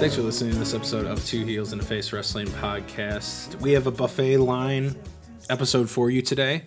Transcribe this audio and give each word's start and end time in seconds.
Thanks 0.00 0.16
for 0.16 0.22
listening 0.22 0.54
to 0.54 0.58
this 0.58 0.72
episode 0.72 1.04
of 1.04 1.22
Two 1.26 1.44
Heels 1.44 1.74
in 1.74 1.78
a 1.78 1.82
Face 1.82 2.10
Wrestling 2.10 2.46
Podcast. 2.46 3.60
We 3.60 3.72
have 3.72 3.86
a 3.86 3.90
buffet 3.90 4.38
line 4.38 4.96
episode 5.50 5.90
for 5.90 6.08
you 6.08 6.22
today. 6.22 6.62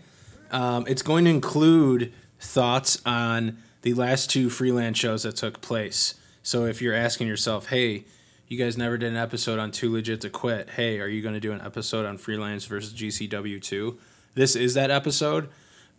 Um, 0.52 0.86
it's 0.88 1.02
going 1.02 1.26
to 1.26 1.32
include 1.32 2.14
thoughts 2.40 3.02
on 3.08 3.58
the 3.82 3.96
last 3.96 4.30
two 4.30 4.52
freelance 4.52 5.00
shows 5.00 5.24
that 5.24 5.36
took 5.36 5.62
place. 5.62 6.14
So 6.44 6.66
if 6.66 6.80
you're 6.80 6.94
asking 6.94 7.26
yourself, 7.26 7.70
hey, 7.70 8.06
you 8.48 8.56
guys 8.60 8.78
never 8.78 9.00
did 9.00 9.10
an 9.10 9.18
episode 9.18 9.58
on 9.58 9.72
Too 9.72 9.92
Legit 9.92 10.22
to 10.22 10.30
Quit. 10.30 10.70
Hey, 10.70 11.00
are 11.00 11.08
you 11.08 11.24
going 11.24 11.34
to 11.34 11.40
do 11.40 11.54
an 11.54 11.62
episode 11.62 12.06
on 12.06 12.20
freelance 12.20 12.66
versus 12.66 12.94
GCW 12.94 13.60
2? 13.60 13.98
This 14.36 14.56
is 14.56 14.76
that 14.76 14.92
episode, 14.92 15.50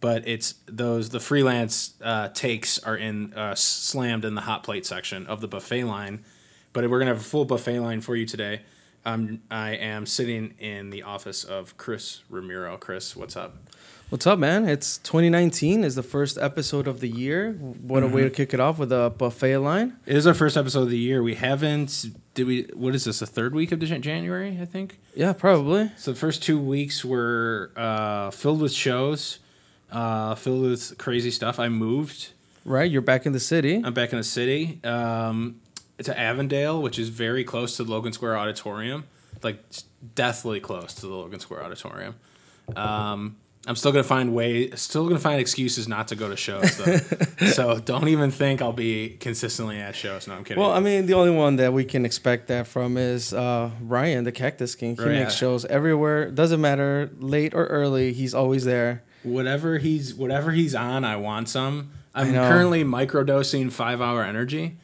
but 0.01 0.23
it's 0.29 0.55
those 0.67 1.11
the 1.11 1.19
freelance 1.19 1.95
uh, 2.01 2.29
takes 2.29 2.79
are 2.79 2.97
in 2.97 3.35
uh, 3.35 3.57
slammed 3.57 4.25
in 4.25 4.37
the 4.37 4.43
hot 4.43 4.63
plate 4.63 4.87
section 4.87 5.27
of 5.27 5.41
the 5.41 5.49
buffet 5.49 5.83
line. 5.83 6.25
But 6.75 6.91
we're 6.91 6.99
gonna 6.99 7.13
have 7.13 7.21
a 7.21 7.25
full 7.25 7.45
buffet 7.45 7.79
line 7.79 8.01
for 8.01 8.17
you 8.17 8.27
today. 8.27 8.63
Um, 9.07 9.43
I 9.49 9.71
am 9.77 10.07
sitting 10.07 10.55
in 10.59 10.91
the 10.91 11.05
office 11.05 11.45
of 11.45 11.77
Chris 11.77 12.23
Ramiro. 12.29 12.77
Chris, 12.77 13.15
what's 13.15 13.37
up? 13.37 13.55
What's 14.09 14.27
up, 14.27 14.41
man? 14.41 14.69
It's 14.69 14.99
2019 14.99 15.85
is 15.85 15.95
the 15.95 16.03
first 16.03 16.37
episode 16.37 16.89
of 16.89 16.99
the 16.99 17.09
year. 17.09 17.53
What 17.53 18.03
a 18.03 18.09
way 18.09 18.25
to 18.25 18.31
kick 18.31 18.53
it 18.53 18.59
off 18.59 18.79
with 18.79 18.91
a 18.91 19.15
buffet 19.17 19.59
line. 19.59 19.97
It 20.05 20.17
is 20.17 20.27
our 20.27 20.35
first 20.35 20.57
episode 20.57 20.83
of 20.83 20.91
the 20.91 20.99
year. 20.99 21.23
We 21.23 21.37
haven't. 21.37 22.07
Did 22.35 22.47
we? 22.49 22.63
What 22.75 22.97
is 22.97 23.05
this? 23.05 23.21
The 23.21 23.27
third 23.27 23.55
week 23.55 23.71
of 23.71 23.79
January, 23.79 24.59
I 24.61 24.65
think. 24.65 24.99
Yeah, 25.15 25.33
probably. 25.33 25.93
So 25.97 26.11
the 26.11 26.19
first 26.19 26.43
two 26.43 26.59
weeks 26.59 27.05
were 27.05 27.71
uh, 27.77 28.31
filled 28.31 28.61
with 28.61 28.73
shows, 28.73 29.39
uh, 29.93 30.35
filled 30.35 30.63
with 30.63 30.99
crazy 30.99 31.31
stuff. 31.31 31.61
I 31.61 31.69
moved. 31.69 32.33
Right, 32.65 32.91
you're 32.91 33.03
back 33.03 33.27
in 33.27 33.33
the 33.33 33.41
city. 33.41 33.81
I'm 33.85 33.95
back 33.95 34.13
in 34.13 34.19
the 34.19 34.25
city. 34.25 34.81
Um, 34.83 35.61
to 36.03 36.19
Avondale, 36.19 36.81
which 36.83 36.99
is 36.99 37.09
very 37.09 37.45
close 37.45 37.77
to 37.77 37.85
the 37.85 37.91
Logan 37.91 38.13
Square 38.13 38.37
Auditorium, 38.39 39.05
like 39.43 39.63
deathly 40.15 40.61
close 40.61 40.95
to 40.95 41.03
the 41.07 41.15
Logan 41.15 41.41
Square 41.41 41.65
Auditorium. 41.65 42.15
Um, 42.77 43.37
I'm 43.67 43.77
still 43.77 43.93
gonna 43.93 44.05
find 44.05 44.35
way, 44.35 44.71
still 44.73 45.07
gonna 45.09 45.19
find 45.21 45.41
excuses 45.41 45.89
not 45.89 46.09
to 46.09 46.17
go 46.17 46.29
to 46.29 46.37
shows 46.37 46.77
though. 46.77 47.47
so 47.47 47.79
don't 47.79 48.09
even 48.09 48.31
think 48.31 48.61
I'll 48.61 48.73
be 48.75 49.17
consistently 49.21 49.79
at 49.81 49.95
shows. 49.97 50.27
No, 50.29 50.35
I'm 50.35 50.45
kidding. 50.45 50.61
Well, 50.61 50.73
I 50.73 50.81
mean, 50.81 51.07
the 51.07 51.15
only 51.15 51.31
one 51.31 51.57
that 51.57 51.73
we 51.73 51.85
can 51.85 52.05
expect 52.05 52.49
that 52.49 52.67
from 52.67 52.99
is 52.99 53.33
uh, 53.33 53.71
Ryan, 53.81 54.25
the 54.25 54.33
Cactus 54.33 54.75
King. 54.75 54.97
He 54.97 55.03
Right. 55.03 55.13
makes 55.21 55.35
shows 55.35 55.65
everywhere. 55.65 56.31
Doesn't 56.31 56.61
matter, 56.61 57.11
late 57.19 57.55
or 57.55 57.65
early, 57.67 58.13
he's 58.13 58.35
always 58.35 58.65
there. 58.65 59.03
whatever 59.23 59.79
he's 59.79 60.15
whatever 60.15 60.51
he's 60.51 60.75
on, 60.75 61.05
I 61.05 61.17
want 61.17 61.49
some. 61.49 61.93
I'm 62.15 62.33
currently 62.35 62.85
microdosing 62.85 63.73
five 63.73 64.01
hour 64.03 64.23
energy, 64.23 64.77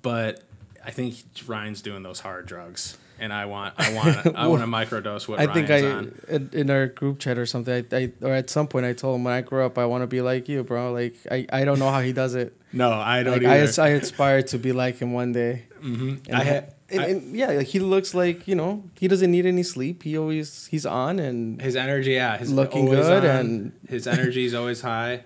but 0.00 0.43
I 0.84 0.90
think 0.90 1.16
Ryan's 1.46 1.80
doing 1.82 2.02
those 2.02 2.20
hard 2.20 2.46
drugs, 2.46 2.98
and 3.18 3.32
I 3.32 3.46
want 3.46 3.74
I 3.78 3.94
want 3.94 4.36
I 4.36 4.46
want 4.48 4.62
to 4.62 4.66
microdose 4.96 5.26
what 5.26 5.40
I 5.40 5.46
Ryan's 5.46 5.68
think 5.68 5.84
I 5.84 5.90
on. 6.36 6.50
in, 6.52 6.70
our 6.70 6.86
group 6.88 7.18
chat 7.20 7.38
or 7.38 7.46
something, 7.46 7.86
I, 7.92 7.96
I 7.96 8.12
or 8.22 8.32
at 8.34 8.50
some 8.50 8.66
point 8.68 8.84
I 8.86 8.92
told 8.92 9.16
him 9.16 9.24
when 9.24 9.32
I 9.34 9.40
grow 9.40 9.64
up 9.66 9.78
I 9.78 9.86
want 9.86 10.02
to 10.02 10.06
be 10.06 10.20
like 10.20 10.48
you, 10.48 10.62
bro. 10.62 10.92
Like 10.92 11.16
I, 11.30 11.46
I 11.52 11.64
don't 11.64 11.78
know 11.78 11.90
how 11.90 12.00
he 12.00 12.12
does 12.12 12.34
it. 12.34 12.56
No, 12.74 12.90
I 12.90 13.22
don't 13.22 13.34
Like 13.34 13.42
either. 13.42 13.62
as- 13.62 13.78
I 13.78 13.90
aspire 13.90 14.42
to 14.42 14.58
be 14.58 14.72
like 14.72 14.98
him 14.98 15.12
one 15.12 15.30
day. 15.30 15.66
Mm-hmm. 15.80 16.34
I 16.34 16.42
had 16.42 16.74
and, 16.90 17.02
and 17.04 17.36
yeah, 17.36 17.52
like 17.52 17.68
he 17.68 17.78
looks 17.78 18.14
like 18.14 18.48
you 18.48 18.56
know 18.56 18.82
he 18.98 19.06
doesn't 19.06 19.30
need 19.30 19.46
any 19.46 19.62
sleep. 19.62 20.02
He 20.02 20.18
always 20.18 20.66
he's 20.66 20.84
on 20.84 21.20
and 21.20 21.62
his 21.62 21.76
energy, 21.76 22.14
yeah, 22.14 22.36
he's 22.36 22.50
Looking 22.50 22.86
good 22.86 23.24
on. 23.24 23.36
and- 23.38 23.72
his 23.88 24.08
energy 24.08 24.44
is 24.44 24.54
always 24.54 24.80
high. 24.80 25.22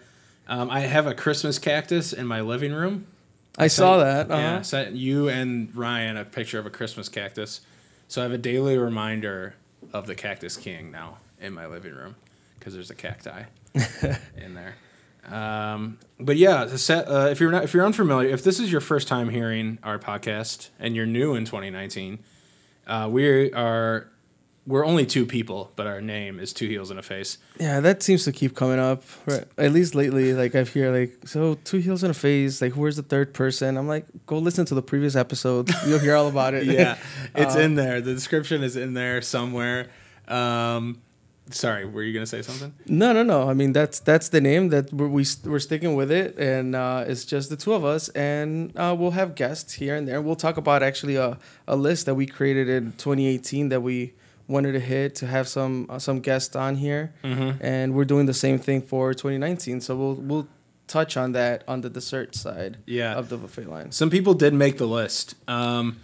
Um, 0.46 0.68
I 0.70 0.80
have 0.80 1.06
a 1.06 1.14
Christmas 1.14 1.58
cactus 1.58 2.12
in 2.12 2.26
my 2.26 2.42
living 2.42 2.72
room. 2.74 3.06
I 3.58 3.66
saw 3.66 3.98
sent- 3.98 4.28
that. 4.28 4.34
Uh-huh. 4.34 4.42
Yeah, 4.42 4.58
I 4.58 4.62
sent 4.62 4.94
you 4.94 5.28
and 5.28 5.74
Ryan 5.74 6.16
a 6.16 6.24
picture 6.24 6.58
of 6.58 6.66
a 6.66 6.70
Christmas 6.70 7.08
cactus. 7.08 7.60
So 8.06 8.20
I 8.20 8.24
have 8.24 8.32
a 8.32 8.38
daily 8.38 8.78
reminder 8.78 9.54
of 9.92 10.06
the 10.06 10.14
Cactus 10.14 10.56
King 10.56 10.90
now 10.90 11.18
in 11.40 11.52
my 11.52 11.66
living 11.66 11.94
room 11.94 12.16
because 12.58 12.74
there's 12.74 12.90
a 12.90 12.94
cacti 12.94 13.44
in 14.36 14.54
there. 14.54 14.74
Um, 15.30 15.98
but 16.18 16.36
yeah, 16.36 16.66
set, 16.76 17.06
uh, 17.06 17.28
if 17.30 17.38
you're 17.40 17.50
not 17.50 17.64
if 17.64 17.74
you're 17.74 17.84
unfamiliar, 17.84 18.30
if 18.30 18.42
this 18.42 18.58
is 18.58 18.72
your 18.72 18.80
first 18.80 19.08
time 19.08 19.28
hearing 19.28 19.78
our 19.82 19.98
podcast 19.98 20.70
and 20.78 20.96
you're 20.96 21.06
new 21.06 21.34
in 21.34 21.44
2019, 21.44 22.18
uh, 22.86 23.08
we 23.10 23.52
are 23.52 24.08
we're 24.68 24.84
only 24.84 25.06
two 25.06 25.24
people, 25.24 25.72
but 25.76 25.86
our 25.86 26.00
name 26.02 26.38
is 26.38 26.52
Two 26.52 26.68
Heels 26.68 26.90
and 26.90 27.00
a 27.00 27.02
Face. 27.02 27.38
Yeah, 27.58 27.80
that 27.80 28.02
seems 28.02 28.24
to 28.24 28.32
keep 28.32 28.54
coming 28.54 28.78
up. 28.78 29.02
Right. 29.26 29.44
At 29.56 29.72
least 29.72 29.94
lately, 29.94 30.34
like 30.34 30.54
I've 30.54 30.68
hear 30.72 30.92
like 30.92 31.26
so 31.26 31.54
two 31.64 31.78
heels 31.78 32.04
in 32.04 32.10
a 32.10 32.14
face. 32.14 32.60
Like 32.60 32.74
where's 32.74 32.96
the 32.96 33.02
third 33.02 33.32
person? 33.32 33.78
I'm 33.78 33.88
like, 33.88 34.04
go 34.26 34.36
listen 34.38 34.66
to 34.66 34.74
the 34.74 34.82
previous 34.82 35.16
episode. 35.16 35.70
You'll 35.86 35.98
hear 35.98 36.14
all 36.14 36.28
about 36.28 36.52
it. 36.54 36.64
yeah, 36.78 36.98
it's 37.34 37.56
Uh, 37.56 37.60
in 37.60 37.74
there. 37.76 38.00
The 38.02 38.12
description 38.12 38.62
is 38.62 38.76
in 38.76 38.92
there 38.92 39.22
somewhere. 39.22 39.88
Um, 40.28 41.00
sorry, 41.50 41.86
were 41.86 42.02
you 42.02 42.12
gonna 42.12 42.26
say 42.26 42.42
something? 42.42 42.74
No, 42.86 43.14
no, 43.14 43.22
no. 43.22 43.48
I 43.48 43.54
mean 43.54 43.72
that's 43.72 44.00
that's 44.00 44.28
the 44.28 44.40
name 44.42 44.68
that 44.68 44.92
we're, 44.92 45.08
we 45.08 45.24
we're 45.46 45.58
sticking 45.60 45.94
with 45.94 46.10
it, 46.10 46.36
and 46.38 46.76
uh, 46.76 47.04
it's 47.06 47.24
just 47.24 47.48
the 47.48 47.56
two 47.56 47.72
of 47.72 47.84
us, 47.86 48.10
and 48.10 48.76
uh, 48.76 48.94
we'll 48.98 49.12
have 49.12 49.34
guests 49.34 49.72
here 49.74 49.96
and 49.96 50.06
there. 50.06 50.20
We'll 50.20 50.36
talk 50.36 50.58
about 50.58 50.82
actually 50.82 51.16
a, 51.16 51.38
a 51.66 51.76
list 51.76 52.04
that 52.04 52.16
we 52.16 52.26
created 52.26 52.68
in 52.68 52.92
2018 52.98 53.70
that 53.70 53.80
we 53.80 54.12
wanted 54.48 54.72
to 54.72 54.80
hit 54.80 55.14
to 55.16 55.26
have 55.26 55.46
some 55.46 55.86
uh, 55.88 55.98
some 55.98 56.20
guests 56.20 56.56
on 56.56 56.74
here, 56.76 57.12
Mm-hmm. 57.22 57.64
and 57.64 57.94
we're 57.94 58.04
doing 58.06 58.26
the 58.26 58.34
same 58.34 58.58
thing 58.58 58.80
for 58.82 59.12
2019. 59.14 59.80
So 59.80 59.96
we'll 59.96 60.14
we'll 60.14 60.48
touch 60.86 61.16
on 61.16 61.32
that 61.32 61.62
on 61.68 61.82
the 61.82 61.90
dessert 61.90 62.34
side 62.34 62.78
Yeah. 62.86 63.14
of 63.14 63.28
the 63.28 63.36
buffet 63.36 63.66
line. 63.68 63.92
Some 63.92 64.08
people 64.10 64.32
did 64.34 64.54
make 64.54 64.78
the 64.78 64.86
list, 64.86 65.34
um, 65.46 65.98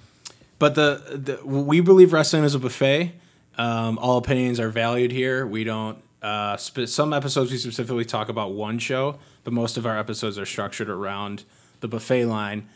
but 0.59 0.75
the, 0.75 1.03
the 1.41 1.47
we 1.47 1.81
believe 1.81 2.13
wrestling 2.13 2.45
is 2.45 2.55
a 2.55 2.59
buffet. 2.59 3.13
Um, 3.57 3.99
all 3.99 4.19
opinions 4.19 4.59
are 4.61 4.69
valued 4.69 5.11
here. 5.13 5.47
We 5.47 5.65
don't. 5.65 5.99
Uh, 6.21 6.57
some 6.57 7.13
episodes 7.13 7.51
we 7.51 7.59
specifically 7.59 8.05
talk 8.05 8.29
about 8.31 8.53
one 8.53 8.79
show, 8.79 9.19
but 9.45 9.53
most 9.53 9.77
of 9.77 9.85
our 9.87 9.99
episodes 9.99 10.39
are 10.39 10.47
structured 10.47 10.89
around 10.89 11.45
the 11.81 11.89
buffet 11.89 12.25
line, 12.25 12.67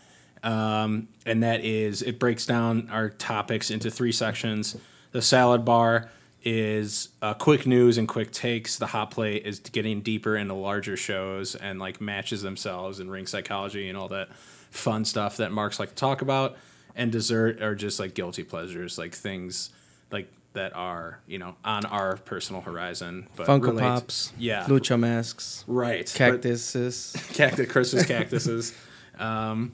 um, 0.43 1.09
and 1.27 1.43
that 1.43 1.65
is 1.65 2.03
it 2.03 2.19
breaks 2.19 2.47
down 2.47 2.89
our 2.91 3.09
topics 3.11 3.71
into 3.71 3.91
three 3.91 4.13
sections. 4.13 4.77
The 5.19 5.23
salad 5.23 5.65
bar 5.65 6.11
is 6.45 7.09
uh, 7.23 7.35
quick 7.35 7.67
news 7.67 7.99
and 7.99 8.07
quick 8.07 8.31
takes. 8.31 8.79
The 8.79 8.87
hot 8.87 9.11
plate 9.11 9.45
is 9.45 9.59
getting 9.59 10.01
deeper 10.01 10.37
into 10.37 10.55
larger 10.55 10.97
shows 10.97 11.57
and 11.57 11.81
like 11.81 12.01
matches 12.01 12.43
themselves 12.43 13.01
and 13.01 13.11
ring 13.11 13.27
psychology 13.27 13.89
and 13.89 13.99
all 13.99 14.07
that 14.11 14.33
fun 14.71 15.05
stuff 15.05 15.39
that 15.39 15.51
Marks 15.51 15.81
like 15.81 15.89
to 15.89 15.95
talk 15.97 16.23
about. 16.23 16.57
And 16.95 17.11
dessert 17.11 17.61
are 17.61 17.75
just 17.75 17.99
like 17.99 18.15
guilty 18.15 18.45
pleasures, 18.45 18.97
like 18.97 19.13
things 19.13 19.71
like 20.13 20.33
that 20.53 20.77
are 20.77 21.19
you 21.27 21.41
know 21.41 21.57
on 21.65 21.85
our 21.87 22.19
personal 22.19 22.63
horizon. 22.63 23.27
But 23.35 23.49
Funko 23.49 23.71
relate- 23.71 23.83
Pops, 23.83 24.33
yeah, 24.39 24.67
lucha 24.67 24.97
masks, 24.97 25.65
right, 25.67 26.09
cactuses. 26.15 27.17
cactus 27.33 27.69
Christmas 27.69 28.07
cactuses. 28.07 28.73
um, 29.19 29.73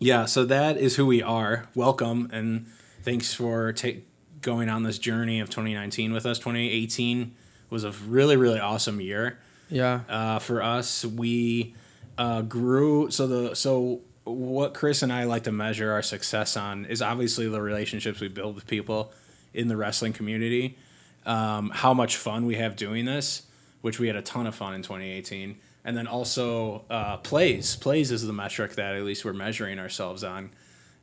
yeah, 0.00 0.24
so 0.24 0.44
that 0.46 0.76
is 0.76 0.96
who 0.96 1.06
we 1.06 1.22
are. 1.22 1.68
Welcome 1.76 2.30
and 2.32 2.66
thanks 3.02 3.32
for 3.32 3.72
ta- 3.72 4.00
going 4.40 4.68
on 4.68 4.82
this 4.82 4.98
journey 4.98 5.40
of 5.40 5.50
2019 5.50 6.12
with 6.12 6.26
us. 6.26 6.38
2018 6.38 7.34
was 7.68 7.84
a 7.84 7.90
really 7.90 8.36
really 8.36 8.60
awesome 8.60 9.00
year 9.00 9.38
yeah, 9.68 10.00
uh, 10.08 10.38
for 10.38 10.62
us. 10.62 11.04
We 11.04 11.74
uh, 12.18 12.42
grew. 12.42 13.10
So 13.10 13.26
the 13.26 13.54
so 13.56 14.00
what 14.24 14.74
Chris 14.74 15.02
and 15.02 15.12
I 15.12 15.24
like 15.24 15.44
to 15.44 15.52
measure 15.52 15.92
our 15.92 16.02
success 16.02 16.56
on 16.56 16.84
is 16.86 17.02
obviously 17.02 17.48
the 17.48 17.60
relationships 17.60 18.20
we 18.20 18.28
build 18.28 18.54
with 18.54 18.66
people 18.66 19.12
in 19.54 19.68
the 19.68 19.76
wrestling 19.76 20.12
community. 20.12 20.76
Um, 21.24 21.70
how 21.70 21.92
much 21.92 22.16
fun 22.16 22.46
we 22.46 22.54
have 22.56 22.76
doing 22.76 23.04
this, 23.04 23.42
which 23.80 23.98
we 23.98 24.06
had 24.06 24.16
a 24.16 24.22
ton 24.22 24.46
of 24.46 24.54
fun 24.54 24.74
in 24.74 24.82
2018, 24.82 25.56
and 25.84 25.96
then 25.96 26.06
also 26.06 26.84
uh, 26.88 27.16
plays. 27.16 27.74
Plays 27.76 28.12
is 28.12 28.24
the 28.24 28.32
metric 28.32 28.76
that 28.76 28.94
at 28.94 29.02
least 29.02 29.24
we're 29.24 29.32
measuring 29.32 29.78
ourselves 29.80 30.22
on 30.22 30.50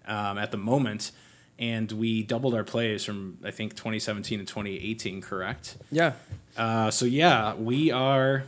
um, 0.06 0.38
at 0.38 0.52
the 0.52 0.58
moment. 0.58 1.12
And 1.60 1.92
we 1.92 2.24
doubled 2.24 2.56
our 2.56 2.64
plays 2.64 3.06
from 3.06 3.38
I 3.44 3.52
think 3.52 3.76
2017 3.76 4.40
to 4.40 4.46
2018, 4.46 5.22
correct? 5.22 5.78
yeah. 5.92 6.14
Uh, 6.58 6.92
so 6.92 7.06
yeah, 7.06 7.56
we 7.56 7.92
are 7.92 8.44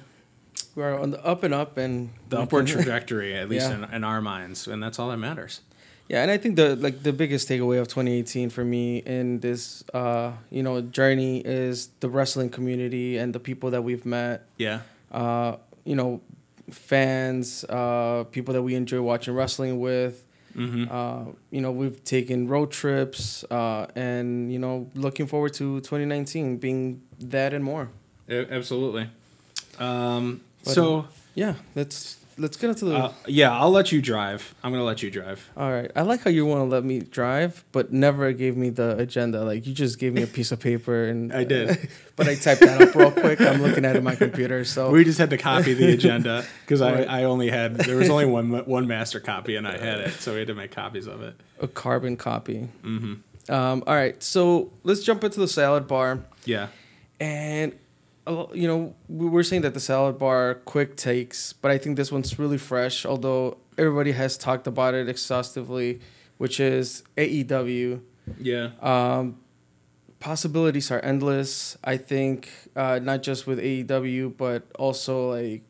We're 0.75 0.99
on 0.99 1.11
the 1.11 1.23
up 1.25 1.43
and 1.43 1.53
up, 1.53 1.77
and 1.77 2.09
the 2.29 2.39
upward 2.39 2.65
can- 2.67 2.75
trajectory, 2.83 3.35
at 3.35 3.47
least 3.49 3.69
Yeah. 3.69 3.85
in, 3.87 3.93
in 3.93 4.03
our 4.03 4.21
minds, 4.21 4.67
and 4.67 4.81
that's 4.83 4.99
all 4.99 5.09
that 5.09 5.17
matters. 5.17 5.61
Yeah, 6.07 6.21
and 6.21 6.29
I 6.29 6.37
think 6.37 6.55
the 6.55 6.75
like 6.75 7.01
the 7.01 7.13
biggest 7.13 7.49
takeaway 7.49 7.79
of 7.81 7.87
2018 7.87 8.49
for 8.51 8.63
me 8.63 8.97
in 8.99 9.39
this 9.39 9.83
uh 9.93 10.33
you 10.51 10.61
know 10.61 10.81
journey 10.81 11.39
is 11.43 11.89
the 11.99 12.09
wrestling 12.09 12.49
community 12.51 13.17
and 13.17 13.33
the 13.33 13.39
people 13.39 13.71
that 13.71 13.83
we've 13.83 14.05
met. 14.05 14.45
Yeah. 14.57 14.81
Uh, 15.11 15.55
you 15.83 15.95
know, 15.95 16.21
fans, 16.69 17.63
uh, 17.69 18.25
people 18.31 18.53
that 18.53 18.61
we 18.61 18.75
enjoy 18.75 19.01
watching 19.01 19.33
wrestling 19.33 19.79
with. 19.79 20.23
Mm-hmm. 20.55 20.85
Uh, 20.89 21.33
you 21.51 21.61
know, 21.61 21.71
we've 21.71 22.03
taken 22.03 22.47
road 22.47 22.71
trips, 22.71 23.43
uh, 23.51 23.87
and 23.95 24.51
you 24.51 24.59
know, 24.59 24.89
looking 24.95 25.27
forward 25.27 25.53
to 25.55 25.81
2019 25.81 26.57
being 26.57 27.01
that 27.19 27.53
and 27.53 27.63
more. 27.63 27.89
absolutely. 28.29 29.09
Um, 29.79 30.41
But- 30.63 30.73
so 30.73 31.07
Yeah, 31.35 31.55
let's 31.75 32.17
let's 32.37 32.57
get 32.57 32.69
into 32.69 32.85
the. 32.85 32.95
uh, 32.95 33.13
yeah, 33.27 33.57
I'll 33.57 33.71
let 33.71 33.91
you 33.91 34.01
drive. 34.01 34.53
I'm 34.63 34.71
gonna 34.71 34.83
let 34.83 35.01
you 35.03 35.09
drive. 35.11 35.49
All 35.55 35.71
right, 35.71 35.91
I 35.95 36.01
like 36.01 36.21
how 36.21 36.29
you 36.29 36.45
want 36.45 36.59
to 36.61 36.65
let 36.65 36.83
me 36.83 36.99
drive, 36.99 37.63
but 37.71 37.91
never 37.93 38.31
gave 38.33 38.55
me 38.57 38.69
the 38.69 38.97
agenda. 38.97 39.43
Like 39.43 39.65
you 39.65 39.73
just 39.73 39.99
gave 39.99 40.13
me 40.13 40.21
a 40.23 40.27
piece 40.27 40.51
of 40.51 40.59
paper 40.59 41.05
and 41.05 41.31
I 41.41 41.43
did. 41.43 41.89
but 42.15 42.27
I 42.27 42.35
typed 42.35 42.61
that 42.61 42.81
up 42.81 42.95
real 42.95 43.11
quick. 43.11 43.39
I'm 43.41 43.61
looking 43.61 43.85
at 43.85 43.95
it 43.95 43.99
on 43.99 44.03
my 44.03 44.15
computer, 44.15 44.63
so 44.65 44.91
We 44.91 45.03
just 45.03 45.17
had 45.19 45.29
to 45.31 45.37
copy 45.37 45.73
the 45.73 45.93
agenda 45.93 46.45
because 46.61 46.81
Right. 46.81 47.07
I, 47.07 47.21
I 47.21 47.23
only 47.25 47.49
had 47.49 47.75
there 47.75 47.97
was 47.97 48.09
only 48.09 48.25
one 48.25 48.51
one 48.65 48.87
master 48.87 49.19
copy 49.19 49.55
and 49.55 49.67
I 49.67 49.77
had 49.77 49.99
it, 49.99 50.13
so 50.13 50.33
we 50.33 50.39
had 50.39 50.47
to 50.47 50.55
make 50.55 50.71
copies 50.71 51.07
of 51.07 51.21
it. 51.21 51.35
a 51.59 51.67
carbon 51.67 52.17
copy. 52.17 52.67
Mm-hmm. 52.83 53.53
Um, 53.53 53.83
all 53.85 53.93
right, 53.95 54.21
so 54.23 54.71
let's 54.83 55.03
jump 55.03 55.23
into 55.23 55.39
the 55.39 55.47
salad 55.47 55.87
bar. 55.87 56.19
Yeah. 56.45 56.67
And 57.19 57.73
you 58.53 58.67
know, 58.67 58.95
we 59.07 59.27
were 59.27 59.43
saying 59.43 59.61
that 59.63 59.73
the 59.73 59.79
salad 59.79 60.17
bar 60.17 60.55
quick 60.65 60.95
takes, 60.95 61.53
but 61.53 61.71
I 61.71 61.77
think 61.77 61.95
this 61.97 62.11
one's 62.11 62.37
really 62.39 62.57
fresh. 62.57 63.05
Although 63.05 63.57
everybody 63.77 64.11
has 64.13 64.37
talked 64.37 64.67
about 64.67 64.93
it 64.93 65.07
exhaustively, 65.09 65.99
which 66.37 66.59
is 66.59 67.03
AEW. 67.17 68.01
Yeah. 68.39 68.71
Um, 68.81 69.37
possibilities 70.19 70.89
are 70.91 70.99
endless. 71.01 71.77
I 71.83 71.97
think 71.97 72.49
uh, 72.75 72.99
not 73.01 73.21
just 73.21 73.45
with 73.45 73.59
AEW, 73.59 74.35
but 74.37 74.63
also 74.79 75.29
like, 75.31 75.61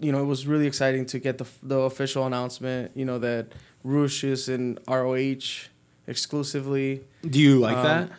you 0.00 0.12
know, 0.12 0.20
it 0.20 0.26
was 0.26 0.46
really 0.46 0.66
exciting 0.66 1.06
to 1.06 1.18
get 1.18 1.38
the 1.38 1.46
the 1.62 1.78
official 1.78 2.26
announcement. 2.26 2.92
You 2.94 3.04
know 3.04 3.18
that 3.18 3.52
Rush 3.82 4.22
is 4.24 4.48
in 4.48 4.78
ROH 4.88 5.68
exclusively. 6.06 7.02
Do 7.28 7.40
you 7.40 7.58
like 7.60 7.76
Um, 7.76 7.84
that? 7.84 8.10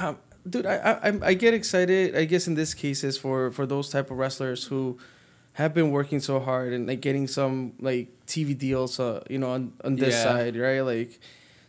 Um, 0.00 0.18
dude, 0.48 0.66
I, 0.66 0.76
I 0.76 0.92
I'm- 1.06 1.38
get 1.38 1.54
excited. 1.54 2.16
I 2.16 2.24
guess 2.24 2.46
in 2.46 2.54
this 2.54 2.74
cases 2.74 3.18
for 3.18 3.50
for 3.50 3.66
those 3.66 3.88
type 3.90 4.10
of 4.10 4.18
wrestlers 4.18 4.64
who 4.64 4.98
have 5.54 5.74
been 5.74 5.90
working 5.90 6.20
so 6.20 6.38
hard 6.40 6.72
and 6.72 6.86
like 6.86 7.00
getting 7.00 7.26
some 7.26 7.72
like 7.80 8.08
TV 8.26 8.56
deals, 8.56 9.00
uh, 9.00 9.22
you 9.28 9.38
know, 9.38 9.50
on, 9.50 9.72
on 9.84 9.96
this 9.96 10.14
Yeah. 10.14 10.22
side, 10.22 10.56
right? 10.56 10.80
Like, 10.80 11.18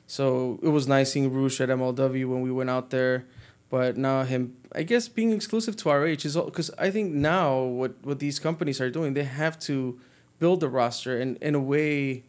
so 0.08 0.60
it 0.62 0.70
was 0.70 0.88
nice 0.88 1.12
seeing 1.14 1.34
Rush 1.34 1.60
at 1.62 1.70
MLW 1.70 2.28
when 2.30 2.42
we 2.42 2.52
went 2.52 2.70
out 2.70 2.90
there, 2.92 3.26
but 3.70 3.98
now 3.98 4.24
him, 4.24 4.56
I 4.74 4.84
guess, 4.84 5.08
being 5.08 5.32
exclusive 5.32 5.76
to 5.78 5.90
RH 5.90 6.26
is 6.26 6.36
because 6.38 6.70
I 6.78 6.92
think 6.92 7.12
now 7.14 7.62
what 7.64 7.96
what 8.04 8.20
these 8.20 8.40
companies 8.40 8.80
are 8.80 8.90
doing, 8.92 9.14
they 9.14 9.24
have 9.26 9.58
to 9.62 10.00
build 10.40 10.60
the 10.60 10.70
roster 10.70 11.20
and 11.20 11.38
in 11.42 11.56
a 11.56 11.60
way 11.60 12.24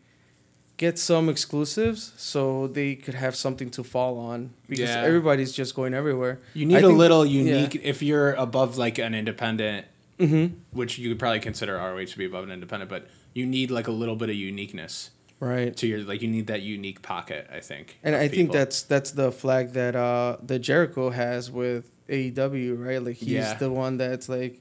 get 0.85 0.99
some 0.99 1.29
exclusives 1.35 2.03
so 2.17 2.43
they 2.79 2.91
could 3.05 3.15
have 3.25 3.35
something 3.47 3.71
to 3.71 3.83
fall 3.95 4.15
on 4.33 4.39
because 4.69 4.91
Yeah. 4.91 5.09
everybody's 5.09 5.53
just 5.61 5.73
going 5.79 5.95
everywhere. 6.03 6.35
You 6.55 6.67
need 6.67 6.77
I 6.77 6.81
a 6.81 6.87
think- 6.89 6.99
little 7.05 7.25
yeah. 7.27 7.43
unique 7.45 7.75
if 7.93 8.03
you're 8.09 8.33
above 8.47 8.71
like 8.85 8.97
an 9.07 9.15
independent, 9.15 9.87
Mm-hmm. 10.19 10.47
which 10.79 10.93
you 11.01 11.09
could 11.11 11.19
probably 11.19 11.41
consider 11.51 11.75
ROH 11.89 12.11
to 12.15 12.19
be 12.23 12.27
above 12.33 12.45
an 12.49 12.53
independent, 12.59 12.89
but 12.95 13.03
you 13.39 13.45
need 13.57 13.69
like 13.79 13.89
a 13.95 13.97
little 14.03 14.15
bit 14.23 14.29
of 14.35 14.37
uniqueness 14.37 14.95
Right. 15.41 15.73
to 15.81 15.85
your 15.91 16.01
like 16.11 16.21
you 16.25 16.29
need 16.37 16.47
that 16.53 16.63
unique 16.63 17.01
pocket. 17.03 17.43
I 17.59 17.61
think. 17.71 17.87
And 18.05 18.15
of 18.15 18.21
I 18.25 18.29
think 18.29 18.53
that's 18.59 18.79
that's 18.93 19.11
the 19.21 19.31
flag 19.43 19.65
that 19.81 19.95
uh 20.09 20.37
that 20.49 20.61
Jericho 20.69 21.05
has 21.11 21.51
with 21.61 21.85
AEW, 22.17 22.69
right? 22.87 23.03
Like 23.07 23.17
he's 23.27 23.29
Yeah. 23.47 23.55
the 23.65 23.71
one 23.85 23.95
that's 24.05 24.29
like 24.37 24.55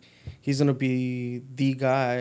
he's 0.46 0.58
gonna 0.62 0.74
be 0.92 1.42
the 1.62 1.72
guy 1.90 2.16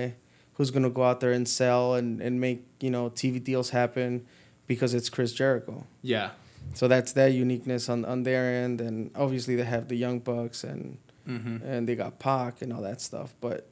who's 0.60 0.70
gonna 0.70 0.90
go 0.90 1.02
out 1.02 1.20
there 1.20 1.32
and 1.32 1.48
sell 1.48 1.94
and, 1.94 2.20
and 2.20 2.38
make, 2.38 2.60
you 2.80 2.90
know, 2.90 3.08
TV 3.08 3.42
deals 3.42 3.70
happen 3.70 4.26
because 4.66 4.92
it's 4.92 5.08
Chris 5.08 5.32
Jericho. 5.32 5.86
yeah. 6.02 6.30
So 6.74 6.86
that's 6.86 7.12
their 7.12 7.28
uniqueness 7.30 7.88
on, 7.88 8.04
on 8.04 8.24
their 8.24 8.44
end 8.62 8.82
and 8.82 9.10
obviously 9.16 9.56
they 9.56 9.64
have 9.64 9.88
the 9.88 9.96
Young 9.96 10.18
Bucks 10.20 10.62
and 10.64 10.98
Mm-hmm. 11.28 11.64
and 11.64 11.88
they 11.88 11.94
got 11.94 12.18
Pac 12.18 12.60
and 12.62 12.72
all 12.72 12.82
that 12.82 13.00
stuff. 13.00 13.32
But 13.40 13.66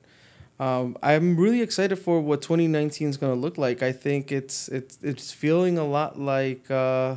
um, 0.60 0.96
I'm 1.02 1.36
really 1.36 1.60
excited 1.60 1.96
for 1.96 2.20
what 2.20 2.40
2019 2.40 3.08
is 3.08 3.16
gonna 3.18 3.34
look 3.34 3.58
like. 3.58 3.82
I 3.82 3.92
think 3.92 4.32
it's 4.32 4.68
it's 4.68 4.98
it's 5.02 5.32
feeling 5.32 5.76
a 5.78 5.84
lot 5.84 6.18
like 6.18 6.70
uh, 6.70 7.16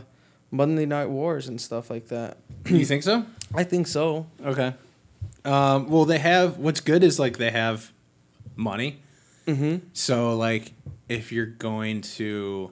Monday 0.50 0.86
Night 0.86 1.10
Wars 1.10 1.48
and 1.48 1.60
stuff 1.62 1.90
like 1.90 2.08
that. 2.10 2.38
you 2.66 2.86
think 2.86 3.04
so? 3.04 3.26
I 3.56 3.64
think 3.64 3.88
so. 3.88 4.26
Okay. 4.44 4.74
Um, 5.46 5.90
well, 5.90 6.06
they 6.06 6.20
have. 6.20 6.58
What's 6.58 6.82
good 6.82 7.04
is 7.04 7.20
like 7.20 7.38
they 7.38 7.52
have 7.52 7.92
money. 8.56 9.00
Mm-hmm. 9.48 9.88
So 9.94 10.36
like, 10.38 10.74
if 11.10 11.32
you're 11.32 11.46
going 11.46 12.02
to 12.02 12.72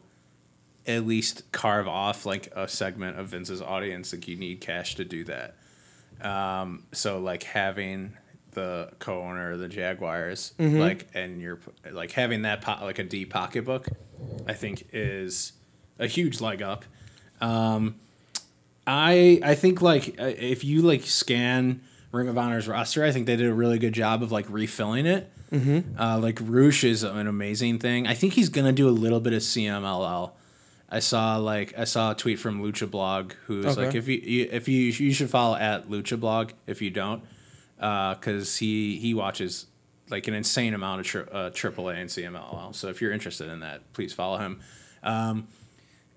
at 0.87 1.05
least 1.05 1.51
carve 1.51 1.87
off 1.87 2.25
like 2.25 2.51
a 2.55 2.67
segment 2.67 3.19
of 3.19 3.27
Vince's 3.27 3.61
audience, 3.61 4.13
like 4.13 4.27
you 4.27 4.35
need 4.37 4.61
cash 4.61 4.95
to 4.95 5.05
do 5.05 5.23
that. 5.25 5.55
Um, 6.21 6.83
so 6.91 7.19
like 7.19 7.43
having 7.43 8.13
the 8.51 8.89
co-owner 8.99 9.51
of 9.51 9.59
the 9.59 9.67
Jaguars, 9.67 10.53
Mhm. 10.59 10.79
like, 10.79 11.07
and 11.13 11.41
you're 11.41 11.59
like 11.91 12.11
having 12.11 12.41
that 12.43 12.61
po- 12.61 12.83
like 12.83 12.99
a 12.99 13.03
deep 13.03 13.29
pocketbook, 13.31 13.87
I 14.47 14.53
think 14.53 14.87
is 14.91 15.53
a 15.99 16.07
huge 16.07 16.41
leg 16.41 16.61
up. 16.61 16.85
Um, 17.41 17.95
I 18.87 19.39
I 19.43 19.55
think 19.55 19.81
like 19.81 20.19
uh, 20.19 20.25
if 20.37 20.63
you 20.63 20.81
like 20.81 21.03
scan 21.03 21.81
Ring 22.11 22.27
of 22.27 22.37
Honor's 22.37 22.67
roster, 22.67 23.03
I 23.03 23.11
think 23.11 23.27
they 23.27 23.35
did 23.35 23.47
a 23.47 23.53
really 23.53 23.77
good 23.79 23.93
job 23.93 24.23
of 24.23 24.31
like 24.31 24.45
refilling 24.49 25.05
it. 25.05 25.31
Mm-hmm. 25.51 25.99
Uh, 25.99 26.19
like 26.19 26.39
Rush 26.41 26.83
is 26.83 27.03
an 27.03 27.27
amazing 27.27 27.79
thing. 27.79 28.05
I 28.07 28.13
think 28.13 28.33
he's 28.33 28.49
gonna 28.49 28.71
do 28.71 28.87
a 28.87 28.91
little 28.91 29.19
bit 29.19 29.33
of 29.33 29.41
CMLL. 29.41 30.31
I 30.89 30.99
saw 30.99 31.37
like 31.37 31.77
I 31.77 31.83
saw 31.85 32.11
a 32.11 32.15
tweet 32.15 32.39
from 32.39 32.63
Lucha 32.63 32.89
Blog 32.89 33.33
who's 33.45 33.65
Okay. 33.65 33.85
like 33.85 33.95
if 33.95 34.07
you, 34.07 34.17
you 34.17 34.49
if 34.51 34.67
you 34.67 34.79
you 34.91 35.13
should 35.13 35.29
follow 35.29 35.55
at 35.55 35.89
Lucha 35.89 36.19
Blog 36.19 36.51
if 36.67 36.81
you 36.81 36.89
don't 36.89 37.23
because 37.77 38.57
he 38.57 38.97
he 38.97 39.13
watches 39.13 39.65
like 40.09 40.27
an 40.27 40.33
insane 40.33 40.73
amount 40.73 41.01
of 41.01 41.05
tri- 41.05 41.21
uh, 41.21 41.49
AAA 41.51 41.95
and 42.01 42.09
CMLL. 42.09 42.73
So 42.75 42.87
if 42.87 43.01
you're 43.01 43.11
interested 43.11 43.47
in 43.49 43.59
that, 43.59 43.93
please 43.93 44.11
follow 44.13 44.37
him. 44.39 44.59
Um, 45.03 45.47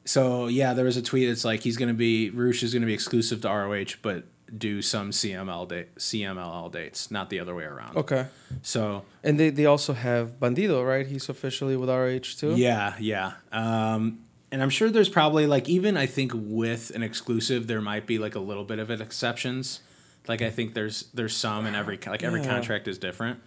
so 0.04 0.46
yeah, 0.46 0.72
there 0.74 0.86
was 0.86 0.96
a 0.96 1.02
tweet 1.02 1.28
that's 1.28 1.44
like 1.44 1.60
he's 1.60 1.76
gonna 1.76 1.92
be 1.94 2.30
Rush 2.30 2.62
is 2.62 2.72
gonna 2.74 2.86
be 2.86 2.94
exclusive 2.94 3.42
to 3.42 3.48
ROH, 3.48 3.96
but 4.02 4.24
do 4.56 4.82
some 4.82 5.10
CML 5.10 5.68
date 5.68 5.94
CMLL 5.96 6.70
dates, 6.72 7.10
not 7.10 7.30
the 7.30 7.40
other 7.40 7.54
way 7.54 7.64
around. 7.64 7.96
Okay. 7.96 8.26
So 8.62 9.04
And 9.24 9.38
they, 9.40 9.50
they 9.50 9.66
also 9.66 9.92
have 9.94 10.38
Bandido, 10.40 10.86
right? 10.86 11.06
He's 11.06 11.28
officially 11.28 11.76
with 11.76 11.88
RH 11.88 12.38
too. 12.38 12.54
Yeah, 12.56 12.94
yeah. 13.00 13.32
Um, 13.50 14.20
and 14.50 14.62
I'm 14.62 14.70
sure 14.70 14.90
there's 14.90 15.08
probably 15.08 15.46
like 15.46 15.68
even 15.68 15.96
I 15.96 16.06
think 16.06 16.32
with 16.34 16.90
an 16.94 17.02
exclusive 17.02 17.66
there 17.66 17.80
might 17.80 18.06
be 18.06 18.18
like 18.18 18.34
a 18.34 18.40
little 18.40 18.64
bit 18.64 18.78
of 18.78 18.90
exceptions. 18.90 19.80
Like 20.28 20.42
I 20.42 20.50
think 20.50 20.74
there's 20.74 21.06
there's 21.14 21.34
some 21.34 21.66
in 21.66 21.74
every 21.74 21.98
like 22.06 22.22
every 22.22 22.40
Yeah. 22.42 22.48
contract 22.48 22.86
is 22.88 22.98
different. 22.98 23.40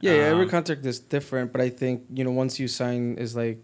Yeah, 0.00 0.12
yeah, 0.14 0.22
every 0.22 0.44
Um, 0.44 0.50
contract 0.50 0.84
is 0.86 0.98
different, 0.98 1.52
but 1.52 1.60
I 1.60 1.68
think 1.68 2.02
you 2.12 2.24
know 2.24 2.32
once 2.32 2.58
you 2.58 2.66
sign 2.68 3.16
is 3.18 3.36
like 3.36 3.58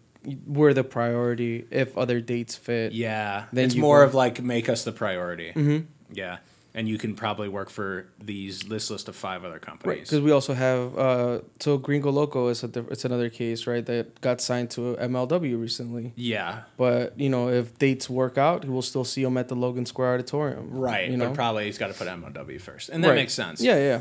we're 0.46 0.74
the 0.74 0.84
priority 0.84 1.66
if 1.70 1.96
other 1.98 2.20
dates 2.20 2.56
fit. 2.56 2.92
Yeah, 2.92 3.44
Then 3.52 3.66
it's 3.66 3.74
more 3.76 4.00
go- 4.00 4.06
of 4.06 4.14
like 4.14 4.42
make 4.42 4.68
us 4.68 4.84
the 4.84 4.92
priority. 4.92 5.52
Mm-hmm. 5.54 5.86
Yeah, 6.12 6.38
and 6.76 6.86
you 6.88 6.98
can 6.98 7.14
probably 7.16 7.48
work 7.48 7.70
for 7.70 8.06
these 8.22 8.60
this 8.60 8.90
list 8.90 9.08
of 9.08 9.16
five 9.16 9.44
other 9.44 9.58
companies. 9.58 9.96
Right, 9.96 10.02
because 10.02 10.20
we 10.20 10.30
also 10.30 10.52
have 10.54 10.96
uh, 10.98 11.40
so 11.58 11.78
Gringo 11.78 12.10
Loco 12.12 12.48
is 12.48 12.62
a 12.62 12.68
diff- 12.68 12.90
it's 12.90 13.04
another 13.04 13.30
case, 13.30 13.66
right? 13.66 13.84
That 13.84 14.20
got 14.20 14.40
signed 14.40 14.70
to 14.72 14.94
MLW 15.00 15.58
recently. 15.60 16.12
yeah, 16.16 16.62
But 16.76 17.18
you 17.18 17.30
know, 17.30 17.48
if 17.48 17.76
dates 17.78 18.08
work 18.10 18.36
out, 18.38 18.64
we 18.64 18.70
will 18.70 18.82
still 18.82 19.04
see 19.04 19.22
him 19.24 19.36
at 19.38 19.48
the 19.48 19.56
Logan 19.56 19.86
Square 19.86 20.14
Auditorium. 20.14 20.68
right. 20.70 21.10
You 21.10 21.16
know, 21.16 21.28
But 21.28 21.34
probably 21.34 21.64
he's 21.64 21.78
got 21.78 21.88
to 21.88 21.94
put 21.94 22.06
MLW 22.06 22.60
first, 22.60 22.90
and 22.90 23.02
that 23.02 23.08
Right. 23.08 23.14
makes 23.16 23.32
sense. 23.34 23.60
Yeah, 23.62 23.78
yeah. 23.78 24.00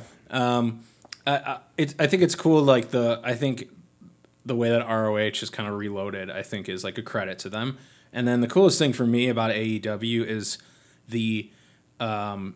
Um, 0.57 0.81
I, 1.25 1.35
I, 1.37 1.59
it, 1.77 1.95
I 1.97 2.07
think 2.07 2.21
it's 2.23 2.35
cool. 2.35 2.61
Like 2.61 2.89
the, 2.91 3.19
I 3.23 3.33
think 3.35 3.69
the 4.45 4.55
way 4.55 4.69
that 4.69 4.85
ROH 4.85 5.17
is 5.41 5.49
kind 5.49 5.67
of 5.67 5.75
reloaded, 5.75 6.29
I 6.29 6.43
think 6.43 6.67
is 6.69 6.83
like 6.83 6.97
a 6.97 7.01
credit 7.01 7.39
to 7.39 7.49
them. 7.49 7.77
And 8.13 8.27
then 8.27 8.41
the 8.41 8.47
coolest 8.47 8.77
thing 8.79 8.93
for 8.93 9.05
me 9.07 9.27
about 9.29 9.51
AEW 9.51 10.25
is 10.27 10.57
the, 11.09 11.49
um, 11.99 12.55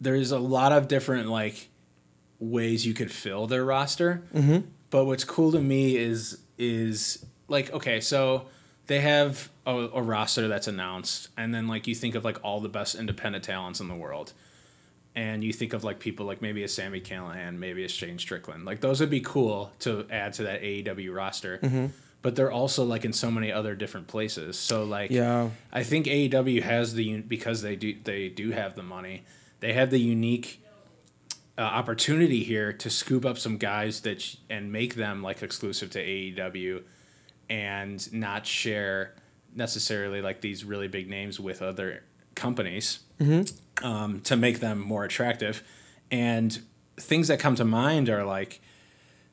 there's 0.00 0.30
a 0.30 0.38
lot 0.38 0.72
of 0.72 0.88
different 0.88 1.28
like 1.28 1.68
ways 2.38 2.86
you 2.86 2.94
could 2.94 3.10
fill 3.10 3.46
their 3.46 3.64
roster. 3.64 4.22
Mm-hmm. 4.34 4.68
But 4.90 5.06
what's 5.06 5.24
cool 5.24 5.52
to 5.52 5.60
me 5.60 5.96
is 5.96 6.38
is 6.58 7.24
like 7.48 7.72
okay, 7.72 8.00
so 8.00 8.46
they 8.86 9.00
have 9.00 9.50
a, 9.66 9.74
a 9.74 10.02
roster 10.02 10.46
that's 10.48 10.68
announced, 10.68 11.28
and 11.36 11.54
then 11.54 11.66
like 11.66 11.86
you 11.86 11.94
think 11.94 12.14
of 12.14 12.24
like 12.24 12.38
all 12.44 12.60
the 12.60 12.68
best 12.68 12.94
independent 12.94 13.44
talents 13.44 13.80
in 13.80 13.88
the 13.88 13.94
world, 13.94 14.32
and 15.14 15.42
you 15.42 15.52
think 15.52 15.72
of 15.72 15.82
like 15.82 15.98
people 15.98 16.24
like 16.26 16.40
maybe 16.40 16.62
a 16.62 16.68
Sammy 16.68 17.00
Callihan, 17.00 17.58
maybe 17.58 17.84
a 17.84 17.88
Shane 17.88 18.18
Strickland, 18.18 18.64
like 18.64 18.80
those 18.80 19.00
would 19.00 19.10
be 19.10 19.20
cool 19.20 19.72
to 19.80 20.06
add 20.10 20.34
to 20.34 20.44
that 20.44 20.62
AEW 20.62 21.14
roster. 21.14 21.90
but 22.22 22.34
they're 22.36 22.50
also 22.52 22.84
like 22.84 23.04
in 23.04 23.12
so 23.12 23.30
many 23.30 23.52
other 23.52 23.74
different 23.76 24.06
places. 24.08 24.58
So 24.58 24.84
like 24.84 25.10
Yeah. 25.10 25.50
I 25.72 25.82
think 25.84 26.06
AEW 26.06 26.62
has 26.62 26.94
the 26.94 27.12
un- 27.14 27.22
because 27.26 27.62
they 27.62 27.76
do 27.76 27.94
they 28.04 28.28
do 28.28 28.50
have 28.50 28.74
the 28.76 28.82
money. 28.82 29.24
They 29.60 29.72
have 29.72 29.90
the 29.90 29.98
unique 30.00 30.62
uh, 31.58 31.62
opportunity 31.62 32.44
here 32.44 32.72
to 32.72 32.90
scoop 32.90 33.24
up 33.24 33.38
some 33.38 33.56
guys 33.56 34.00
that 34.02 34.20
sh- 34.20 34.36
and 34.50 34.70
make 34.72 34.94
them 34.94 35.22
like 35.22 35.42
exclusive 35.42 35.90
to 35.90 35.98
AEW, 36.04 36.82
and 37.48 38.12
not 38.12 38.46
share 38.46 39.14
necessarily 39.54 40.20
like 40.20 40.40
these 40.42 40.64
really 40.64 40.88
big 40.88 41.08
names 41.08 41.40
with 41.40 41.62
other 41.62 42.02
companies 42.34 43.00
um, 43.82 44.20
to 44.20 44.36
make 44.36 44.60
them 44.60 44.78
more 44.78 45.04
attractive. 45.04 45.62
And 46.10 46.60
things 46.98 47.28
that 47.28 47.38
come 47.40 47.54
to 47.56 47.64
mind 47.64 48.10
are 48.10 48.24
like 48.24 48.60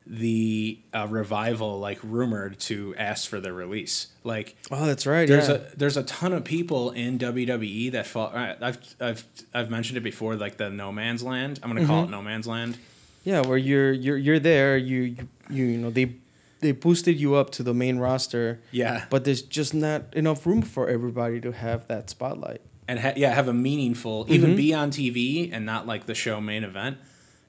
the 0.06 0.78
uh, 0.92 1.06
revival, 1.08 1.78
like 1.80 1.98
rumored 2.02 2.58
to 2.60 2.94
ask 2.96 3.28
for 3.28 3.40
their 3.40 3.54
release. 3.54 4.08
Like 4.22 4.56
Oh, 4.70 4.84
that's 4.86 5.06
right. 5.06 5.26
there's 5.28 5.48
yeah. 5.48 5.54
a 5.56 5.76
there's 5.76 5.96
a 5.96 6.02
ton 6.02 6.32
of 6.32 6.44
people 6.44 6.90
in 6.90 7.18
WWE 7.18 7.92
that 7.92 8.06
fall. 8.06 8.30
I've 8.34 8.78
I've 9.00 9.24
I've 9.54 9.70
mentioned 9.70 9.96
it 9.96 10.02
before, 10.02 10.36
like 10.36 10.56
the 10.58 10.68
No 10.70 10.92
Man's 10.92 11.22
Land. 11.22 11.60
I'm 11.62 11.70
gonna 11.72 11.86
call 11.86 12.02
Mm-hmm. 12.04 12.12
it 12.12 12.16
No 12.16 12.22
Man's 12.22 12.46
Land. 12.46 12.76
Yeah, 13.24 13.40
where 13.46 13.56
you're 13.56 13.92
you're 13.92 14.18
you're 14.18 14.38
there, 14.38 14.76
you 14.76 15.00
you 15.02 15.28
you, 15.48 15.78
know 15.78 15.90
they 15.90 16.16
they 16.60 16.72
boosted 16.72 17.18
you 17.18 17.34
up 17.34 17.50
to 17.50 17.62
the 17.62 17.72
main 17.74 17.98
roster, 17.98 18.60
Yeah, 18.70 19.06
but 19.10 19.24
there's 19.24 19.42
just 19.42 19.72
not 19.74 20.12
enough 20.14 20.44
room 20.46 20.60
for 20.62 20.88
everybody 20.88 21.40
to 21.40 21.52
have 21.52 21.88
that 21.88 22.10
spotlight. 22.10 22.60
and 22.88 22.98
ha- 23.00 23.12
yeah, 23.16 23.32
have 23.34 23.48
a 23.48 23.54
meaningful, 23.54 24.26
even 24.28 24.54
be 24.56 24.74
on 24.74 24.90
TV 24.90 25.50
and 25.52 25.64
not 25.64 25.86
like 25.86 26.04
the 26.06 26.14
show 26.14 26.40
main 26.42 26.64
event. 26.64 26.98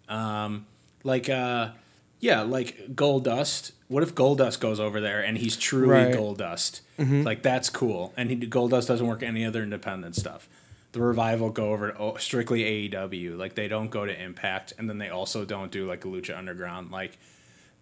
Um, 0.07 0.65
like 1.03 1.29
uh, 1.29 1.71
yeah, 2.19 2.41
like 2.41 2.95
Goldust. 2.95 3.71
What 3.87 4.03
if 4.03 4.15
Goldust 4.15 4.59
goes 4.59 4.79
over 4.79 4.99
there 4.99 5.21
and 5.21 5.37
he's 5.37 5.55
truly 5.57 5.87
Right. 5.87 6.13
Goldust? 6.13 6.81
Mm-hmm. 6.97 7.23
Like 7.23 7.43
that's 7.43 7.69
cool. 7.69 8.13
And 8.17 8.29
he, 8.29 8.37
Goldust 8.37 8.87
doesn't 8.87 9.05
work 9.05 9.21
any 9.21 9.45
other 9.45 9.61
independent 9.61 10.15
stuff. 10.15 10.49
The 10.93 11.01
revival 11.01 11.49
go 11.49 11.71
over 11.71 11.91
to 11.91 11.97
oh, 11.97 12.15
strictly 12.17 12.89
AEW. 12.89 13.37
Like 13.37 13.55
they 13.55 13.67
don't 13.67 13.89
go 13.89 14.05
to 14.05 14.23
Impact, 14.23 14.73
and 14.77 14.89
then 14.89 14.97
they 14.97 15.09
also 15.09 15.45
don't 15.45 15.71
do 15.71 15.87
like 15.87 16.01
Lucha 16.01 16.37
Underground. 16.37 16.91
Like 16.91 17.17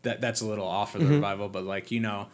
that 0.01 0.21
that's 0.21 0.41
a 0.41 0.45
little 0.45 0.67
off 0.67 0.91
for 0.91 0.99
the 0.99 1.05
mm-hmm. 1.05 1.15
revival, 1.15 1.49
but 1.49 1.63
like 1.63 1.91
you 1.91 1.99
know, 1.99 2.27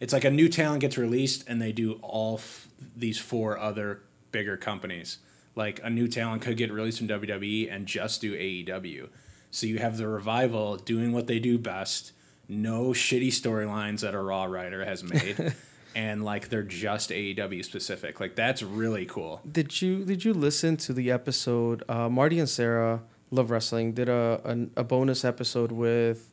it's 0.00 0.12
like 0.12 0.24
a 0.24 0.30
new 0.30 0.48
talent 0.48 0.80
gets 0.80 0.98
released 0.98 1.48
and 1.48 1.60
they 1.62 1.72
do 1.72 1.98
all 2.02 2.34
f- 2.34 2.68
these 2.96 3.18
four 3.18 3.58
other 3.58 4.02
bigger 4.32 4.56
companies. 4.56 5.18
Like 5.56 5.80
a 5.82 5.90
new 5.90 6.08
talent 6.08 6.42
could 6.42 6.56
get 6.56 6.72
released 6.72 6.98
from 6.98 7.08
WWE 7.08 7.72
and 7.72 7.86
just 7.86 8.20
do 8.20 8.34
AEW. 8.36 9.08
So 9.54 9.66
you 9.66 9.78
have 9.78 9.96
the 9.98 10.08
revival 10.08 10.76
doing 10.76 11.12
what 11.12 11.26
they 11.28 11.38
do 11.38 11.58
best. 11.58 12.12
No 12.48 12.86
shitty 12.88 13.28
storylines 13.28 14.00
that 14.00 14.14
a 14.14 14.20
Raw 14.20 14.44
writer 14.44 14.84
has 14.84 15.04
made. 15.04 15.54
and 15.94 16.24
like 16.24 16.48
they're 16.48 16.62
just 16.64 17.10
AEW 17.10 17.64
specific. 17.64 18.18
Like 18.20 18.34
that's 18.34 18.62
really 18.62 19.06
cool. 19.06 19.40
Did 19.50 19.80
you 19.80 20.04
did 20.04 20.24
you 20.24 20.34
listen 20.34 20.76
to 20.78 20.92
the 20.92 21.10
episode? 21.10 21.84
Uh, 21.88 22.08
Marty 22.08 22.38
and 22.40 22.48
Sarah 22.48 23.02
Love 23.30 23.50
Wrestling 23.50 23.92
did 23.92 24.08
a 24.08 24.40
a, 24.76 24.80
a 24.80 24.84
bonus 24.84 25.24
episode 25.24 25.70
with 25.72 26.30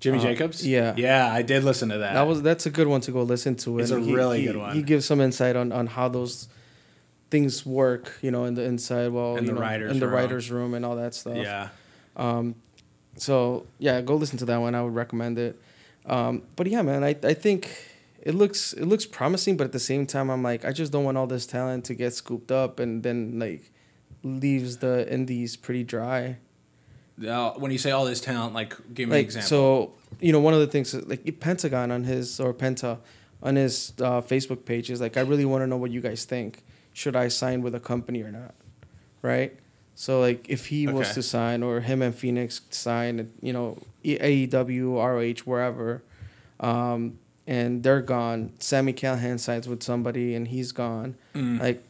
Jimmy 0.00 0.18
Uh, 0.18 0.22
Jacobs? 0.22 0.66
yeah. 0.66 0.94
Yeah, 0.96 1.30
I 1.32 1.42
did 1.42 1.64
listen 1.64 1.90
to 1.90 1.98
that. 1.98 2.14
that 2.14 2.26
was 2.26 2.40
that's 2.42 2.64
a 2.66 2.70
good 2.70 2.88
one 2.88 3.02
to 3.02 3.12
go 3.12 3.22
listen 3.22 3.54
to. 3.56 3.78
It's 3.78 3.90
and 3.90 4.02
a 4.02 4.06
he- 4.06 4.14
really 4.14 4.40
he- 4.40 4.46
good 4.46 4.56
one. 4.56 4.74
He 4.74 4.82
gives 4.82 5.04
some 5.04 5.20
insight 5.20 5.54
on 5.54 5.70
on 5.70 5.86
how 5.86 6.08
those 6.08 6.48
things 7.30 7.66
work, 7.66 8.18
you 8.22 8.30
know, 8.30 8.44
in 8.44 8.54
the 8.54 8.62
inside, 8.62 9.12
well, 9.12 9.36
In 9.36 9.44
you 9.44 9.50
the 9.50 9.54
know, 9.56 9.60
writers' 9.60 9.92
in 9.92 9.98
the 10.00 10.06
room. 10.06 10.14
writers' 10.14 10.50
room 10.50 10.72
and 10.74 10.84
all 10.84 10.96
that 10.96 11.14
stuff. 11.14 11.36
yeah. 11.36 11.68
So 13.16 13.66
yeah, 13.78 14.00
go 14.00 14.16
listen 14.16 14.38
to 14.38 14.44
that 14.46 14.58
one. 14.58 14.74
I 14.74 14.82
would 14.82 14.94
recommend 14.94 15.38
it. 15.38 15.60
Um, 16.06 16.42
but 16.56 16.66
yeah, 16.66 16.82
man, 16.82 17.02
I, 17.04 17.16
I 17.22 17.34
think 17.34 17.70
it 18.20 18.34
looks 18.34 18.72
it 18.72 18.86
looks 18.86 19.06
promising, 19.06 19.56
but 19.56 19.64
at 19.64 19.72
the 19.72 19.78
same 19.78 20.06
time, 20.06 20.30
I'm 20.30 20.42
like, 20.42 20.64
I 20.64 20.72
just 20.72 20.92
don't 20.92 21.04
want 21.04 21.16
all 21.16 21.26
this 21.26 21.46
talent 21.46 21.84
to 21.86 21.94
get 21.94 22.12
scooped 22.14 22.50
up 22.50 22.80
and 22.80 23.02
then 23.02 23.38
like 23.38 23.70
leaves 24.22 24.78
the 24.78 25.10
indies 25.12 25.56
pretty 25.56 25.84
dry. 25.84 26.38
Now, 27.16 27.54
when 27.56 27.70
you 27.70 27.78
say 27.78 27.92
all 27.92 28.04
this 28.04 28.20
talent, 28.20 28.54
like 28.54 28.74
give 28.92 29.08
me 29.08 29.16
an 29.16 29.24
example. 29.24 29.48
so, 29.48 29.92
you 30.20 30.32
know, 30.32 30.40
one 30.40 30.52
of 30.54 30.60
the 30.60 30.66
things 30.66 30.94
like 30.94 31.38
Pentagon 31.38 31.92
on 31.92 32.04
his 32.04 32.40
or 32.40 32.52
Penta 32.52 32.98
on 33.42 33.56
his 33.56 33.92
uh, 34.00 34.20
Facebook 34.20 34.64
page 34.64 34.90
is 34.90 35.00
like, 35.00 35.16
I 35.16 35.20
really 35.20 35.44
want 35.44 35.62
to 35.62 35.66
know 35.66 35.76
what 35.76 35.90
you 35.90 36.00
guys 36.00 36.24
think. 36.24 36.64
Should 36.92 37.14
I 37.14 37.28
sign 37.28 37.62
with 37.62 37.74
a 37.74 37.80
company 37.80 38.22
or 38.22 38.32
not? 38.32 38.54
Right. 39.22 39.56
So 39.94 40.20
like, 40.20 40.48
if 40.48 40.66
he 40.66 40.86
was 40.86 41.14
to 41.14 41.22
sign 41.22 41.62
or 41.62 41.80
him 41.80 42.02
and 42.02 42.14
Fenix 42.14 42.60
sign, 42.70 43.30
you 43.40 43.52
know, 43.52 43.78
AEW, 44.04 44.96
ROH, 44.96 45.44
wherever, 45.44 46.02
um, 46.60 47.18
and 47.46 47.82
they're 47.82 48.00
gone. 48.00 48.52
Sammy 48.58 48.92
Callihan 48.92 49.38
signs 49.38 49.68
with 49.68 49.82
somebody 49.82 50.34
and 50.34 50.48
he's 50.48 50.72
gone. 50.72 51.16
Mm. 51.34 51.60
Like, 51.60 51.84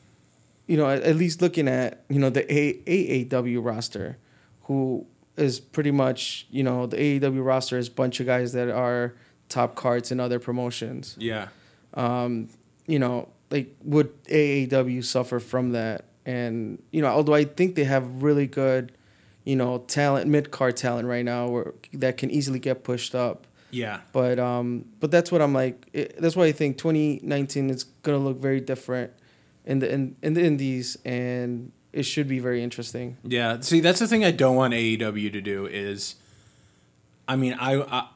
you 0.66 0.76
know, 0.76 0.88
at, 0.88 1.02
at 1.02 1.16
least 1.16 1.40
looking 1.42 1.68
at 1.68 2.04
you 2.08 2.18
know 2.18 2.30
the 2.30 2.44
A- 2.52 3.24
AAW 3.26 3.64
roster, 3.64 4.18
who 4.62 5.06
is 5.36 5.60
pretty 5.60 5.90
much 5.90 6.46
you 6.50 6.62
know 6.62 6.86
the 6.86 6.96
AEW 6.96 7.44
roster 7.44 7.78
is 7.78 7.88
a 7.88 7.92
bunch 7.92 8.20
of 8.20 8.26
guys 8.26 8.52
that 8.52 8.70
are 8.70 9.14
top 9.48 9.74
cards 9.74 10.10
in 10.10 10.20
other 10.20 10.38
promotions. 10.38 11.16
yeah. 11.18 11.48
Um, 11.94 12.48
you 12.86 12.98
know, 12.98 13.28
like 13.50 13.74
would 13.82 14.24
AAW 14.24 15.04
suffer 15.04 15.38
from 15.38 15.72
that? 15.72 16.06
And 16.26 16.82
you 16.90 17.02
know, 17.02 17.08
although 17.08 17.34
I 17.34 17.44
think 17.44 17.74
they 17.74 17.84
have 17.84 18.22
really 18.22 18.46
good, 18.46 18.92
you 19.44 19.56
know, 19.56 19.78
talent, 19.78 20.28
mid 20.28 20.50
card 20.50 20.76
talent 20.76 21.06
right 21.06 21.24
now, 21.24 21.48
where 21.48 21.74
that 21.92 22.16
can 22.16 22.30
easily 22.30 22.58
get 22.58 22.84
pushed 22.84 23.14
up. 23.14 23.46
Yeah. 23.70 24.00
But 24.12 24.38
um, 24.38 24.86
but 25.00 25.10
that's 25.10 25.32
what 25.32 25.42
I'm 25.42 25.52
like. 25.52 25.86
It, 25.92 26.16
that's 26.20 26.36
why 26.36 26.44
I 26.44 26.52
think 26.52 26.78
2019 26.78 27.70
is 27.70 27.84
gonna 27.84 28.18
look 28.18 28.38
very 28.38 28.60
different 28.60 29.12
in 29.64 29.80
the 29.80 29.92
in, 29.92 30.16
in 30.22 30.34
the 30.34 30.42
indies, 30.42 30.96
and 31.04 31.72
it 31.92 32.04
should 32.04 32.28
be 32.28 32.38
very 32.38 32.62
interesting. 32.62 33.16
Yeah. 33.22 33.60
See, 33.60 33.80
that's 33.80 34.00
the 34.00 34.08
thing 34.08 34.24
I 34.24 34.30
don't 34.30 34.56
want 34.56 34.74
AEW 34.74 35.32
to 35.32 35.40
do 35.40 35.66
is, 35.66 36.16
I 37.28 37.36
mean, 37.36 37.54
I, 37.54 37.80
I, 37.80 38.08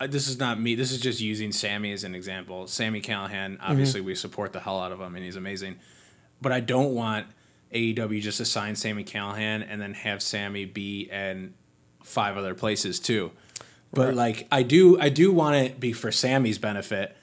I 0.00 0.06
this 0.06 0.28
is 0.28 0.38
not 0.38 0.58
me. 0.60 0.74
This 0.74 0.92
is 0.92 1.00
just 1.00 1.20
using 1.20 1.52
Sammy 1.52 1.92
as 1.92 2.04
an 2.04 2.14
example. 2.14 2.66
Sammy 2.66 3.00
Callihan, 3.00 3.58
obviously, 3.60 4.00
we 4.00 4.14
support 4.14 4.52
the 4.52 4.60
hell 4.60 4.80
out 4.80 4.92
of 4.92 5.00
him, 5.00 5.14
and 5.14 5.24
he's 5.24 5.36
amazing. 5.36 5.78
But 6.42 6.52
I 6.52 6.60
don't 6.60 6.94
want 6.94 7.26
AEW 7.72 8.20
just 8.20 8.38
to 8.38 8.44
sign 8.44 8.76
Sammy 8.76 9.04
Callihan 9.04 9.64
and 9.66 9.80
then 9.80 9.94
have 9.94 10.20
Sammy 10.22 10.64
be 10.64 11.08
in 11.10 11.54
five 12.02 12.36
other 12.36 12.54
places 12.54 13.00
too. 13.00 13.32
But 13.92 14.08
Right. 14.08 14.14
like, 14.14 14.48
I 14.50 14.62
do, 14.62 14.98
I 15.00 15.08
do 15.08 15.32
want 15.32 15.56
it 15.56 15.80
be 15.80 15.92
for 15.92 16.10
Sammy's 16.10 16.58
benefit. 16.58 17.16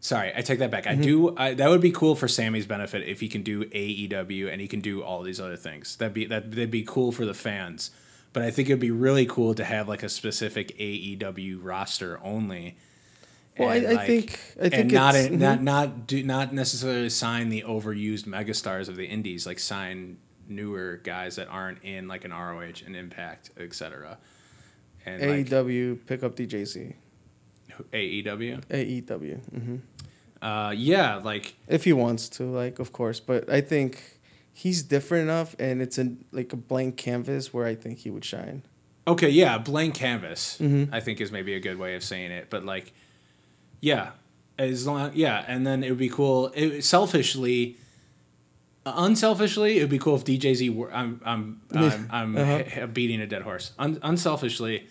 Sorry, 0.00 0.32
I 0.34 0.40
take 0.40 0.60
that 0.60 0.70
back. 0.70 0.86
I 0.86 0.92
mm-hmm. 0.92 1.02
do. 1.02 1.36
I, 1.36 1.54
that 1.54 1.68
would 1.68 1.82
be 1.82 1.90
cool 1.90 2.14
for 2.14 2.26
Sammy's 2.26 2.66
benefit 2.66 3.06
if 3.06 3.20
he 3.20 3.28
can 3.28 3.42
do 3.42 3.64
AEW 3.66 4.50
and 4.50 4.60
he 4.60 4.66
can 4.66 4.80
do 4.80 5.02
all 5.02 5.22
these 5.22 5.40
other 5.40 5.56
things. 5.56 5.96
That'd 5.96 6.14
be 6.14 6.24
that. 6.26 6.50
That'd 6.50 6.70
be 6.70 6.84
cool 6.84 7.12
for 7.12 7.26
the 7.26 7.34
fans. 7.34 7.90
But 8.32 8.42
I 8.42 8.50
think 8.50 8.68
it'd 8.68 8.80
be 8.80 8.90
really 8.90 9.26
cool 9.26 9.54
to 9.54 9.64
have 9.64 9.88
like 9.88 10.02
a 10.02 10.08
specific 10.08 10.76
AEW 10.78 11.58
roster 11.60 12.18
only. 12.22 12.76
Well, 13.58 13.68
I- 13.68 13.76
And, 13.76 13.98
I 13.98 14.06
think- 14.06 14.38
I 14.58 14.68
think 14.68 14.74
and 14.74 14.92
not 14.92 15.30
not 15.32 15.62
not 15.62 16.06
do 16.06 16.22
not 16.22 16.54
necessarily 16.54 17.10
sign 17.10 17.48
the 17.50 17.62
overused 17.66 18.24
megastars 18.24 18.88
of 18.88 18.96
the 18.96 19.06
indies. 19.06 19.46
Like 19.46 19.58
sign 19.58 20.16
newer 20.48 21.00
guys 21.04 21.36
that 21.36 21.48
aren't 21.48 21.82
in 21.84 22.08
like 22.08 22.24
an 22.24 22.32
ROH 22.32 22.82
and 22.86 22.96
Impact, 22.96 23.50
etc. 23.58 24.18
And 25.06 25.20
like 25.20 25.46
AEW 25.48 25.98
pick 26.06 26.22
up 26.22 26.36
DJZ. 26.36 26.94
AEW, 27.92 28.60
AEW. 28.70 29.38
hmm 29.50 29.76
uh, 30.42 30.72
yeah, 30.74 31.16
like 31.16 31.54
If 31.68 31.84
he 31.84 31.92
wants 31.92 32.28
to, 32.30 32.44
like, 32.44 32.78
of 32.78 32.92
course. 32.94 33.20
But 33.20 33.50
I 33.50 33.60
think 33.60 34.18
he's 34.54 34.82
different 34.82 35.24
enough, 35.24 35.54
and 35.58 35.82
it's 35.82 35.98
a 35.98 36.14
like 36.32 36.52
a 36.54 36.56
blank 36.56 36.96
canvas 36.96 37.52
where 37.52 37.66
I 37.66 37.74
think 37.74 37.98
he 37.98 38.10
would 38.10 38.24
shine. 38.24 38.62
Okay, 39.06 39.28
yeah, 39.28 39.58
blank 39.58 39.94
canvas. 39.94 40.56
Mhm. 40.60 40.88
I 40.92 41.00
think 41.00 41.20
is 41.20 41.30
maybe 41.30 41.54
a 41.54 41.60
good 41.60 41.78
way 41.78 41.94
of 41.94 42.02
saying 42.02 42.30
it, 42.30 42.46
but 42.48 42.64
like, 42.64 42.92
yeah, 43.80 44.10
as 44.58 44.86
long, 44.86 45.12
yeah, 45.14 45.44
and 45.48 45.66
then 45.66 45.82
it 45.84 45.88
would 45.90 45.98
be 45.98 46.08
cool. 46.08 46.50
It, 46.54 46.82
selfishly, 46.84 47.76
unselfishly, 48.86 49.78
it 49.78 49.82
would 49.82 49.90
be 49.90 49.98
cool 49.98 50.16
if 50.16 50.24
DJZ 50.24 50.74
were. 50.74 50.92
I'm 50.92 51.20
I'm 51.24 51.60
I'm, 51.72 52.08
I'm 52.10 52.36
Uh-huh. 52.36 52.86
beating 52.86 53.20
a 53.20 53.26
dead 53.26 53.42
horse. 53.42 53.72
Un, 53.78 53.98
unselfishly, 54.02 54.86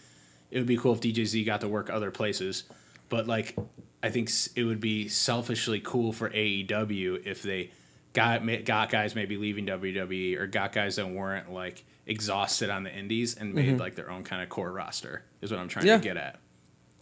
it 0.52 0.58
would 0.58 0.68
be 0.68 0.78
cool 0.78 0.94
if 0.94 1.02
DJZ 1.02 1.46
got 1.46 1.62
to 1.62 1.68
work 1.68 1.90
other 1.90 2.12
places, 2.12 2.64
but 3.10 3.28
like, 3.28 3.56
I 4.04 4.10
think 4.10 4.30
it 4.56 4.64
would 4.64 4.80
be 4.80 5.08
selfishly 5.08 5.80
cool 5.80 6.14
for 6.14 6.30
AEW 6.30 7.26
if 7.26 7.42
they 7.44 7.72
got 8.14 8.42
got 8.66 8.90
guys 8.90 9.14
maybe 9.16 9.38
leaving 9.38 9.66
WWE 9.68 10.38
or 10.40 10.48
got 10.48 10.72
guys 10.72 10.96
that 10.96 11.08
weren't 11.10 11.52
like 11.52 11.84
exhausted 12.08 12.72
on 12.72 12.84
the 12.84 12.92
indies 12.96 13.36
and 13.36 13.54
made 13.54 13.80
like 13.80 13.94
their 13.94 14.10
own 14.10 14.24
kind 14.24 14.42
of 14.42 14.50
core 14.50 14.72
roster 14.72 15.24
is 15.42 15.52
what 15.52 15.60
I'm 15.60 15.68
trying 15.68 15.86
Mm-hmm. 15.86 15.90
Yeah. 15.90 15.98
to 15.98 16.04
get 16.04 16.18
at. 16.18 16.40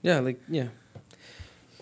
Yeah, 0.02 0.20
like 0.20 0.42
yeah. 0.50 0.68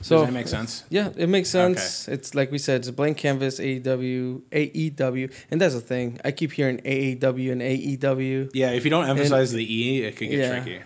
Does 0.06 0.20
So 0.20 0.26
that 0.26 0.32
make 0.34 0.48
sense? 0.48 0.84
Yeah, 0.92 1.10
it 1.18 1.28
makes 1.28 1.50
sense. 1.50 2.08
It's 2.08 2.36
like 2.36 2.52
we 2.52 2.60
said, 2.60 2.82
it's 2.82 2.88
a 2.90 2.94
blank 2.94 3.18
canvas, 3.18 3.60
E 3.60 3.80
AEW, 3.80 4.42
AEW, 4.52 5.34
and 5.50 5.60
that's 5.60 5.74
the 5.74 5.82
thing. 5.82 6.20
I 6.24 6.30
keep 6.32 6.52
hearing 6.52 6.78
AAW 6.86 7.52
and 7.52 7.62
AEW. 7.62 8.52
Yeah, 8.54 8.70
if 8.70 8.84
you 8.86 8.92
don't 8.92 9.10
emphasize 9.10 9.52
the 9.52 9.66
E, 9.66 10.04
it 10.04 10.16
could 10.16 10.30
get 10.30 10.40
Yeah. 10.40 10.50
tricky. 10.62 10.82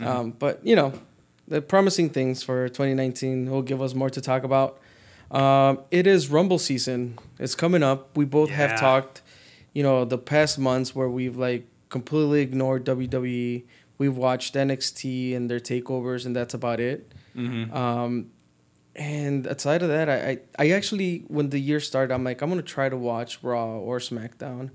Um, 0.00 0.32
but 0.38 0.60
you 0.66 0.76
know, 0.76 0.92
the 1.48 1.62
promising 1.62 2.10
things 2.10 2.42
for 2.42 2.68
2019 2.68 3.50
will 3.50 3.62
give 3.62 3.80
us 3.80 3.94
more 3.94 4.10
to 4.10 4.20
talk 4.20 4.44
about. 4.44 4.78
Um, 5.30 5.80
it 5.90 6.06
is 6.06 6.28
Rumble 6.28 6.58
season. 6.58 7.18
It's 7.38 7.54
coming 7.54 7.82
up. 7.82 8.14
We 8.18 8.26
both 8.26 8.50
Yeah. 8.50 8.56
have 8.68 8.78
talked, 8.78 9.22
you 9.72 9.82
know, 9.82 10.04
the 10.04 10.18
past 10.18 10.58
months 10.58 10.94
where 10.94 11.08
we've 11.08 11.38
like 11.38 11.64
completely 11.88 12.42
ignored 12.42 12.84
WWE. 12.84 13.64
We've 13.96 14.16
watched 14.16 14.56
NXT 14.56 15.34
and 15.34 15.50
their 15.50 15.60
takeovers, 15.60 16.26
and 16.26 16.36
that's 16.36 16.52
about 16.52 16.80
it. 16.80 17.10
Mm-hmm. 17.34 17.74
Um, 17.74 18.26
and 18.94 19.46
aside 19.46 19.82
of 19.82 19.88
that, 19.88 20.08
I, 20.08 20.14
I, 20.14 20.38
I 20.58 20.70
actually, 20.70 21.24
when 21.28 21.50
the 21.50 21.58
year 21.58 21.80
started, 21.80 22.12
I'm 22.12 22.24
like, 22.24 22.42
I'm 22.42 22.48
gonna 22.48 22.62
try 22.62 22.88
to 22.88 22.96
watch 22.96 23.38
Raw 23.42 23.78
or 23.78 23.98
SmackDown. 23.98 24.70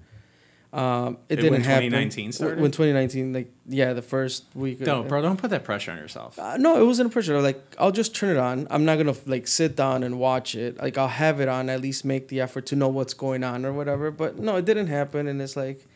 Um, 0.74 1.18
it 1.30 1.38
When 1.38 1.54
didn't 1.54 1.64
happen. 1.64 1.86
2019 1.86 2.32
started? 2.34 2.60
When 2.60 2.72
2019, 2.72 3.32
like 3.34 3.52
yeah, 3.68 3.94
the 3.94 4.02
first 4.02 4.44
week. 4.54 4.82
No, 4.82 5.02
bro, 5.04 5.22
don't 5.22 5.38
put 5.38 5.50
that 5.52 5.64
pressure 5.64 5.92
on 5.92 5.98
yourself. 5.98 6.38
Uh, 6.38 6.58
no, 6.58 6.82
it 6.82 6.86
wasn't 6.86 7.10
a 7.10 7.12
pressure. 7.12 7.42
Like 7.42 7.76
I'll 7.80 7.92
just 7.92 8.14
turn 8.14 8.30
it 8.30 8.38
on. 8.38 8.68
I'm 8.70 8.84
not 8.84 8.98
gonna 8.98 9.16
like 9.26 9.48
sit 9.48 9.76
down 9.76 10.04
and 10.04 10.20
watch 10.20 10.56
it. 10.56 10.78
Like 10.78 10.98
I'll 10.98 11.08
have 11.08 11.40
it 11.40 11.48
on. 11.48 11.70
At 11.70 11.82
least 11.82 12.04
make 12.04 12.28
the 12.28 12.42
effort 12.42 12.66
to 12.68 12.76
know 12.76 12.90
what's 12.90 13.14
going 13.14 13.44
on 13.44 13.66
or 13.66 13.72
whatever. 13.72 14.12
But 14.12 14.40
no, 14.40 14.58
it 14.58 14.66
didn't 14.66 14.88
happen. 14.88 15.28
And 15.28 15.42
it's 15.42 15.56
like, 15.56 15.88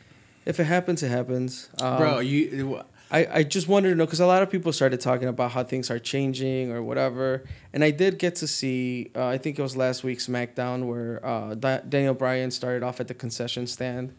if 0.45 0.59
it 0.59 0.63
happens, 0.63 1.03
it 1.03 1.09
happens. 1.09 1.69
Um, 1.81 1.97
bro, 1.97 2.19
you 2.19 2.81
I, 3.11 3.27
I 3.39 3.43
just 3.43 3.67
wanted 3.67 3.89
to 3.89 3.95
know 3.95 4.05
because 4.05 4.21
a 4.21 4.25
lot 4.25 4.41
of 4.41 4.49
people 4.49 4.71
started 4.71 5.01
talking 5.01 5.27
about 5.27 5.51
how 5.51 5.63
things 5.65 5.91
are 5.91 5.99
changing 5.99 6.71
or 6.71 6.81
whatever, 6.81 7.43
and 7.73 7.83
I 7.83 7.91
did 7.91 8.17
get 8.17 8.35
to 8.37 8.47
see. 8.47 9.11
Uh, 9.13 9.25
I 9.27 9.37
think 9.37 9.59
it 9.59 9.61
was 9.61 9.75
last 9.75 10.03
week's 10.03 10.27
SmackDown 10.27 10.85
where 10.87 11.23
uh, 11.25 11.55
da- 11.55 11.81
Daniel 11.81 12.13
Bryan 12.13 12.51
started 12.51 12.83
off 12.83 13.01
at 13.01 13.07
the 13.09 13.13
concession 13.13 13.67
stand. 13.67 14.13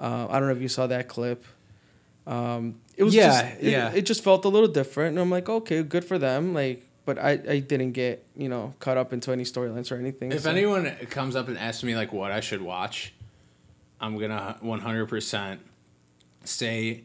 Uh, 0.00 0.26
I 0.30 0.38
don't 0.38 0.48
know 0.48 0.54
if 0.54 0.62
you 0.62 0.68
saw 0.68 0.86
that 0.86 1.08
clip. 1.08 1.44
Um, 2.26 2.80
it 2.96 3.02
was 3.04 3.14
Yeah, 3.14 3.42
just, 3.50 3.62
it, 3.62 3.70
yeah. 3.70 3.92
It 3.92 4.02
just 4.06 4.24
felt 4.24 4.44
a 4.46 4.48
little 4.48 4.68
different, 4.68 5.10
and 5.10 5.18
I'm 5.20 5.30
like, 5.30 5.48
okay, 5.50 5.82
good 5.82 6.04
for 6.04 6.18
them. 6.18 6.54
Like, 6.54 6.82
but 7.04 7.18
I, 7.18 7.32
I 7.32 7.58
didn't 7.58 7.92
get 7.92 8.24
you 8.34 8.48
know 8.48 8.72
caught 8.80 8.96
up 8.96 9.12
into 9.12 9.30
any 9.32 9.44
storylines 9.44 9.92
or 9.92 9.96
anything. 9.96 10.32
If 10.32 10.42
so- 10.42 10.50
anyone 10.50 10.90
comes 11.10 11.36
up 11.36 11.48
and 11.48 11.58
asks 11.58 11.82
me 11.84 11.94
like 11.96 12.12
what 12.14 12.32
I 12.32 12.40
should 12.40 12.62
watch, 12.62 13.12
I'm 14.00 14.16
gonna 14.16 14.56
100% 14.64 15.58
say 16.44 17.02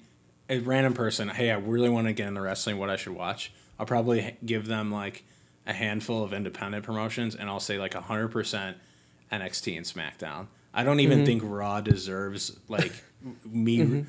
a 0.50 0.60
random 0.60 0.94
person, 0.94 1.30
"Hey, 1.30 1.51
I 1.51 1.58
really 1.58 1.89
want 1.89 2.08
to 2.08 2.13
get 2.13 2.27
into 2.27 2.42
wrestling. 2.42 2.77
What 2.77 2.89
I 2.89 2.96
should 2.96 3.13
watch?" 3.13 3.51
I'll 3.80 3.86
probably 3.86 4.36
give 4.46 4.66
them 4.68 4.92
like 4.92 5.24
a 5.68 5.74
handful 5.74 6.24
of 6.24 6.34
independent 6.34 6.84
promotions, 6.86 7.36
and 7.36 7.50
I'll 7.50 7.60
say 7.60 7.77
like 7.77 7.94
100% 7.94 8.75
NXT 9.32 9.77
and 9.77 9.86
SmackDown. 9.86 10.48
I 10.74 10.84
don't 10.84 11.00
even 11.00 11.25
think 11.25 11.42
Raw 11.46 11.82
deserves 11.82 12.58
like 12.68 12.94
me 13.46 14.06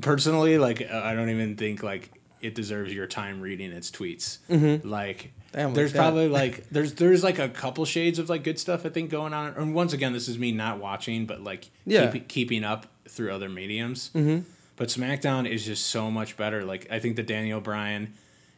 personally. 0.00 0.58
Like 0.58 0.82
uh, 0.90 1.00
I 1.04 1.14
don't 1.14 1.30
even 1.30 1.56
think 1.56 1.82
like 1.82 2.10
it 2.40 2.54
deserves 2.54 2.92
your 2.92 3.06
time 3.06 3.40
reading 3.40 3.72
its 3.72 3.90
tweets. 3.90 4.38
Like 4.84 5.32
Damn, 5.52 5.74
there's 5.74 5.92
probably 5.92 6.28
like 6.40 6.68
there's 6.70 6.94
there's 6.94 7.22
like 7.22 7.38
a 7.38 7.48
couple 7.48 7.84
shades 7.84 8.18
of 8.18 8.28
like 8.28 8.44
good 8.44 8.58
stuff 8.58 8.86
I 8.86 8.88
think 8.88 9.10
going 9.10 9.32
on. 9.34 9.54
And 9.56 9.74
once 9.74 9.92
again, 9.92 10.12
this 10.12 10.28
is 10.28 10.38
me 10.38 10.52
not 10.52 10.78
watching, 10.78 11.26
but 11.26 11.42
like 11.42 11.68
Yeah. 11.84 12.10
keep, 12.10 12.28
keeping 12.28 12.64
up 12.64 12.86
through 13.08 13.32
other 13.32 13.48
mediums. 13.48 14.10
Mm-hmm. 14.14 14.48
But 14.76 14.88
SmackDown 14.88 15.48
is 15.48 15.64
just 15.64 15.86
so 15.86 16.10
much 16.10 16.36
better. 16.36 16.64
Like 16.64 16.86
I 16.90 16.98
think 16.98 17.16
the 17.16 17.22
Daniel 17.22 17.60
Bryan 17.60 18.14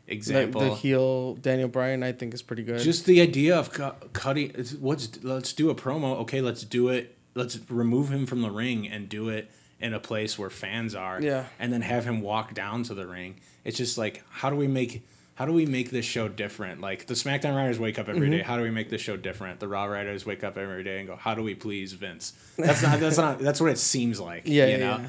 the, 0.07 0.13
example, 0.13 0.61
the 0.61 0.75
heel 0.75 1.35
Daniel 1.35 1.69
Bryan, 1.69 2.03
I 2.03 2.13
think 2.13 2.35
is 2.35 2.43
pretty 2.43 2.63
good. 2.63 2.81
just 2.81 3.07
the 3.07 3.21
idea 3.21 3.57
of 3.59 3.73
cu- 3.73 3.93
cutting. 4.13 4.51
What's 4.81 5.23
let's 5.25 5.53
do 5.53 5.71
a 5.71 5.75
promo. 5.75 6.19
Okay, 6.21 6.41
let's 6.41 6.63
do 6.63 6.89
it. 6.89 7.17
Let's 7.35 7.59
remove 7.69 8.11
him 8.11 8.27
from 8.27 8.43
the 8.43 8.51
ring 8.51 8.87
and 8.89 9.09
do 9.09 9.29
it 9.29 9.51
in 9.81 9.93
a 9.93 9.99
place 10.01 10.39
where 10.39 10.51
fans 10.51 10.95
are. 10.95 11.21
Yeah. 11.21 11.47
and 11.59 11.73
then 11.73 11.83
have 11.83 12.05
him 12.05 12.21
walk 12.21 12.55
down 12.55 12.85
to 12.85 12.95
the 12.95 13.07
ring. 13.07 13.37
It's 13.65 13.77
just 13.77 13.99
like 13.99 14.23
how 14.31 14.51
do 14.51 14.57
we 14.57 14.69
make 14.69 15.05
how 15.35 15.47
do 15.47 15.53
we 15.53 15.67
make 15.67 15.91
this 15.91 16.05
show 16.05 16.29
different? 16.29 16.81
Like 16.81 17.07
the 17.07 17.15
SmackDown 17.15 17.57
writers 17.57 17.79
wake 17.81 17.99
up 17.99 18.09
every 18.09 18.29
Mm-hmm. 18.29 18.37
day. 18.39 18.43
How 18.43 18.57
do 18.57 18.63
we 18.63 18.71
make 18.71 18.89
this 18.89 19.01
show 19.01 19.17
different? 19.17 19.59
The 19.59 19.67
Raw 19.67 19.85
writers 19.87 20.25
wake 20.25 20.45
up 20.45 20.57
every 20.57 20.85
day 20.85 21.01
and 21.01 21.09
go, 21.09 21.17
how 21.17 21.35
do 21.35 21.43
we 21.43 21.55
please 21.57 21.93
Vince? 21.93 22.35
That's 22.57 22.83
not 22.83 23.01
that's 23.01 23.17
not 23.19 23.39
that's 23.41 23.61
what 23.61 23.71
it 23.73 23.79
seems 23.79 24.21
like. 24.21 24.43
Yeah, 24.47 24.67
you 24.67 24.71
yeah, 24.73 24.79
know. 24.99 25.05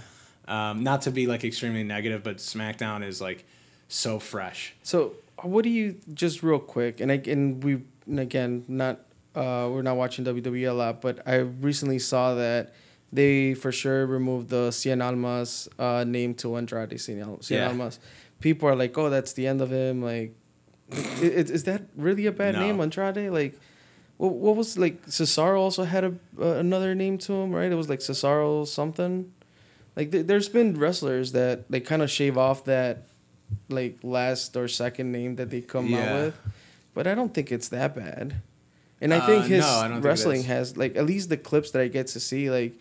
Um, 0.48 0.84
not 0.84 1.02
to 1.04 1.12
be 1.12 1.26
like 1.28 1.44
extremely 1.44 1.84
negative, 1.84 2.24
but 2.24 2.38
SmackDown 2.38 3.04
is 3.04 3.20
like 3.22 3.46
so 3.88 4.20
fresh. 4.20 4.76
So, 4.84 5.14
what 5.42 5.64
do 5.64 5.70
you 5.70 5.96
just 6.14 6.44
real 6.44 6.60
quick? 6.60 7.00
And 7.00 7.12
I, 7.12 7.22
and 7.28 7.64
we 7.64 7.82
and 8.08 8.20
again 8.20 8.64
not 8.68 9.00
uh, 9.36 9.68
we're 9.72 9.82
not 9.82 9.98
watching 9.98 10.24
WWE 10.26 10.70
a 10.70 10.74
lot, 10.74 11.02
but 11.02 11.20
I 11.28 11.38
recently 11.38 12.00
saw 12.00 12.36
that 12.36 12.74
they 13.12 13.54
for 13.54 13.72
sure 13.72 14.06
removed 14.06 14.50
the 14.50 14.70
Cien 14.70 15.04
Almas 15.04 15.68
uh, 15.80 16.04
name 16.08 16.34
to 16.36 16.56
Andrade 16.58 16.92
Cien, 16.92 17.24
Cien 17.40 17.50
Yeah. 17.50 17.68
Almas. 17.70 18.00
People 18.40 18.70
are 18.70 18.76
like, 18.76 18.98
"Oh, 18.98 19.10
that's 19.10 19.34
the 19.34 19.48
end 19.48 19.62
of 19.62 19.72
him." 19.72 20.02
Like, 20.04 20.36
is, 21.22 21.50
is 21.50 21.64
that 21.64 21.84
really 21.96 22.26
a 22.28 22.32
bad 22.32 22.54
No. 22.56 22.60
name, 22.62 22.80
Andrade? 22.82 23.32
Like, 23.32 23.58
what, 24.18 24.34
what 24.34 24.56
was 24.56 24.78
like 24.78 25.06
Cesaro 25.08 25.58
also 25.58 25.84
had 25.84 26.04
a 26.04 26.14
uh, 26.40 26.54
another 26.60 26.94
name 26.96 27.18
to 27.20 27.34
him, 27.34 27.52
right? 27.52 27.72
It 27.72 27.76
was 27.76 27.90
like 27.90 28.00
Cesaro 28.00 28.68
something. 28.68 29.32
Like, 29.96 30.12
th- 30.12 30.26
there's 30.28 30.50
been 30.50 30.78
wrestlers 30.78 31.32
that 31.32 31.70
they 31.72 31.80
kind 31.80 32.02
of 32.02 32.10
shave 32.12 32.38
off 32.38 32.66
that 32.66 33.04
like 33.70 33.98
last 34.04 34.58
or 34.58 34.68
second 34.68 35.12
name 35.12 35.36
that 35.36 35.50
they 35.50 35.62
come 35.62 35.88
Yeah. 35.88 35.98
out 36.14 36.16
with, 36.26 36.36
but 36.94 37.08
I 37.08 37.16
don't 37.16 37.34
think 37.34 37.52
it's 37.52 37.70
that 37.70 37.96
bad. 37.96 38.36
And 39.00 39.14
I 39.14 39.18
Uh, 39.20 39.26
think 39.28 39.46
his 39.46 39.62
no, 39.62 39.68
I 39.68 39.84
don't 39.88 39.92
think 39.98 40.06
wrestling 40.06 40.44
has 40.44 40.76
like 40.78 40.96
at 40.96 41.06
least 41.06 41.30
the 41.30 41.38
clips 41.38 41.72
that 41.72 41.82
I 41.82 41.88
get 41.88 42.08
to 42.08 42.20
see 42.20 42.50
like 42.50 42.74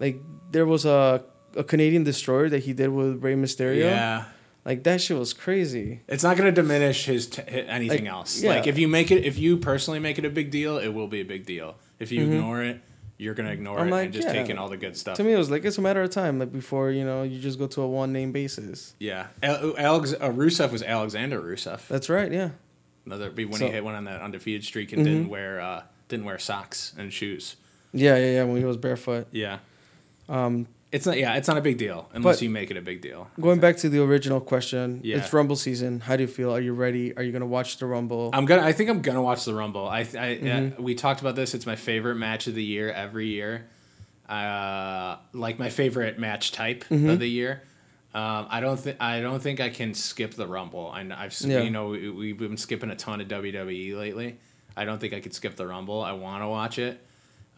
like 0.00 0.20
there 0.50 0.64
was 0.66 0.84
a 0.84 1.22
a 1.56 1.64
Canadian 1.64 2.04
destroyer 2.04 2.48
that 2.48 2.60
he 2.60 2.72
did 2.72 2.88
with 2.90 3.22
Rey 3.22 3.34
Mysterio. 3.34 3.84
Yeah. 3.84 4.24
Like 4.64 4.82
that 4.84 5.00
shit 5.00 5.18
was 5.18 5.32
crazy. 5.32 6.00
It's 6.08 6.22
not 6.22 6.36
going 6.36 6.52
to 6.52 6.62
diminish 6.62 7.06
his 7.06 7.26
t- 7.26 7.42
anything 7.46 8.04
Like, 8.04 8.12
else. 8.12 8.42
yeah. 8.42 8.50
Like 8.50 8.66
if 8.66 8.78
you 8.78 8.86
make 8.86 9.10
it, 9.10 9.24
if 9.24 9.38
you 9.38 9.56
personally 9.56 9.98
make 9.98 10.18
it 10.18 10.24
a 10.24 10.30
big 10.30 10.50
deal, 10.50 10.78
it 10.78 10.88
will 10.88 11.08
be 11.08 11.20
a 11.20 11.24
big 11.24 11.46
deal. 11.46 11.76
If 11.98 12.12
you 12.12 12.20
Mhm. 12.26 12.32
ignore 12.34 12.62
it, 12.62 12.80
you're 13.18 13.34
going 13.34 13.46
to 13.46 13.52
ignore 13.52 13.78
I'm 13.80 13.88
it 13.88 13.90
like, 13.90 14.04
and 14.06 14.12
just 14.14 14.28
yeah. 14.28 14.32
take 14.34 14.48
in 14.48 14.56
all 14.58 14.68
the 14.68 14.76
good 14.76 14.96
stuff. 14.96 15.16
To 15.18 15.24
me, 15.24 15.32
it 15.32 15.36
was 15.36 15.50
like 15.50 15.64
it's 15.64 15.76
a 15.76 15.82
matter 15.82 16.02
of 16.02 16.10
time, 16.10 16.38
like 16.38 16.52
before 16.52 16.90
you 16.90 17.04
know 17.04 17.24
you 17.24 17.38
just 17.40 17.58
go 17.58 17.66
to 17.66 17.82
a 17.82 17.86
one 17.88 18.12
name 18.12 18.32
basis. 18.32 18.94
yeah, 18.98 19.26
Al- 19.42 19.76
Alex 19.76 20.14
uh, 20.14 20.28
Rusev 20.30 20.70
was 20.72 20.82
Alexander 20.82 21.40
Rusev. 21.40 21.86
That's 21.88 22.08
right. 22.08 22.32
Yeah. 22.32 22.50
Another 23.04 23.30
be 23.30 23.44
when 23.44 23.58
So- 23.58 23.66
he 23.66 23.72
hit 23.72 23.84
one 23.84 23.94
on 23.94 24.04
that 24.04 24.20
undefeated 24.22 24.64
streak 24.64 24.92
and 24.92 25.02
Mhm. 25.02 25.04
didn't 25.04 25.28
wear 25.28 25.60
uh, 25.60 25.82
didn't 26.08 26.24
wear 26.26 26.38
socks 26.38 26.94
and 26.96 27.12
shoes. 27.12 27.56
Yeah, 27.92 28.16
yeah, 28.16 28.32
yeah. 28.32 28.44
When 28.44 28.56
he 28.58 28.64
was 28.64 28.76
barefoot. 28.76 29.26
Yeah, 29.32 29.58
Um, 30.28 30.66
it's 30.90 31.04
not. 31.06 31.18
Yeah, 31.18 31.34
it's 31.36 31.48
not 31.48 31.56
a 31.58 31.60
big 31.60 31.76
deal 31.78 32.08
unless 32.12 32.36
But- 32.36 32.42
you 32.42 32.50
make 32.50 32.70
it 32.70 32.76
a 32.76 32.80
big 32.82 33.00
deal. 33.02 33.28
going 33.40 33.60
back 33.60 33.76
to 33.78 33.88
the 33.88 34.02
original 34.02 34.40
question, 34.40 35.00
Yeah. 35.04 35.18
it's 35.18 35.32
Rumble 35.32 35.56
season. 35.56 36.00
How 36.00 36.16
do 36.16 36.22
you 36.22 36.28
feel? 36.28 36.50
Are 36.54 36.60
you 36.60 36.72
ready? 36.72 37.16
Are 37.16 37.22
you 37.22 37.32
gonna 37.32 37.46
watch 37.46 37.76
the 37.78 37.86
Rumble? 37.86 38.30
I'm 38.32 38.46
gonna. 38.46 38.62
I 38.62 38.72
think 38.72 38.88
I'm 38.90 39.02
gonna 39.02 39.22
watch 39.22 39.44
the 39.44 39.54
Rumble. 39.54 39.88
I. 39.88 40.06
I 40.18 40.36
uh, 40.76 40.82
we 40.82 40.94
talked 40.94 41.20
about 41.20 41.36
this. 41.36 41.54
It's 41.54 41.66
my 41.66 41.76
favorite 41.76 42.16
match 42.16 42.46
of 42.46 42.54
the 42.54 42.64
year 42.64 42.90
every 42.90 43.26
year. 43.28 43.66
Uh, 44.28 45.16
like 45.32 45.58
my 45.58 45.70
favorite 45.70 46.18
match 46.18 46.52
type 46.52 46.84
of 46.90 47.18
the 47.18 47.26
year. 47.28 47.62
Um, 48.14 48.46
I 48.50 48.60
don't 48.60 48.78
think. 48.78 48.96
I 49.00 49.20
don't 49.20 49.40
think 49.40 49.60
I 49.60 49.68
can 49.70 49.94
skip 49.94 50.34
the 50.34 50.46
Rumble. 50.46 50.90
I, 50.92 51.00
I've. 51.16 51.34
Yeah. 51.40 51.60
You 51.60 51.70
know, 51.70 51.88
we, 51.88 52.10
we've 52.10 52.38
been 52.38 52.56
skipping 52.56 52.90
a 52.90 52.96
ton 52.96 53.20
of 53.20 53.28
WWE 53.28 53.96
lately. 53.96 54.38
I 54.76 54.84
don't 54.84 54.98
think 55.00 55.12
I 55.14 55.20
could 55.20 55.34
skip 55.34 55.56
the 55.56 55.66
Rumble. 55.66 56.02
I 56.02 56.12
want 56.12 56.42
to 56.42 56.48
watch 56.48 56.78
it. 56.78 57.00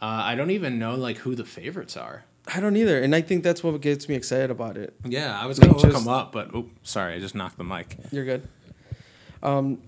Uh, 0.02 0.06
I 0.06 0.34
don't 0.34 0.50
even 0.50 0.78
know 0.78 0.94
like 0.94 1.18
who 1.18 1.34
the 1.34 1.44
favorites 1.44 1.96
are. 1.96 2.24
I 2.52 2.60
don't 2.60 2.76
either, 2.76 3.00
and 3.00 3.14
I 3.14 3.20
think 3.20 3.44
that's 3.44 3.62
what 3.62 3.80
gets 3.80 4.08
me 4.08 4.14
excited 4.14 4.50
about 4.50 4.76
it. 4.76 4.94
Yeah, 5.04 5.38
I 5.40 5.46
was 5.46 5.58
gonna 5.58 5.72
Like, 5.74 5.82
look 5.84 5.92
them 5.92 6.08
up, 6.08 6.32
but 6.32 6.50
oh, 6.54 6.68
sorry, 6.82 7.14
I 7.14 7.18
just 7.20 7.34
knocked 7.34 7.58
the 7.58 7.64
mic. 7.64 7.96
You're 8.10 8.24
good. 8.24 8.42
Um, 9.42 9.82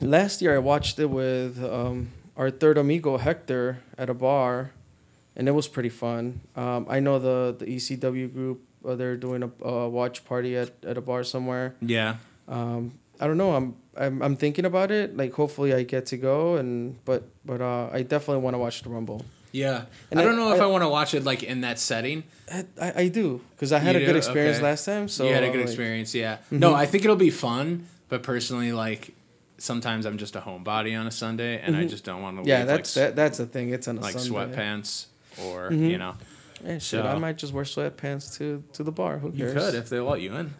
last 0.00 0.42
year 0.42 0.54
I 0.54 0.58
watched 0.58 0.98
it 0.98 1.06
with 1.06 1.62
um, 1.62 2.08
our 2.36 2.50
third 2.50 2.78
amigo 2.78 3.16
Hector 3.18 3.78
at 3.98 4.08
a 4.10 4.14
bar, 4.14 4.72
and 5.36 5.48
it 5.48 5.52
was 5.52 5.68
pretty 5.68 5.88
fun. 5.90 6.40
Um, 6.56 6.86
I 6.88 7.00
know 7.00 7.18
the 7.18 7.54
the 7.58 7.66
ECW 7.66 8.32
group. 8.32 8.62
Uh, 8.86 8.94
they're 8.96 9.16
doing 9.16 9.42
a, 9.42 9.64
a 9.64 9.88
watch 9.88 10.24
party 10.26 10.56
at, 10.58 10.70
at 10.84 10.98
a 10.98 11.00
bar 11.00 11.24
somewhere. 11.24 11.74
Yeah, 11.80 12.16
Um, 12.48 12.92
I 13.18 13.26
don't 13.26 13.38
know. 13.38 13.54
I'm, 13.54 13.76
I'm 13.96 14.20
I'm 14.22 14.36
thinking 14.36 14.64
about 14.66 14.90
it. 14.90 15.16
Like 15.16 15.32
hopefully 15.32 15.72
I 15.72 15.84
get 15.84 16.06
to 16.06 16.16
go, 16.16 16.56
and 16.56 16.96
but 17.04 17.22
but 17.44 17.60
uh, 17.60 17.88
I 17.92 18.02
definitely 18.02 18.42
want 18.42 18.54
to 18.54 18.58
watch 18.58 18.82
the 18.82 18.90
Rumble. 18.90 19.24
Yeah. 19.54 19.84
And 20.10 20.18
I 20.20 20.24
don't 20.24 20.36
know 20.36 20.52
if 20.52 20.60
I- 20.60 20.64
I, 20.64 20.66
want 20.66 20.82
to 20.82 20.88
watch 20.88 21.14
it 21.14 21.22
like 21.24 21.42
in 21.44 21.60
that 21.62 21.78
setting. 21.78 22.24
I, 22.52 22.64
I, 22.80 22.92
I 23.02 23.08
do 23.08 23.40
because 23.52 23.72
I 23.72 23.78
had 23.78 23.94
You 23.94 24.02
a 24.02 24.06
good 24.06 24.16
experience 24.16 24.56
Okay. 24.58 24.66
last 24.66 24.84
time. 24.84 25.08
So 25.08 25.26
you 25.26 25.32
had 25.32 25.44
a 25.44 25.50
good 25.50 25.60
like, 25.60 25.66
experience, 25.68 26.14
yeah. 26.14 26.38
Mhm. 26.52 26.58
No, 26.58 26.74
I 26.74 26.86
think 26.86 27.04
it'll 27.04 27.16
be 27.16 27.30
fun, 27.30 27.86
but 28.08 28.22
personally, 28.22 28.72
like 28.72 29.14
sometimes 29.58 30.04
I'm 30.06 30.18
just 30.18 30.34
a 30.36 30.40
homebody 30.40 30.98
on 30.98 31.06
a 31.06 31.10
Sunday, 31.10 31.60
and 31.60 31.76
I 31.76 31.84
Mhm. 31.84 31.90
just 31.90 32.04
don't 32.04 32.20
want 32.20 32.42
to 32.42 32.48
Yeah, 32.48 32.58
leave 32.58 32.66
that's 32.66 32.96
like, 32.96 33.06
that, 33.06 33.16
that's 33.16 33.38
the 33.38 33.46
thing. 33.46 33.70
It's 33.70 33.86
on 33.88 33.98
a 33.98 34.00
like 34.00 34.18
Sunday. 34.18 34.30
sweatpants 34.56 35.06
or 35.42 35.70
Mhm. 35.70 35.90
you 35.90 35.98
know. 35.98 36.14
Yeah, 36.64 36.78
shit. 36.78 37.04
I 37.04 37.16
might 37.18 37.36
just 37.38 37.52
wear 37.52 37.64
sweatpants 37.64 38.36
to 38.38 38.62
to 38.74 38.82
the 38.82 38.92
bar. 38.92 39.18
Who 39.18 39.28
You 39.32 39.46
cares? 39.46 39.54
could 39.54 39.74
if 39.76 39.88
they 39.88 40.00
let 40.00 40.20
you 40.20 40.34
in. 40.34 40.54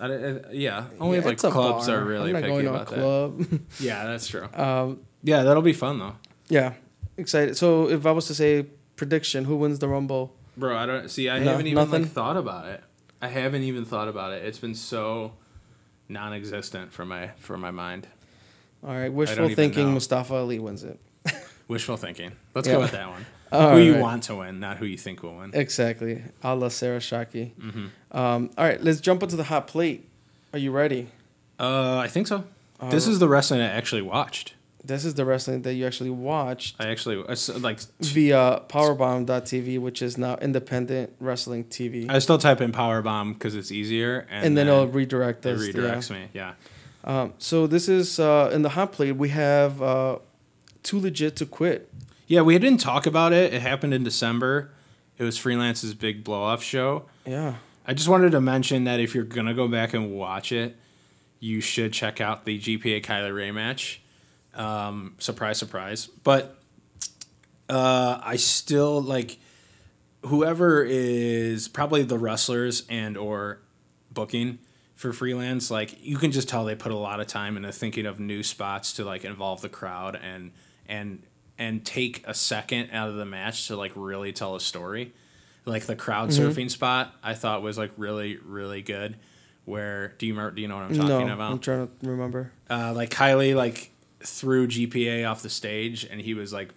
I, 0.00 0.06
I- 0.06 0.40
yeah, 0.52 0.84
only 0.98 1.18
Yeah, 1.18 1.24
like 1.24 1.38
clubs 1.38 1.86
bar. 1.86 1.96
are 2.00 2.04
really 2.04 2.32
picky 2.32 2.48
going 2.48 2.64
to 2.64 2.70
a 2.72 2.74
about 2.74 2.88
that. 2.88 2.98
club. 2.98 3.60
Yeah, 3.80 4.04
that's 4.06 4.26
true. 4.26 4.48
um, 4.54 5.00
Yeah, 5.22 5.44
that'll 5.44 5.62
be 5.62 5.72
fun 5.74 5.98
though, 6.00 6.16
yeah, 6.48 6.72
excited. 7.16 7.56
So 7.56 7.88
if 7.88 8.06
I 8.06 8.12
was 8.12 8.26
to 8.26 8.34
say 8.34 8.66
prediction, 8.96 9.44
who 9.44 9.56
wins 9.56 9.78
the 9.78 9.88
Rumble? 9.88 10.34
bro. 10.56 10.76
I 10.76 10.86
don't 10.86 11.10
see. 11.10 11.28
I 11.28 11.38
No, 11.38 11.50
haven't 11.52 11.66
even 11.66 11.84
nothing? 11.84 12.02
like 12.04 12.12
thought 12.12 12.36
about 12.36 12.66
it. 12.66 12.82
I 13.20 13.28
haven't 13.28 13.62
even 13.62 13.84
thought 13.84 14.08
about 14.08 14.32
it. 14.32 14.44
It's 14.44 14.58
been 14.58 14.74
so 14.74 15.32
non-existent 16.08 16.92
for 16.92 17.04
my 17.04 17.30
for 17.38 17.56
my 17.56 17.70
mind. 17.70 18.08
All 18.86 18.94
right, 18.94 19.12
wishful 19.12 19.48
thinking. 19.48 19.86
know. 19.86 19.92
Mustafa 19.92 20.34
Ali 20.34 20.58
wins 20.58 20.84
it. 20.84 20.98
Wishful 21.68 21.96
thinking. 21.96 22.32
Let's 22.54 22.68
Yeah. 22.68 22.74
go 22.74 22.80
with 22.80 22.92
that 22.92 23.08
one. 23.08 23.26
All 23.50 23.72
who 23.72 23.78
you 23.80 23.96
want 23.98 24.22
to 24.24 24.36
win, 24.36 24.60
not 24.60 24.76
who 24.76 24.86
you 24.86 24.96
think 24.96 25.22
will 25.22 25.36
win. 25.36 25.50
Exactly. 25.54 26.22
A 26.42 26.54
la 26.54 26.68
Sarah 26.68 26.98
Shaki. 27.00 27.52
Mm-hmm. 27.54 28.16
Um, 28.16 28.50
all 28.56 28.64
right, 28.64 28.80
let's 28.82 29.00
jump 29.00 29.22
into 29.22 29.34
the 29.36 29.44
hot 29.44 29.66
plate. 29.66 30.08
Are 30.52 30.58
you 30.58 30.70
ready? 30.70 31.08
Uh, 31.58 31.96
I 31.98 32.06
think 32.08 32.26
so. 32.28 32.44
this 32.90 33.06
Uh, 33.08 33.10
is 33.12 33.18
the 33.18 33.28
wrestling 33.28 33.60
I 33.60 33.66
actually 33.68 34.02
watched. 34.02 34.54
This 34.86 35.04
is 35.04 35.14
the 35.14 35.24
wrestling 35.24 35.62
that 35.62 35.74
you 35.74 35.86
actually 35.86 36.10
watched 36.10 36.76
I 36.78 36.88
actually 36.88 37.16
like. 37.58 37.80
via 38.00 38.62
Powerbomb.tv, 38.68 39.78
which 39.80 40.02
is 40.02 40.16
now 40.16 40.36
independent 40.36 41.14
wrestling 41.18 41.64
TV. 41.64 42.10
I 42.10 42.18
still 42.20 42.38
type 42.38 42.60
in 42.60 42.72
powerbomb 42.72 43.34
because 43.34 43.54
it's 43.54 43.72
easier, 43.72 44.26
and, 44.30 44.46
and, 44.46 44.56
then, 44.56 44.68
it'll 44.68 44.86
redirect 44.86 45.44
it 45.44 45.56
us. 45.56 45.66
yeah. 45.66 45.72
redirects 45.72 46.10
me. 46.10 46.28
Yeah. 46.32 46.54
Um, 47.04 47.34
so 47.38 47.66
this 47.66 47.88
is 47.88 48.18
uh, 48.18 48.50
in 48.52 48.62
the 48.62 48.70
hot 48.70 48.92
plate. 48.92 49.12
We 49.12 49.30
have 49.30 49.80
uh, 49.82 50.18
too 50.82 51.00
legit 51.00 51.36
to 51.36 51.46
quit. 51.46 51.92
Yeah, 52.26 52.42
we 52.42 52.58
didn't 52.58 52.80
talk 52.80 53.06
about 53.06 53.32
it. 53.32 53.54
It 53.54 53.62
happened 53.62 53.94
in 53.94 54.04
December. 54.04 54.70
It 55.18 55.24
was 55.24 55.38
Freelance's 55.38 55.94
big 55.94 56.24
blow 56.24 56.42
off 56.42 56.62
show. 56.62 57.06
Yeah. 57.24 57.56
I 57.86 57.94
just 57.94 58.08
wanted 58.08 58.32
to 58.32 58.40
mention 58.40 58.84
that 58.84 58.98
if 58.98 59.14
you're 59.14 59.24
gonna 59.24 59.54
go 59.54 59.68
back 59.68 59.94
and 59.94 60.12
watch 60.12 60.50
it, 60.50 60.76
you 61.38 61.60
should 61.60 61.92
check 61.92 62.20
out 62.20 62.44
the 62.44 62.58
GPA 62.58 63.04
Kylie 63.04 63.34
Rae 63.34 63.50
match. 63.52 64.02
Um, 64.56 65.14
surprise, 65.18 65.58
surprise. 65.58 66.06
But 66.06 66.56
uh, 67.68 68.18
I 68.22 68.36
still 68.36 69.00
like 69.02 69.38
whoever 70.24 70.84
is 70.84 71.68
probably 71.68 72.02
the 72.02 72.18
wrestlers 72.18 72.84
and 72.88 73.16
or 73.16 73.60
booking 74.10 74.58
for 74.94 75.12
freelance. 75.12 75.70
Like 75.70 76.02
you 76.04 76.16
can 76.16 76.32
just 76.32 76.48
tell 76.48 76.64
they 76.64 76.74
put 76.74 76.92
a 76.92 76.96
lot 76.96 77.20
of 77.20 77.26
time 77.26 77.56
into 77.56 77.72
thinking 77.72 78.06
of 78.06 78.18
new 78.18 78.42
spots 78.42 78.94
to 78.94 79.04
like 79.04 79.24
involve 79.24 79.60
the 79.60 79.68
crowd 79.68 80.18
and 80.22 80.52
and 80.88 81.22
and 81.58 81.84
take 81.84 82.22
a 82.26 82.34
second 82.34 82.90
out 82.92 83.08
of 83.08 83.16
the 83.16 83.24
match 83.26 83.66
to 83.68 83.76
like 83.76 83.92
really 83.94 84.32
tell 84.32 84.56
a 84.56 84.60
story 84.60 85.12
like 85.64 85.86
the 85.86 85.96
crowd 85.96 86.28
Mm-hmm. 86.30 86.48
surfing 86.48 86.70
spot 86.70 87.14
I 87.22 87.34
thought 87.34 87.62
was 87.62 87.76
like 87.78 87.92
really 87.96 88.38
really 88.44 88.82
good. 88.82 89.16
Where 89.64 90.14
do 90.18 90.26
you 90.26 90.32
remember, 90.34 90.54
do 90.54 90.62
you 90.62 90.68
know 90.68 90.76
what 90.76 90.84
I'm 90.84 90.94
talking 90.96 91.26
no, 91.26 91.34
about? 91.34 91.50
I'm 91.52 91.58
trying 91.58 91.88
to 91.88 92.08
remember. 92.08 92.52
uh, 92.70 92.92
like 92.94 93.10
Kylie 93.10 93.54
like 93.56 93.90
threw 94.26 94.66
GPA 94.66 95.24
off 95.30 95.42
the 95.42 95.48
stage 95.50 96.04
and 96.04 96.20
he 96.20 96.34
was 96.34 96.52
like 96.52 96.70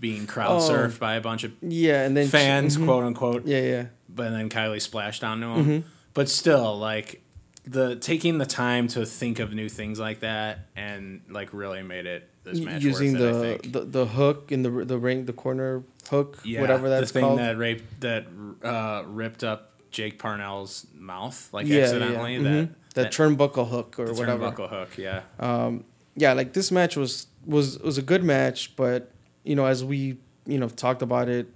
being 0.00 0.26
crowd 0.26 0.62
Oh. 0.62 0.70
surfed 0.70 0.98
by 0.98 1.14
a 1.14 1.20
bunch 1.20 1.44
of 1.44 1.52
Yeah, 1.60 2.04
and 2.04 2.16
then 2.16 2.28
fans, 2.28 2.76
Mhm. 2.76 2.84
quote 2.84 3.04
unquote. 3.04 3.46
Yeah, 3.46 3.60
yeah. 3.60 3.84
But 4.08 4.30
then 4.30 4.48
Kylie 4.48 4.80
splashed 4.80 5.24
onto 5.24 5.46
him. 5.48 5.64
Mm-hmm. 5.64 5.88
But 6.14 6.28
still, 6.28 6.78
like 6.78 7.20
the 7.66 7.96
taking 7.96 8.38
the 8.38 8.46
time 8.46 8.88
to 8.88 9.04
think 9.06 9.38
of 9.40 9.52
new 9.54 9.68
things 9.68 9.98
like 9.98 10.20
that 10.20 10.66
and 10.76 11.22
like 11.30 11.48
really 11.52 11.82
made 11.82 12.06
it 12.06 12.28
this 12.44 12.60
match 12.60 12.82
using 12.82 13.14
worth 13.14 13.22
it, 13.22 13.32
the, 13.32 13.58
think. 13.58 13.72
the 13.72 13.80
the 13.80 14.06
hook 14.06 14.52
in 14.52 14.62
the 14.62 14.70
the 14.84 14.98
ring, 14.98 15.24
the 15.24 15.32
corner 15.32 15.82
hook, 16.10 16.38
yeah, 16.44 16.60
whatever 16.60 16.88
that's 16.90 17.10
the 17.10 17.20
thing 17.20 17.24
called. 17.28 17.38
that 17.38 17.56
raped 17.58 18.00
that 18.02 18.26
uh, 18.62 19.02
ripped 19.06 19.42
up 19.42 19.72
Jake 19.90 20.18
Parnell's 20.18 20.86
mouth 20.94 21.48
like 21.52 21.66
yeah, 21.66 21.82
accidentally 21.82 22.34
yeah. 22.36 22.42
that 22.42 22.48
mhm. 22.50 22.68
that, 22.94 23.12
turnbuckle 23.12 23.68
hook 23.68 23.98
or 23.98 24.12
whatever. 24.12 24.50
turnbuckle 24.50 24.68
hook 24.68 24.98
yeah 24.98 25.22
um, 25.40 25.84
yeah, 26.16 26.32
like 26.32 26.52
this 26.52 26.70
match 26.70 26.96
was 26.96 27.26
was 27.46 27.78
was 27.80 27.98
a 27.98 28.02
good 28.02 28.22
match, 28.24 28.74
but 28.76 29.10
you 29.44 29.54
know, 29.56 29.66
as 29.66 29.84
we 29.84 30.18
you 30.46 30.58
know 30.58 30.68
talked 30.68 31.02
about 31.02 31.28
it 31.28 31.46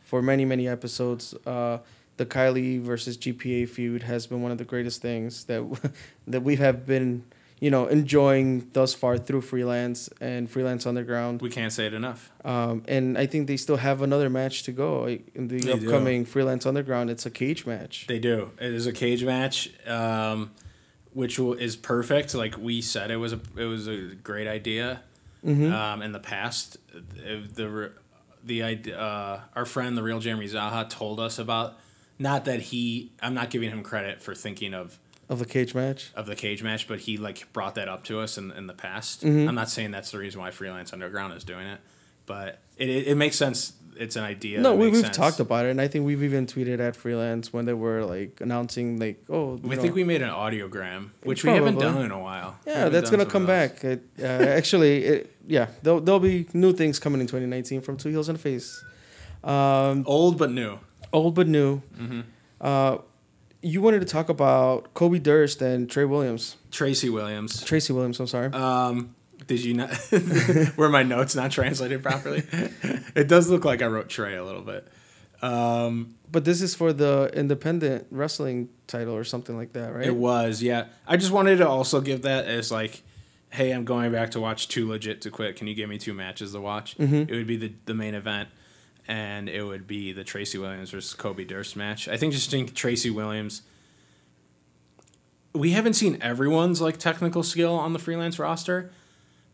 for 0.00 0.22
many 0.22 0.44
many 0.44 0.66
episodes, 0.68 1.34
uh, 1.46 1.78
the 2.16 2.26
Kylie 2.26 2.80
versus 2.80 3.16
GPA 3.18 3.68
feud 3.68 4.02
has 4.04 4.26
been 4.26 4.42
one 4.42 4.52
of 4.52 4.58
the 4.58 4.64
greatest 4.64 5.02
things 5.02 5.44
that 5.44 5.62
that 6.26 6.42
we 6.42 6.56
have 6.56 6.86
been 6.86 7.24
you 7.60 7.70
know 7.70 7.86
enjoying 7.86 8.68
thus 8.72 8.92
far 8.94 9.16
through 9.18 9.40
freelance 9.40 10.08
and 10.20 10.50
freelance 10.50 10.86
underground. 10.86 11.40
we 11.40 11.48
can't 11.50 11.72
say 11.72 11.86
it 11.86 11.94
enough 11.94 12.30
Um, 12.44 12.82
and 12.86 13.16
I 13.16 13.24
think 13.26 13.46
they 13.48 13.56
still 13.56 13.78
have 13.78 14.02
another 14.02 14.28
match 14.28 14.62
to 14.64 14.72
go 14.72 15.06
in 15.08 15.48
the 15.48 15.60
They 15.60 15.78
do. 15.78 15.86
upcoming 15.86 16.26
freelance 16.26 16.66
underground. 16.66 17.08
It's 17.10 17.24
a 17.26 17.30
cage 17.30 17.64
match. 17.66 18.06
They 18.08 18.18
do. 18.18 18.50
It 18.60 18.72
is 18.74 18.86
a 18.86 18.92
cage 18.92 19.24
match, 19.24 19.70
um, 19.86 20.50
which 21.16 21.38
is 21.38 21.76
perfect. 21.76 22.34
Like 22.34 22.58
we 22.58 22.82
said, 22.82 23.10
it 23.10 23.16
was 23.16 23.32
a 23.32 23.40
it 23.56 23.64
was 23.64 23.88
a 23.88 24.14
great 24.22 24.46
idea. 24.46 25.00
Mhm. 25.44 25.72
Um, 25.72 26.02
in 26.02 26.12
the 26.12 26.18
past, 26.20 26.76
the 26.92 27.90
the 28.44 28.62
idea, 28.62 28.98
uh, 29.00 29.40
our 29.56 29.64
friend 29.64 29.96
the 29.96 30.02
real 30.02 30.20
Jeremy 30.20 30.46
Zaha 30.46 30.88
told 30.88 31.18
us 31.18 31.38
about. 31.38 31.78
Not 32.18 32.44
that 32.46 32.60
he, 32.60 33.12
I'm 33.20 33.34
not 33.34 33.50
giving 33.50 33.68
him 33.70 33.82
credit 33.82 34.22
for 34.22 34.34
thinking 34.34 34.72
of 34.72 34.98
Of 35.28 35.38
the 35.38 35.44
cage 35.44 35.74
match. 35.74 36.10
of 36.14 36.24
the 36.26 36.34
cage 36.36 36.62
match, 36.62 36.88
but 36.88 37.00
he 37.00 37.16
like 37.18 37.50
brought 37.52 37.74
that 37.76 37.88
up 37.88 38.04
to 38.04 38.20
us 38.20 38.36
in 38.38 38.50
in 38.52 38.66
the 38.66 38.72
past. 38.74 39.22
Mhm. 39.24 39.48
I'm 39.48 39.54
not 39.54 39.70
saying 39.70 39.90
that's 39.92 40.10
the 40.10 40.18
reason 40.18 40.40
why 40.40 40.50
Freelance 40.50 40.92
Underground 40.92 41.32
is 41.34 41.44
doing 41.44 41.66
it, 41.66 41.80
but 42.26 42.58
it 42.76 42.88
it, 42.90 43.06
it 43.08 43.14
makes 43.16 43.36
sense. 43.36 43.72
It's 43.98 44.16
an 44.16 44.24
idea. 44.24 44.60
no, 44.60 44.74
we, 44.74 44.88
we've 44.88 45.02
sense. 45.02 45.16
talked 45.16 45.40
about 45.40 45.66
it, 45.66 45.70
and 45.70 45.80
I 45.80 45.88
think 45.88 46.04
we've 46.06 46.22
even 46.22 46.46
tweeted 46.46 46.80
at 46.80 46.94
freelance 46.96 47.52
when 47.52 47.64
they 47.64 47.72
were 47.74 48.04
like 48.04 48.40
announcing 48.40 48.98
like, 48.98 49.24
oh, 49.28 49.54
We 49.62 49.76
know, 49.76 49.82
think 49.82 49.94
we 49.94 50.04
made 50.04 50.22
an 50.22 50.30
audiogram, 50.30 51.10
which 51.22 51.44
we 51.44 51.50
haven't 51.50 51.78
done 51.78 52.02
in 52.04 52.10
a 52.10 52.18
while. 52.20 52.58
Yeah, 52.66 52.88
that's 52.88 53.10
gonna 53.10 53.26
come 53.26 53.46
back. 53.46 53.82
It, 53.84 54.02
uh, 54.20 54.22
actually, 54.60 55.04
it, 55.04 55.36
yeah, 55.46 55.68
there'll, 55.82 56.00
there'll 56.00 56.20
be 56.20 56.46
new 56.52 56.72
things 56.72 56.98
coming 56.98 57.20
in 57.20 57.26
2019 57.26 57.80
from 57.80 57.96
Two 57.96 58.10
Heels 58.10 58.28
and 58.28 58.38
a 58.38 58.40
Face. 58.40 58.84
Um, 59.42 60.04
Old 60.06 60.38
but 60.38 60.50
new. 60.50 60.78
old 61.12 61.34
but 61.34 61.46
new. 61.48 61.80
Mm-hmm. 61.98 62.20
Uh, 62.60 62.98
you 63.62 63.80
wanted 63.82 64.00
to 64.00 64.06
talk 64.06 64.28
about 64.28 64.92
Kobe 64.94 65.18
Durst 65.18 65.60
and 65.62 65.90
Trey 65.90 66.04
Williams, 66.04 66.56
Tracy 66.70 67.08
Williams. 67.10 67.64
Tracy 67.64 67.92
Williams. 67.92 68.20
I'm 68.20 68.26
sorry. 68.28 68.52
Um, 68.52 69.15
did 69.46 69.64
you 69.64 69.74
not? 69.74 69.90
were 70.76 70.88
my 70.88 71.02
notes 71.02 71.34
not 71.34 71.50
translated 71.50 72.02
properly? 72.02 72.42
it 73.14 73.28
does 73.28 73.48
look 73.48 73.64
like 73.64 73.82
I 73.82 73.86
wrote 73.86 74.08
Trey 74.08 74.36
a 74.36 74.44
little 74.44 74.62
bit. 74.62 74.86
Um, 75.42 76.14
but 76.30 76.44
this 76.44 76.62
is 76.62 76.74
for 76.74 76.92
the 76.92 77.30
independent 77.34 78.06
wrestling 78.10 78.68
title 78.86 79.14
or 79.14 79.24
something 79.24 79.56
like 79.56 79.72
that, 79.74 79.94
right? 79.94 80.06
It 80.06 80.16
was, 80.16 80.62
yeah. 80.62 80.86
I 81.06 81.16
just 81.16 81.30
wanted 81.30 81.58
to 81.58 81.68
also 81.68 82.00
give 82.00 82.22
that 82.22 82.46
as 82.46 82.72
like, 82.72 83.02
hey, 83.50 83.70
I'm 83.70 83.84
going 83.84 84.12
back 84.12 84.32
to 84.32 84.40
watch 84.40 84.68
Too 84.68 84.88
Legit 84.88 85.20
to 85.22 85.30
Quit. 85.30 85.56
Can 85.56 85.66
you 85.66 85.74
give 85.74 85.88
me 85.88 85.98
two 85.98 86.14
matches 86.14 86.52
to 86.52 86.60
watch? 86.60 86.96
Mhm. 86.98 87.28
It 87.30 87.34
would 87.34 87.46
be 87.46 87.56
the, 87.56 87.72
the 87.84 87.94
main 87.94 88.14
event, 88.14 88.48
and 89.06 89.48
it 89.48 89.62
would 89.62 89.86
be 89.86 90.12
the 90.12 90.24
Tracy 90.24 90.58
Williams 90.58 90.90
versus 90.90 91.14
Kobe 91.14 91.44
Durst 91.44 91.76
match. 91.76 92.08
I 92.08 92.16
think 92.16 92.32
just 92.32 92.50
think 92.50 92.74
Tracy 92.74 93.10
Williams. 93.10 93.62
We 95.54 95.70
haven't 95.70 95.94
seen 95.94 96.18
everyone's 96.20 96.80
like 96.80 96.98
technical 96.98 97.42
skill 97.42 97.74
on 97.74 97.92
the 97.92 97.98
freelance 97.98 98.38
roster, 98.38 98.90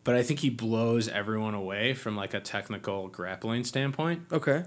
but 0.03 0.15
I 0.15 0.23
think 0.23 0.39
he 0.41 0.49
blows 0.49 1.07
everyone 1.07 1.53
away 1.53 1.93
from 1.93 2.15
like 2.15 2.33
a 2.33 2.39
technical 2.39 3.07
grappling 3.07 3.63
standpoint. 3.63 4.23
okay. 4.31 4.63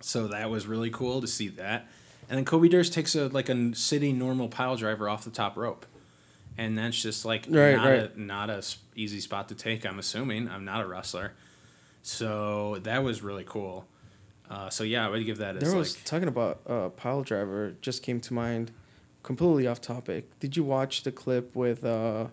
So 0.00 0.28
that 0.28 0.50
was 0.50 0.66
really 0.66 0.90
cool 0.90 1.20
to 1.22 1.26
see 1.26 1.48
that. 1.48 1.88
And 2.28 2.36
then 2.36 2.44
Kobe 2.44 2.68
Durst 2.68 2.92
takes 2.92 3.14
a 3.14 3.28
like 3.28 3.48
a 3.48 3.74
sitting 3.74 4.18
normal 4.18 4.48
pile 4.48 4.76
driver 4.76 5.08
off 5.08 5.24
the 5.24 5.30
top 5.30 5.56
rope, 5.56 5.86
and 6.58 6.76
that's 6.76 7.00
just 7.00 7.24
like 7.24 7.46
Right, 7.48 7.76
not 7.76 7.86
right. 7.86 8.14
a 8.14 8.20
not 8.20 8.50
a 8.50 8.62
easy 8.94 9.20
spot 9.20 9.48
to 9.48 9.54
take. 9.54 9.86
I'm 9.86 9.98
assuming 9.98 10.48
I'm 10.48 10.64
not 10.64 10.82
a 10.84 10.86
wrestler, 10.86 11.32
so 12.02 12.78
that 12.82 13.02
was 13.02 13.22
really 13.22 13.44
cool. 13.44 13.86
Uh, 14.50 14.68
so 14.70 14.84
yeah, 14.84 15.06
I 15.06 15.08
would 15.10 15.24
give 15.24 15.38
that 15.38 15.56
as 15.56 15.62
There 15.62 15.70
like 15.70 15.78
was 15.78 15.94
talking 16.04 16.28
about 16.28 16.60
uh, 16.68 16.88
pile 16.90 17.22
driver 17.22 17.74
just 17.80 18.02
came 18.02 18.20
to 18.20 18.34
mind, 18.34 18.70
completely 19.22 19.66
off 19.66 19.80
topic. 19.80 20.38
Did 20.38 20.56
you 20.56 20.62
watch 20.64 21.02
the 21.02 21.12
clip 21.12 21.56
with 21.56 21.84
uh, 21.84 22.26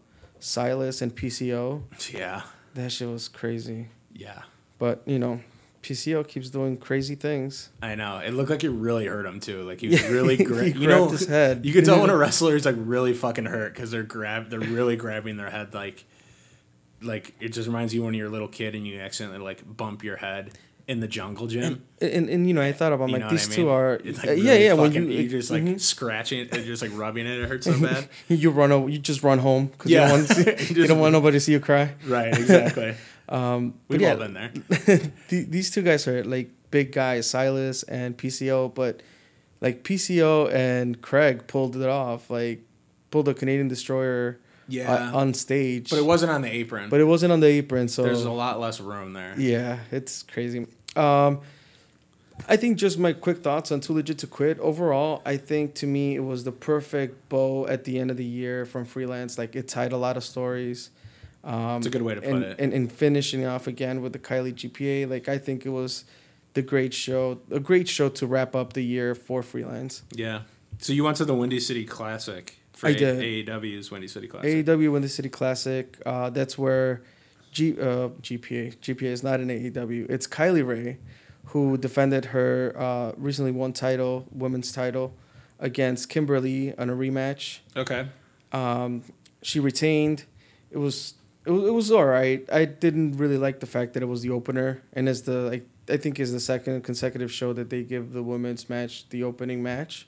Silas 0.43 1.01
and 1.01 1.15
PCO? 1.15 1.83
yeah 2.11 2.41
That 2.73 2.91
shit 2.91 3.07
was 3.07 3.29
crazy. 3.29 3.87
yeah. 4.13 4.43
But 4.77 5.01
you 5.05 5.17
know, 5.17 5.39
PCO 5.81 6.27
keeps 6.27 6.49
doing 6.49 6.75
crazy 6.75 7.15
things. 7.15 7.69
I 7.81 7.95
know. 7.95 8.17
It 8.17 8.31
looked 8.31 8.49
like 8.49 8.65
it 8.65 8.69
really 8.71 9.05
hurt 9.05 9.25
him 9.25 9.39
too. 9.39 9.63
Like 9.63 9.79
he 9.79 9.87
was 9.89 10.03
really 10.09 10.35
he 10.35 10.43
you 10.71 10.87
know 10.87 11.07
his 11.07 11.27
head. 11.27 11.65
You 11.65 11.71
can 11.71 11.85
tell 11.85 12.01
when 12.01 12.09
a 12.09 12.17
wrestler 12.17 12.57
is 12.57 12.65
like 12.65 12.75
really 12.77 13.13
fucking 13.13 13.45
hurt 13.45 13.73
because 13.73 13.91
they're 13.91 14.03
grab 14.03 14.49
they're 14.49 14.59
really 14.59 14.97
grabbing 14.97 15.37
their 15.37 15.49
head 15.49 15.73
like 15.73 16.03
like 17.01 17.33
it 17.39 17.49
just 17.49 17.67
reminds 17.67 17.93
you 17.93 18.03
when 18.03 18.13
you're 18.13 18.27
a 18.27 18.31
little 18.31 18.47
kid 18.49 18.75
and 18.75 18.85
you 18.85 18.99
accidentally 18.99 19.39
like 19.39 19.61
bump 19.77 20.03
your 20.03 20.17
head 20.17 20.57
in 20.87 20.99
the 20.99 21.07
jungle 21.07 21.47
gym. 21.47 21.83
And, 22.01 22.11
and, 22.11 22.29
and, 22.29 22.47
you 22.47 22.53
know, 22.53 22.61
I 22.61 22.73
thought 22.73 22.91
about 22.91 23.09
You 23.09 23.17
like 23.17 23.29
these 23.29 23.49
I 23.49 23.55
two 23.55 23.69
are 23.69 23.95
It's 24.03 24.17
like 24.17 24.27
really 24.27 24.41
yeah 24.41 24.53
yeah 24.55 24.73
when 24.73 24.91
you 24.91 25.03
you 25.03 25.29
just 25.29 25.49
like 25.49 25.63
mhm. 25.63 25.79
scratching 25.79 26.39
it, 26.39 26.53
and 26.53 26.65
just 26.65 26.81
like 26.81 26.91
rubbing 26.93 27.25
it, 27.25 27.39
it 27.39 27.47
hurts 27.47 27.65
so 27.65 27.79
bad. 27.79 28.09
you 28.27 28.49
run 28.51 28.71
o- 28.71 28.87
you 28.87 28.99
just 28.99 29.23
run 29.23 29.39
home 29.39 29.67
because 29.67 29.91
Yeah. 29.91 30.01
you 30.05 30.07
don't 30.25 30.27
want 30.27 30.67
see, 30.67 30.73
you 30.81 30.87
don't 30.87 30.99
want 30.99 31.13
nobody 31.13 31.37
to 31.37 31.39
see 31.39 31.51
you 31.53 31.59
cry. 31.61 31.93
right, 32.05 32.27
exactly. 32.37 32.95
Um, 33.29 33.75
We've 33.87 34.01
yeah, 34.01 34.11
all 34.11 34.17
been 34.17 34.33
there. 34.33 34.51
these 35.29 35.71
two 35.71 35.81
guys 35.81 36.07
are 36.07 36.23
like 36.25 36.49
big 36.71 36.91
guys, 36.91 37.29
Silas 37.29 37.83
and 37.83 38.17
PCO, 38.17 38.73
but 38.73 39.01
like 39.61 39.83
PCO 39.83 40.51
and 40.53 41.01
Craig 41.01 41.47
pulled 41.47 41.77
it 41.77 41.87
off, 41.87 42.29
like 42.29 42.63
pulled 43.11 43.29
a 43.29 43.33
Canadian 43.33 43.69
destroyer 43.69 44.39
Yeah, 44.67 44.93
uh, 44.93 45.17
on 45.17 45.33
stage, 45.33 45.89
but 45.89 45.99
it 45.99 46.05
wasn't 46.05 46.31
on 46.31 46.41
the 46.41 46.51
apron. 46.51 46.89
but 46.89 46.99
it 46.99 47.05
wasn't 47.05 47.31
on 47.31 47.39
the 47.39 47.47
apron, 47.47 47.87
so 47.87 48.03
There's 48.03 48.23
a 48.23 48.31
lot 48.31 48.59
less 48.59 48.79
room 48.79 49.13
there. 49.13 49.35
yeah, 49.37 49.79
it's 49.91 50.23
crazy. 50.23 50.67
Um, 50.95 51.41
I 52.47 52.57
think 52.57 52.77
just 52.77 52.97
my 52.97 53.13
quick 53.13 53.39
thoughts 53.39 53.71
on 53.71 53.79
Too 53.79 53.93
Legit 53.93 54.17
to 54.19 54.27
Quit. 54.27 54.59
Overall, 54.59 55.21
I 55.25 55.37
think 55.37 55.75
to 55.75 55.87
me 55.87 56.15
it 56.15 56.23
was 56.23 56.43
the 56.43 56.51
perfect 56.51 57.29
bow 57.29 57.67
at 57.67 57.83
the 57.83 57.99
end 57.99 58.11
of 58.11 58.17
the 58.17 58.25
year 58.25 58.65
from 58.65 58.85
freelance. 58.85 59.37
Like 59.37 59.55
it 59.55 59.67
tied 59.67 59.91
a 59.91 59.97
lot 59.97 60.17
of 60.17 60.23
stories. 60.23 60.89
Um, 61.43 61.77
It's 61.77 61.87
a 61.87 61.89
good 61.89 62.01
way 62.01 62.15
to 62.15 62.21
put 62.21 62.29
and, 62.29 62.43
it. 62.43 62.59
And, 62.59 62.73
and 62.73 62.91
finishing 62.91 63.45
off 63.45 63.67
again 63.67 64.01
with 64.01 64.13
the 64.13 64.19
Kylie 64.19 64.53
GPA. 64.53 65.09
Like 65.09 65.29
I 65.29 65.37
think 65.37 65.65
it 65.65 65.69
was 65.69 66.05
the 66.53 66.61
great 66.61 66.93
show, 66.93 67.39
a 67.51 67.59
great 67.59 67.87
show 67.87 68.09
to 68.09 68.27
wrap 68.27 68.55
up 68.55 68.73
the 68.73 68.83
year 68.83 69.13
for 69.15 69.43
freelance. 69.43 70.03
Yeah. 70.11 70.41
So 70.79 70.91
you 70.93 71.03
went 71.03 71.17
to 71.17 71.25
the 71.25 71.35
Windy 71.35 71.59
City 71.59 71.85
Classic 71.85 72.57
for 72.83 72.89
I 72.89 72.93
did. 72.93 73.47
AAW's 73.47 73.91
Windy 73.91 74.07
City 74.07 74.27
Classic. 74.27 74.65
AAW 74.65 74.91
Windy 74.91 75.07
City 75.07 75.29
Classic. 75.29 75.97
Uh, 76.05 76.29
that's 76.29 76.57
where 76.57 77.01
G, 77.51 77.73
uh, 77.73 78.09
GPA 78.21 78.77
GPA 78.77 79.03
is 79.03 79.23
not 79.23 79.39
an 79.39 79.49
AAW. 79.49 80.09
It's 80.09 80.27
Kylie 80.27 80.65
Rae, 80.65 80.97
who 81.45 81.77
defended 81.77 82.25
her 82.25 82.73
uh, 82.77 83.11
recently 83.17 83.51
won 83.51 83.73
title, 83.73 84.27
women's 84.31 84.71
title, 84.71 85.15
against 85.59 86.09
Kimberly 86.09 86.77
on 86.77 86.89
a 86.89 86.93
rematch. 86.93 87.59
Okay. 87.75 88.07
Um, 88.51 89.03
she 89.41 89.59
retained. 89.59 90.25
It 90.71 90.77
was 90.77 91.15
it 91.45 91.51
was, 91.51 91.63
it 91.65 91.73
was 91.73 91.91
all 91.91 92.05
right. 92.05 92.43
I 92.51 92.65
didn't 92.65 93.17
really 93.17 93.37
like 93.37 93.59
the 93.59 93.65
fact 93.65 93.93
that 93.93 94.03
it 94.03 94.07
was 94.07 94.21
the 94.21 94.29
opener, 94.29 94.81
and 94.93 95.07
as 95.07 95.23
the 95.23 95.41
like 95.41 95.67
I 95.89 95.97
think 95.97 96.19
is 96.19 96.31
the 96.31 96.39
second 96.39 96.83
consecutive 96.83 97.31
show 97.31 97.53
that 97.53 97.69
they 97.69 97.83
give 97.83 98.13
the 98.13 98.23
women's 98.23 98.69
match 98.69 99.09
the 99.09 99.23
opening 99.23 99.61
match, 99.61 100.07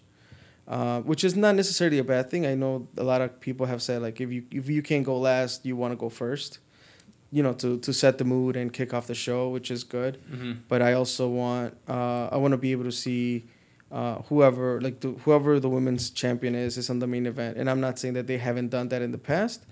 uh, 0.67 1.01
which 1.01 1.23
is 1.23 1.35
not 1.35 1.55
necessarily 1.55 1.99
a 1.99 2.03
bad 2.03 2.29
thing. 2.29 2.45
I 2.45 2.55
know 2.55 2.87
a 2.97 3.03
lot 3.03 3.21
of 3.21 3.39
people 3.39 3.65
have 3.65 3.81
said 3.81 4.01
like 4.01 4.19
if 4.21 4.31
you 4.31 4.43
if 4.51 4.69
you 4.69 4.81
can't 4.81 5.05
go 5.05 5.17
last, 5.17 5.65
you 5.65 5.75
want 5.75 5.91
to 5.91 5.95
go 5.95 6.09
first, 6.09 6.59
you 7.31 7.43
know, 7.43 7.53
to 7.53 7.77
to 7.79 7.93
set 7.93 8.17
the 8.17 8.23
mood 8.25 8.55
and 8.55 8.71
kick 8.73 8.93
off 8.93 9.07
the 9.07 9.15
show, 9.15 9.49
which 9.49 9.69
is 9.71 9.83
good. 9.83 10.17
hmm 10.29 10.53
But 10.67 10.81
I 10.81 10.93
also 10.93 11.27
want 11.27 11.77
uh, 11.87 12.29
I 12.31 12.37
want 12.37 12.53
to 12.53 12.57
be 12.57 12.71
able 12.71 12.85
to 12.85 12.91
see. 12.91 13.45
Uh, 13.91 14.21
whoever 14.23 14.81
like 14.81 14.99
the, 14.99 15.09
whoever 15.23 15.59
the 15.59 15.69
women's 15.69 16.09
champion 16.09 16.55
is 16.55 16.75
is 16.75 16.89
on 16.89 16.99
the 16.99 17.07
main 17.07 17.25
event, 17.27 17.55
and 17.57 17.69
I'm 17.69 17.79
not 17.79 17.99
saying 17.99 18.15
that 18.15 18.25
they 18.25 18.39
haven't 18.39 18.69
done 18.69 18.89
that 18.89 19.01
in 19.03 19.11
the 19.11 19.19
past, 19.19 19.63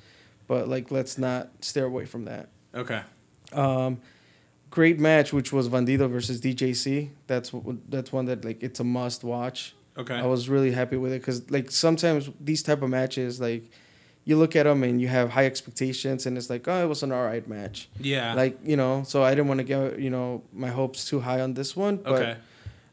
but 0.47 0.69
like 0.69 0.91
let's 0.91 1.17
not 1.17 1.49
steer 1.61 1.85
away 1.85 2.05
from 2.05 2.25
that. 2.25 2.49
Okay. 2.75 3.01
Um, 3.51 3.99
great 4.69 4.99
match, 4.99 5.33
which 5.33 5.51
was 5.51 5.67
Bandido 5.67 6.09
versus 6.09 6.39
DJZ. 6.39 7.09
That's 7.27 7.51
that's 7.89 8.13
one 8.13 8.25
that 8.25 8.45
like 8.45 8.61
it's 8.61 8.79
a 8.79 8.83
must 8.83 9.23
watch. 9.23 9.75
Okay. 9.97 10.15
I 10.15 10.25
was 10.25 10.49
really 10.49 10.71
happy 10.71 10.97
with 10.97 11.13
it 11.13 11.21
because 11.21 11.49
like 11.51 11.69
sometimes 11.71 12.29
these 12.39 12.63
type 12.63 12.81
of 12.81 12.89
matches 12.89 13.39
like 13.39 13.63
you 14.25 14.37
look 14.37 14.55
at 14.55 14.63
them 14.63 14.83
and 14.83 15.01
you 15.01 15.07
have 15.07 15.29
high 15.29 15.45
expectations 15.45 16.25
and 16.25 16.37
it's 16.37 16.49
like 16.49 16.67
oh 16.67 16.83
it 16.83 16.87
was 16.87 17.03
an 17.03 17.11
alright 17.11 17.47
match 17.47 17.89
yeah. 17.99 18.33
like 18.33 18.57
you 18.63 18.75
know 18.77 19.03
so 19.05 19.23
I 19.23 19.31
didn't 19.31 19.47
want 19.47 19.59
to 19.59 19.63
get 19.63 19.99
you 19.99 20.09
know 20.09 20.41
my 20.51 20.69
hopes 20.69 21.05
too 21.05 21.19
high 21.19 21.41
on 21.41 21.53
this 21.53 21.75
one 21.75 21.97
but 21.97 22.21
okay. 22.21 22.37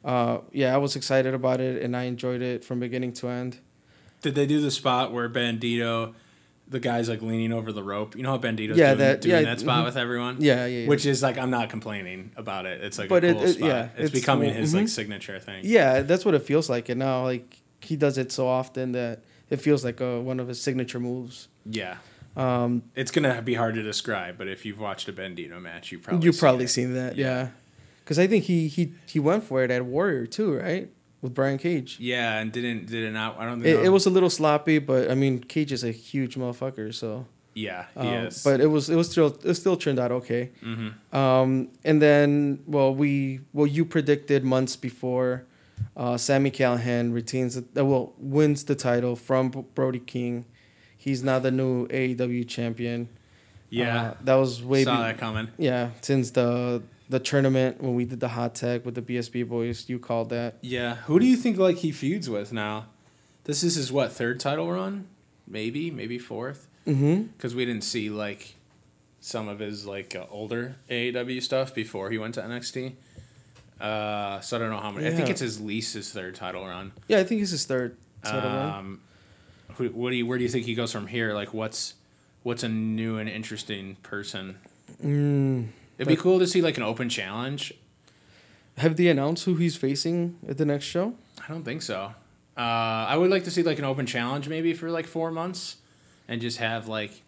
uh, 0.04 0.38
yeah 0.52 0.74
I 0.74 0.78
was 0.78 0.96
excited 0.96 1.32
about 1.32 1.60
it 1.60 1.82
and 1.82 1.96
I 1.96 2.04
enjoyed 2.04 2.42
it 2.42 2.64
from 2.64 2.80
beginning 2.80 3.12
to 3.14 3.28
end. 3.28 3.58
Did 4.20 4.34
they 4.34 4.46
do 4.46 4.60
the 4.60 4.70
spot 4.70 5.12
where 5.12 5.30
Bandito, 5.30 6.12
the 6.70 6.80
guy's 6.80 7.08
like 7.08 7.20
leaning 7.20 7.52
over 7.52 7.72
the 7.72 7.82
rope? 7.82 8.16
You 8.16 8.22
know 8.22 8.30
how 8.30 8.38
Bandido's 8.38 8.78
Yeah, 8.78 8.86
doing, 8.94 8.98
that- 8.98 9.20
doing 9.20 9.34
yeah, 9.34 9.42
that 9.42 9.60
spot 9.60 9.82
mhm. 9.82 9.86
with 9.86 9.96
everyone? 9.96 10.36
Yeah, 10.38 10.66
yeah, 10.66 10.80
yeah. 10.82 10.88
Which 10.88 11.04
is 11.04 11.22
like 11.22 11.36
I'm 11.36 11.50
not 11.50 11.68
complaining 11.68 12.30
about 12.36 12.64
it. 12.66 12.82
It's 12.82 12.98
like 12.98 13.08
But 13.08 13.24
a 13.24 13.28
it- 13.28 13.32
cool 13.34 13.42
it- 13.44 13.52
spot. 13.54 13.68
yeah, 13.68 13.84
it's, 13.96 14.00
it's 14.04 14.10
becoming 14.12 14.54
his 14.54 14.72
like 14.74 14.84
Mhm. 14.84 14.88
signature 14.88 15.38
thing. 15.40 15.60
Yeah, 15.64 16.00
that's 16.02 16.24
what 16.24 16.34
it 16.34 16.42
feels 16.42 16.70
like. 16.70 16.88
And 16.88 16.98
now, 17.00 17.24
like, 17.24 17.56
he 17.80 17.96
does 17.96 18.16
it 18.18 18.30
so 18.32 18.46
often 18.46 18.92
that 18.92 19.24
it 19.50 19.56
feels 19.60 19.84
like 19.84 20.00
a, 20.00 20.20
one 20.20 20.38
of 20.38 20.48
his 20.48 20.60
signature 20.60 21.00
moves. 21.00 21.48
Yeah. 21.66 21.96
Um, 22.36 22.84
It's 22.94 23.10
gonna 23.10 23.42
be 23.42 23.54
hard 23.54 23.74
to 23.74 23.82
describe, 23.82 24.38
but 24.38 24.46
if 24.46 24.64
you've 24.64 24.78
watched 24.78 25.08
a 25.08 25.12
Bandido 25.12 25.60
match, 25.60 25.90
you 25.90 25.98
probably 25.98 26.24
you've 26.24 26.36
seen 26.36 26.40
probably 26.40 26.64
it. 26.66 26.68
seen 26.68 26.94
that, 26.94 27.16
Yeah. 27.16 27.26
yeah. 27.26 27.48
Because 28.04 28.18
I 28.20 28.26
think 28.28 28.44
he, 28.44 28.68
he 28.68 28.92
he 29.06 29.18
went 29.18 29.42
for 29.44 29.62
it 29.64 29.70
at 29.70 29.84
Warrior 29.84 30.26
too, 30.26 30.54
right? 30.56 30.88
With 31.22 31.34
Brian 31.34 31.58
Cage. 31.58 31.98
Yeah, 32.00 32.38
and 32.38 32.50
didn't 32.50 32.86
did 32.86 33.04
it 33.04 33.12
not? 33.12 33.38
I 33.38 33.44
don't 33.44 33.60
think 33.62 33.78
It, 33.78 33.86
it 33.86 33.88
was 33.90 34.06
a 34.06 34.10
little 34.10 34.30
sloppy, 34.30 34.78
but 34.78 35.10
I 35.10 35.14
mean, 35.14 35.40
Cage 35.44 35.70
is 35.72 35.84
a 35.84 35.92
huge 35.92 36.36
motherfucker, 36.36 36.94
so. 36.94 37.26
Yeah, 37.52 37.86
he 37.94 38.08
um, 38.08 38.26
is. 38.26 38.42
But 38.44 38.60
it 38.60 38.68
was 38.68 38.88
it 38.88 38.96
was 38.96 39.10
still 39.10 39.36
it 39.44 39.54
still 39.54 39.76
turned 39.76 39.98
out 39.98 40.12
okay. 40.12 40.50
hmm 40.62 40.90
Um, 41.12 41.68
and 41.84 42.00
then, 42.00 42.60
well, 42.66 42.94
we 42.94 43.40
well 43.52 43.66
you 43.66 43.84
predicted 43.84 44.44
months 44.44 44.76
before, 44.76 45.44
uh, 45.96 46.16
Sammy 46.16 46.50
Callihan 46.50 47.12
retains 47.12 47.56
the, 47.60 47.82
uh, 47.82 47.84
well 47.84 48.14
wins 48.18 48.64
the 48.64 48.74
title 48.76 49.14
from 49.16 49.50
Brody 49.74 49.98
King. 49.98 50.46
He's 50.96 51.22
now 51.24 51.38
the 51.38 51.50
new 51.50 51.86
AAW 51.88 52.46
champion. 52.48 53.08
yeah, 53.68 54.02
Uh, 54.02 54.14
that 54.24 54.34
was 54.36 54.62
way 54.62 54.84
saw 54.84 54.96
be- 54.96 55.02
that 55.02 55.18
coming. 55.18 55.48
yeah 55.58 55.90
since 56.02 56.30
the 56.30 56.82
the 57.10 57.18
tournament 57.18 57.82
when 57.82 57.94
we 57.94 58.04
did 58.04 58.20
the 58.20 58.28
hot 58.28 58.54
tag 58.54 58.84
with 58.84 58.94
the 58.94 59.02
BSB 59.02 59.46
boys. 59.46 59.88
You 59.88 59.98
called 59.98 60.30
that. 60.30 60.54
Yeah, 60.62 60.94
who 60.94 61.18
do 61.18 61.26
you 61.26 61.36
think 61.36 61.58
like 61.58 61.78
he 61.78 61.92
feuds 61.92 62.30
with 62.30 62.52
now? 62.52 62.86
This 63.44 63.62
is 63.62 63.74
his 63.74 63.92
what 63.92 64.12
third 64.12 64.38
title 64.38 64.70
run? 64.70 65.08
Maybe, 65.46 65.90
maybe 65.90 66.18
fourth. 66.18 66.68
Mm-hmm. 66.86 67.22
Because 67.22 67.54
we 67.54 67.64
didn't 67.64 67.84
see 67.84 68.08
like 68.08 68.54
some 69.20 69.48
of 69.48 69.58
his 69.58 69.86
like 69.86 70.14
uh, 70.14 70.24
older 70.30 70.76
AAW 70.88 71.42
stuff 71.42 71.74
before 71.74 72.10
he 72.10 72.18
went 72.18 72.34
to 72.34 72.42
NXT. 72.42 72.92
Uh, 73.80 74.40
so 74.40 74.56
I 74.56 74.60
don't 74.60 74.70
know 74.70 74.78
how 74.78 74.92
many. 74.92 75.06
Yeah. 75.06 75.12
I 75.12 75.14
think 75.16 75.30
it's 75.30 75.40
his 75.40 75.60
least 75.60 75.94
his 75.94 76.12
third 76.12 76.36
title 76.36 76.64
run. 76.64 76.92
Yeah, 77.08 77.18
I 77.18 77.24
think 77.24 77.42
it's 77.42 77.50
his 77.50 77.64
third 77.64 77.96
title 78.22 78.50
run. 78.50 78.72
Um, 78.72 79.00
who, 79.74 79.88
what 79.88 80.10
do 80.10 80.16
you, 80.16 80.26
where 80.26 80.38
do 80.38 80.44
you 80.44 80.50
think 80.50 80.66
he 80.66 80.74
goes 80.74 80.92
from 80.92 81.08
here? 81.08 81.34
Like, 81.34 81.52
what's 81.52 81.94
what's 82.44 82.62
a 82.62 82.68
new 82.68 83.18
and 83.18 83.28
interesting 83.28 83.96
person? 84.02 84.58
Mm. 85.02 85.68
It'd 86.00 86.08
be 86.08 86.16
cool 86.16 86.38
to 86.38 86.46
see 86.46 86.62
like 86.62 86.78
an 86.78 86.82
open 86.82 87.08
challenge. 87.10 87.74
Have 88.78 88.96
they 88.96 89.08
announced 89.08 89.44
who 89.44 89.56
he's 89.56 89.76
facing 89.76 90.38
at 90.48 90.56
the 90.56 90.64
next 90.64 90.86
show? 90.86 91.14
I 91.46 91.52
don't 91.52 91.62
think 91.62 91.82
so. 91.82 92.14
Uh, 92.56 92.60
I 92.60 93.16
would 93.16 93.30
like 93.30 93.44
to 93.44 93.50
see 93.50 93.62
like 93.62 93.78
an 93.78 93.84
open 93.84 94.06
challenge 94.06 94.48
maybe 94.48 94.72
for 94.72 94.90
like 94.90 95.06
four 95.06 95.30
months, 95.30 95.76
and 96.26 96.40
just 96.40 96.56
have 96.58 96.88
like 96.88 97.22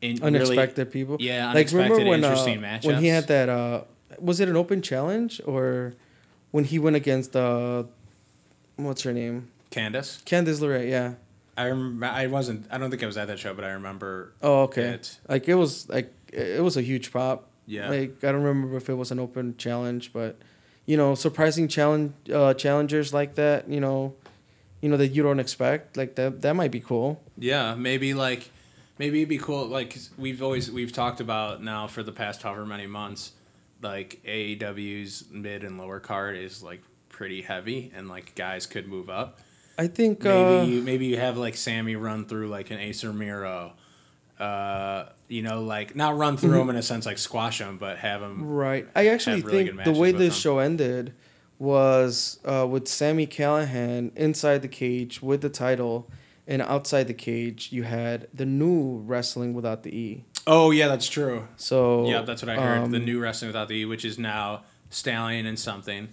in 0.00 0.16
really- 0.16 0.26
Unexpected 0.38 0.90
people. 0.90 1.18
yeah, 1.20 1.52
like 1.52 1.70
remember 1.70 1.96
unexpected, 1.96 2.08
when 2.08 2.24
uh, 2.24 2.28
interesting 2.28 2.90
when 2.90 3.02
he 3.02 3.08
had 3.08 3.26
that 3.28 3.48
uh 3.48 3.82
was 4.18 4.40
it 4.40 4.48
an 4.48 4.56
open 4.56 4.80
challenge 4.80 5.40
or 5.44 5.94
when 6.50 6.64
he 6.64 6.78
went 6.78 6.96
against 6.96 7.36
uh 7.36 7.82
what's 8.76 9.02
her 9.02 9.12
name 9.12 9.48
Candace. 9.70 10.22
Candice 10.24 10.60
LeRae 10.60 10.88
yeah 10.88 11.14
I 11.58 11.66
rem- 11.66 12.02
I 12.04 12.28
wasn't. 12.28 12.66
I 12.70 12.78
don't 12.78 12.88
think 12.88 13.02
I 13.02 13.06
was 13.06 13.16
at 13.18 13.26
that 13.26 13.38
show, 13.40 13.52
but 13.52 13.64
I 13.64 13.70
remember. 13.70 14.32
oh 14.42 14.62
okay 14.62 14.90
it. 14.90 15.18
like 15.28 15.48
it 15.48 15.56
was 15.56 15.88
like 15.88 16.12
it 16.32 16.62
was 16.62 16.76
a 16.76 16.82
huge 16.82 17.12
pop 17.12 17.47
Yeah. 17.68 17.90
like 17.90 18.24
I 18.24 18.32
don't 18.32 18.42
remember 18.42 18.76
if 18.76 18.88
it 18.88 18.94
was 18.94 19.10
an 19.12 19.18
open 19.20 19.56
challenge 19.58 20.12
but 20.12 20.36
you 20.86 20.96
know 20.96 21.14
surprising 21.14 21.68
challenge 21.68 22.12
uh 22.32 22.54
challengers 22.54 23.12
like 23.12 23.34
that 23.34 23.68
you 23.68 23.78
know 23.78 24.14
you 24.80 24.88
know 24.88 24.96
that 24.96 25.08
you 25.08 25.22
don't 25.22 25.38
expect 25.38 25.96
like 25.96 26.14
that 26.16 26.40
that 26.42 26.54
might 26.56 26.70
be 26.70 26.80
cool 26.80 27.20
Yeah, 27.36 27.74
maybe 27.74 28.14
like 28.14 28.50
maybe 28.98 29.18
it'd 29.20 29.28
be 29.28 29.38
cool. 29.38 29.66
Like 29.66 29.96
we've 30.16 30.42
always 30.42 30.70
we've 30.70 30.92
talked 30.92 31.20
about 31.20 31.62
now 31.62 31.86
for 31.88 32.02
the 32.02 32.12
past 32.12 32.42
however 32.42 32.64
many 32.66 32.86
months, 32.86 33.32
like 33.82 34.20
AAW's 34.24 35.24
mid 35.30 35.62
and 35.64 35.78
lower 35.78 36.00
card 36.00 36.36
is 36.36 36.62
like 36.62 36.82
pretty 37.08 37.42
heavy, 37.42 37.92
and 37.94 38.08
like 38.08 38.34
guys 38.34 38.66
could 38.66 38.86
move 38.88 39.10
up. 39.10 39.38
I 39.78 39.86
think 39.86 40.22
Maybe 40.24 40.56
uh 40.58 40.62
you 40.64 40.82
maybe 40.82 41.06
you 41.06 41.16
have 41.18 41.36
like 41.36 41.56
Sammy 41.56 41.96
run 41.96 42.24
through 42.26 42.48
like 42.48 42.70
an 42.70 42.78
Acer 42.78 43.12
Miro. 43.12 43.74
Uh, 44.38 45.06
you 45.28 45.42
know, 45.42 45.62
like 45.62 45.96
not 45.96 46.16
run 46.16 46.36
through 46.36 46.50
Mm-hmm. 46.50 46.60
him 46.60 46.70
in 46.70 46.76
a 46.76 46.82
sense 46.82 47.06
like 47.06 47.18
squash 47.18 47.58
them, 47.58 47.76
but 47.78 47.98
have 47.98 48.20
them. 48.20 48.46
Right. 48.46 48.86
I 48.94 49.08
actually 49.08 49.42
really 49.42 49.66
think 49.66 49.84
the 49.84 49.92
way 49.92 50.12
this 50.12 50.34
them. 50.34 50.40
show 50.40 50.58
ended 50.58 51.12
was 51.58 52.38
uh, 52.44 52.66
with 52.70 52.86
Sammy 52.86 53.26
Callihan 53.26 54.16
inside 54.16 54.62
the 54.62 54.68
cage 54.68 55.20
with 55.20 55.40
the 55.40 55.48
title, 55.48 56.08
and 56.46 56.62
outside 56.62 57.08
the 57.08 57.14
cage 57.14 57.70
you 57.72 57.82
had 57.82 58.28
the 58.32 58.46
new 58.46 58.98
wrestling 58.98 59.54
without 59.54 59.82
the 59.82 59.90
E. 59.94 60.24
Oh 60.46 60.70
yeah, 60.70 60.86
that's 60.88 61.08
true. 61.08 61.48
So 61.56 62.06
yeah, 62.08 62.22
that's 62.22 62.42
what 62.42 62.48
I 62.48 62.54
heard. 62.54 62.90
the 62.92 62.96
um, 62.98 63.04
new 63.04 63.18
wrestling 63.20 63.48
without 63.48 63.68
the 63.68 63.74
E, 63.74 63.84
which 63.84 64.04
is 64.04 64.18
now 64.18 64.62
Stallion 64.88 65.46
and 65.46 65.58
something, 65.58 66.08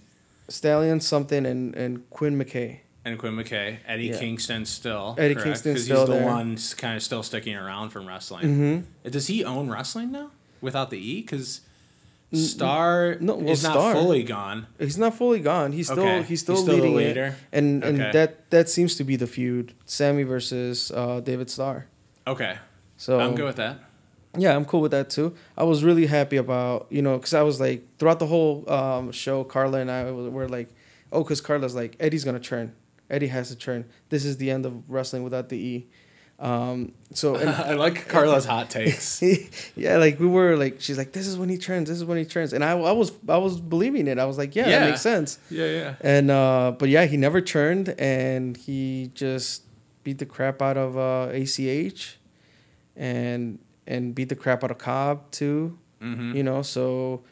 Stallion 0.48 1.00
something 1.00 1.46
and 1.46 1.74
and 1.76 2.10
Quinn 2.10 2.36
McKay. 2.38 2.80
And 3.06 3.18
Quinn 3.18 3.34
McKay, 3.36 3.78
Eddie 3.86 4.08
Yeah. 4.08 4.18
Kingston 4.18 4.66
still. 4.66 5.14
Eddie 5.16 5.34
'Cause 5.36 5.60
still 5.60 5.74
he's 5.74 5.86
the 5.88 6.04
there. 6.06 6.26
one 6.26 6.58
kind 6.76 6.96
of 6.96 7.02
still 7.02 7.22
sticking 7.22 7.54
around 7.56 7.90
from 7.90 8.06
wrestling. 8.06 8.44
Mm-hmm. 8.44 9.10
Does 9.10 9.28
he 9.28 9.44
own 9.44 9.70
wrestling 9.70 10.10
now 10.12 10.32
without 10.60 10.90
the 10.90 10.98
E? 10.98 11.20
Because 11.22 11.60
Star 12.34 13.16
no, 13.20 13.36
well, 13.36 13.50
is 13.50 13.62
not 13.62 13.72
Star- 13.72 13.92
fully 13.94 14.22
gone. 14.24 14.66
He's 14.80 14.98
not 14.98 15.14
fully 15.14 15.38
gone. 15.38 15.70
He's 15.72 15.86
still 15.86 16.00
Okay. 16.00 16.22
he's 16.24 16.40
still 16.40 16.56
He's 16.56 16.64
still 16.64 16.74
leading 16.76 16.98
it, 17.16 17.34
and 17.52 17.84
and 17.84 18.00
that 18.00 18.50
that 18.50 18.68
seems 18.68 18.96
to 18.96 19.04
be 19.04 19.14
the 19.16 19.28
feud: 19.28 19.72
Sammy 19.84 20.24
versus 20.24 20.90
uh, 20.92 21.20
David 21.20 21.48
Starr. 21.48 21.86
Okay, 22.26 22.56
So 22.96 23.20
I'm 23.20 23.36
good 23.36 23.44
with 23.46 23.56
that. 23.56 23.78
Yeah, 24.36 24.56
I'm 24.56 24.64
cool 24.64 24.80
with 24.80 24.90
that 24.90 25.08
too. 25.08 25.34
I 25.56 25.62
was 25.62 25.84
really 25.84 26.06
happy 26.06 26.36
about 26.36 26.88
you 26.90 27.00
know 27.00 27.16
because 27.16 27.32
I 27.32 27.42
was 27.42 27.60
like 27.60 27.86
throughout 27.98 28.18
the 28.18 28.26
whole 28.26 28.68
um, 28.70 29.12
show, 29.12 29.44
Carla 29.44 29.78
and 29.78 29.90
I 29.90 30.10
were 30.10 30.28
were 30.28 30.48
like, 30.48 30.68
oh, 31.12 31.22
because 31.22 31.40
Carla's 31.40 31.76
like 31.76 31.94
Eddie's 32.00 32.24
gonna 32.24 32.40
turn. 32.40 32.72
Eddie 33.10 33.28
has 33.28 33.48
to 33.48 33.56
turn. 33.56 33.84
This 34.08 34.24
is 34.24 34.36
the 34.38 34.50
end 34.50 34.66
of 34.66 34.88
wrestling 34.90 35.22
without 35.22 35.48
the 35.48 35.56
E. 35.56 35.86
Um, 36.38 36.92
so 37.14 37.36
and 37.36 37.48
I 37.70 37.74
like 37.74 38.08
Carla's 38.08 38.44
hot 38.44 38.68
takes. 38.78 39.22
yeah, 39.76 39.96
like 39.96 40.20
we 40.20 40.26
were 40.26 40.56
like, 40.56 40.80
she's 40.80 40.98
like, 40.98 41.12
this 41.12 41.26
is 41.26 41.38
when 41.38 41.48
he 41.48 41.56
turns, 41.56 41.88
this 41.88 41.96
is 41.96 42.04
when 42.04 42.18
he 42.18 42.24
turns, 42.26 42.52
and 42.52 42.62
I, 42.62 42.72
I 42.72 42.92
was, 42.92 43.10
I 43.28 43.38
was 43.38 43.58
believing 43.60 44.06
it. 44.06 44.18
I 44.18 44.26
was 44.26 44.36
like, 44.36 44.54
yeah, 44.54 44.68
Yeah. 44.68 44.78
that 44.80 44.90
makes 44.90 45.00
sense. 45.00 45.38
yeah, 45.50 45.66
yeah. 45.66 45.94
And 46.02 46.30
uh, 46.30 46.72
but 46.78 46.88
yeah, 46.90 47.06
he 47.06 47.16
never 47.16 47.40
turned, 47.40 47.88
and 47.98 48.54
he 48.56 49.10
just 49.14 49.62
beat 50.04 50.18
the 50.18 50.26
crap 50.26 50.60
out 50.60 50.76
of 50.76 50.98
uh, 50.98 51.30
ACH, 51.32 52.18
and 52.96 53.58
and 53.86 54.14
beat 54.14 54.28
the 54.28 54.36
crap 54.36 54.62
out 54.64 54.70
of 54.70 54.78
Cobb 54.78 55.30
too. 55.30 55.78
Mm-hmm. 56.02 56.36
You 56.36 56.42
know, 56.42 56.60
so 56.62 57.22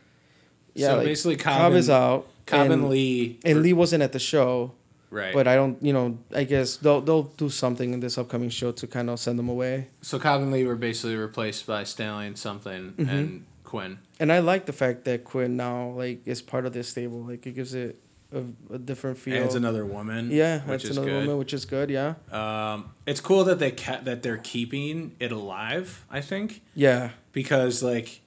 yeah, 0.74 0.88
So 0.88 0.96
like, 0.96 1.06
basically 1.06 1.36
Cobb 1.36 1.58
Cobb 1.58 1.72
is 1.74 1.90
out. 1.90 2.26
Cobb 2.46 2.60
and, 2.62 2.72
and 2.72 2.88
Lee. 2.88 3.38
and 3.44 3.62
Lee 3.62 3.72
wasn't 3.72 4.02
at 4.02 4.12
the 4.12 4.18
show, 4.18 4.72
right. 5.14 5.32
but 5.32 5.46
I 5.46 5.54
don't, 5.54 5.76
you 5.82 5.92
know, 5.92 6.18
I 6.34 6.44
guess 6.44 6.76
they'll 6.76 7.00
they'll 7.00 7.30
do 7.38 7.48
something 7.48 7.94
in 7.94 8.00
this 8.00 8.18
upcoming 8.18 8.50
show 8.50 8.72
to 8.72 8.86
kind 8.86 9.08
of 9.10 9.18
send 9.20 9.38
them 9.38 9.48
away. 9.48 9.88
so 10.02 10.18
Cobb 10.18 10.42
and 10.42 10.50
Lee 10.52 10.64
were 10.66 10.76
basically 10.88 11.16
replaced 11.16 11.66
by 11.66 11.84
Stallion 11.84 12.36
something 12.36 12.92
Mm-hmm. 12.98 13.08
and 13.16 13.46
Quinn. 13.64 13.98
And 14.20 14.30
I 14.30 14.38
like 14.40 14.66
the 14.66 14.72
fact 14.72 15.04
that 15.06 15.24
Quinn 15.24 15.56
now 15.56 15.88
like 15.96 16.20
is 16.26 16.42
part 16.42 16.66
of 16.66 16.72
this 16.72 16.88
stable. 16.88 17.20
Like 17.30 17.46
it 17.46 17.54
gives 17.54 17.72
it 17.74 17.96
a, 18.32 18.42
a 18.74 18.78
different 18.78 19.16
feel. 19.18 19.34
And 19.36 19.44
it's 19.44 19.54
another 19.54 19.84
woman. 19.86 20.30
yeah, 20.30 20.58
which 20.58 20.82
that's 20.82 20.84
is 20.84 20.96
another 20.96 21.10
good. 21.12 21.20
woman, 21.22 21.38
which 21.38 21.54
is 21.54 21.64
good. 21.64 21.88
Yeah, 21.90 22.14
Um, 22.30 22.90
it's 23.06 23.20
cool 23.20 23.42
that 23.44 23.58
they 23.58 23.70
kept 23.70 24.04
that 24.04 24.22
they're 24.22 24.38
keeping 24.42 25.14
it 25.20 25.32
alive. 25.32 26.04
I 26.10 26.20
think 26.20 26.62
yeah, 26.74 27.10
because 27.32 27.82
like, 27.82 28.20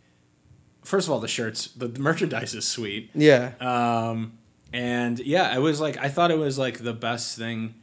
first 0.83 1.07
of 1.07 1.13
all, 1.13 1.19
the 1.19 1.27
shirts, 1.27 1.67
the 1.75 1.89
merchandise 1.99 2.53
is 2.53 2.65
sweet. 2.67 3.09
yeah. 3.13 3.51
Um, 3.59 4.33
and 4.73 5.19
yeah, 5.19 5.55
it 5.55 5.59
was 5.59 5.79
like 5.79 5.97
I 5.97 6.09
thought 6.09 6.31
it 6.31 6.37
was 6.37 6.57
like 6.57 6.79
the 6.79 6.93
best 6.93 7.37
thing, 7.37 7.75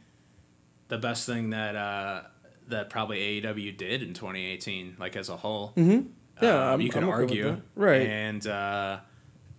the 0.87 0.97
best 0.97 1.25
thing 1.25 1.51
that 1.51 1.75
uh, 1.75 2.21
that 2.67 2.89
probably 2.89 3.41
AAW 3.41 3.75
did 3.77 4.01
in 4.03 4.13
2018, 4.13 4.97
like 4.99 5.15
as 5.15 5.29
a 5.29 5.37
whole. 5.37 5.73
Mm-hmm. 5.75 6.07
Yeah, 6.41 6.73
Um, 6.73 6.81
you 6.81 6.89
can 6.89 7.03
I'm 7.03 7.09
argue. 7.09 7.61
Right. 7.75 8.01
And 8.07 8.45
uh, 8.45 8.99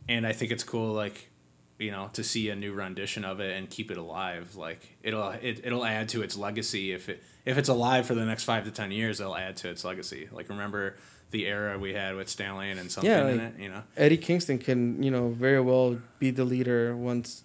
and 0.09 0.27
I 0.27 0.33
think 0.33 0.53
it's 0.53 0.65
cool, 0.65 0.93
like 0.93 1.31
you 1.79 1.91
know, 1.91 2.09
to 2.15 2.25
see 2.25 2.49
a 2.49 2.57
new 2.57 2.73
rendition 2.73 3.25
of 3.25 3.41
it 3.41 3.57
and 3.57 3.69
keep 3.69 3.91
it 3.91 3.99
alive. 3.99 4.57
Like 4.57 4.97
it'll 5.03 5.31
it, 5.31 5.61
it'll 5.65 5.85
add 5.85 6.09
to 6.11 6.23
its 6.23 6.37
legacy 6.37 6.93
if 6.93 7.09
it 7.09 7.23
if 7.45 7.59
it's 7.59 7.69
alive 7.69 8.07
for 8.07 8.15
the 8.15 8.25
next 8.25 8.45
five 8.45 8.65
to 8.65 8.71
ten 8.71 8.91
years, 8.91 9.21
it'll 9.21 9.37
add 9.37 9.57
to 9.59 9.69
its 9.69 9.85
legacy. 9.85 10.29
Like 10.31 10.49
remember 10.49 10.97
the 11.31 11.47
era 11.47 11.79
we 11.79 11.93
had 11.93 12.15
with 12.15 12.29
Stallion 12.29 12.79
and 12.79 12.91
something 12.91 13.11
Yeah, 13.11 13.27
in 13.29 13.39
like- 13.39 13.55
it, 13.59 13.63
you 13.63 13.69
know. 13.69 13.83
Eddie 13.97 14.17
Kingston 14.17 14.59
can, 14.59 15.03
you 15.03 15.11
know, 15.11 15.31
very 15.31 15.61
well 15.61 15.99
be 16.19 16.31
the 16.31 16.45
leader 16.45 16.97
once 16.97 17.43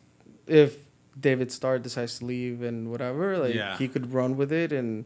if 0.47 0.77
David 1.19 1.51
Starr 1.51 1.79
decides 1.79 2.19
to 2.19 2.25
leave 2.25 2.61
and 2.61 2.89
whatever. 2.91 3.37
Like 3.37 3.55
Yeah. 3.55 3.77
he 3.77 3.87
could 3.87 4.13
run 4.13 4.37
with 4.37 4.51
it 4.51 4.71
and 4.71 5.05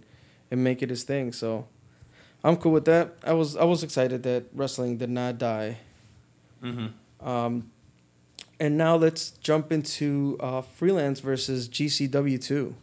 and 0.51 0.63
make 0.63 0.83
it 0.83 0.89
his 0.89 1.03
thing. 1.03 1.31
So 1.33 1.67
I'm 2.43 2.57
cool 2.57 2.71
with 2.71 2.85
that. 2.85 3.15
I 3.23 3.33
was 3.33 3.55
I 3.55 3.63
was 3.63 3.81
excited 3.83 4.23
that 4.23 4.45
wrestling 4.53 4.97
did 4.97 5.09
not 5.09 5.37
die. 5.39 5.77
Mm-hmm. 6.63 7.27
Um, 7.27 7.71
and 8.59 8.77
now 8.77 8.95
let's 8.95 9.31
jump 9.41 9.71
into 9.71 10.37
uh, 10.39 10.61
freelance 10.61 11.19
versus 11.21 11.67
GCW 11.67 12.41
two. 12.41 12.75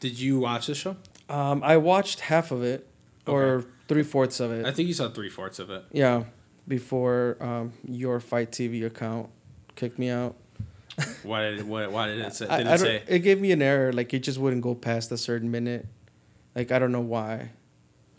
Did 0.00 0.18
you 0.18 0.40
watch 0.40 0.66
this 0.66 0.78
show? 0.78 0.96
Um, 1.28 1.62
I 1.62 1.76
watched 1.76 2.20
half 2.20 2.50
of 2.50 2.62
it 2.62 2.86
or 3.26 3.64
three 3.88 4.02
fourths 4.02 4.40
of 4.40 4.52
it. 4.52 4.64
I 4.66 4.70
think 4.72 4.86
you 4.88 4.94
saw 4.94 5.08
three 5.10 5.28
fourths 5.30 5.58
of 5.58 5.70
it. 5.70 5.84
yeah, 5.92 6.24
before 6.66 7.36
um, 7.40 7.72
your 7.86 8.20
FITE 8.20 8.50
TV 8.52 8.84
account 8.86 9.30
kicked 9.74 9.98
me 9.98 10.10
out. 10.10 10.36
Why 11.22 11.50
did 11.50 11.66
what? 11.68 11.92
Why 11.92 12.08
did 12.08 12.18
it 12.18 12.34
say? 12.34 12.46
I- 12.48 12.58
Did 12.58 12.66
I 12.66 12.74
it 12.74 12.78
don't- 12.78 12.86
say? 12.86 13.02
it 13.06 13.18
gave 13.20 13.40
me 13.40 13.52
an 13.52 13.62
error. 13.62 13.92
Like 13.92 14.12
it 14.14 14.20
just 14.20 14.38
wouldn't 14.38 14.62
go 14.62 14.74
past 14.74 15.12
a 15.12 15.16
certain 15.16 15.50
minute. 15.50 15.86
Like 16.56 16.72
I 16.72 16.78
don't 16.80 16.90
know 16.92 17.00
why. 17.00 17.50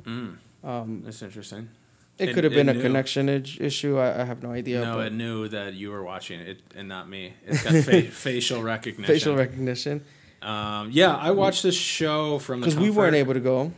Mm, 0.06 0.38
Um, 0.64 1.02
that's 1.04 1.22
interesting. 1.22 1.70
it 2.18 2.30
It- 2.30 2.34
could 2.34 2.46
have 2.46 2.54
been 2.54 2.70
a 2.70 2.74
knew. 2.74 2.82
connection 2.82 3.28
issue. 3.28 3.98
I, 3.98 4.22
I 4.22 4.24
have 4.24 4.42
no 4.44 4.52
idea. 4.52 4.80
no, 4.82 4.96
but 4.96 5.08
it 5.08 5.14
knew 5.14 5.50
that 5.50 5.74
you 5.74 5.90
were 5.92 6.04
watching 6.04 6.40
it 6.40 6.62
and 6.76 6.88
not 6.88 7.10
me. 7.10 7.34
It's 7.46 7.64
got 7.64 7.84
fa- 7.84 8.02
facial 8.28 8.64
recognition. 8.64 9.14
facial 9.14 9.36
recognition. 9.36 10.04
Um, 10.42 10.90
yeah, 10.94 11.16
I 11.18 11.32
watched 11.32 11.64
this 11.64 11.76
show 11.76 12.40
from 12.40 12.62
the 12.62 12.68
Because 12.68 12.80
we 12.80 12.90
weren't 12.90 13.16
able 13.16 13.34
to 13.34 13.42
go. 13.42 13.74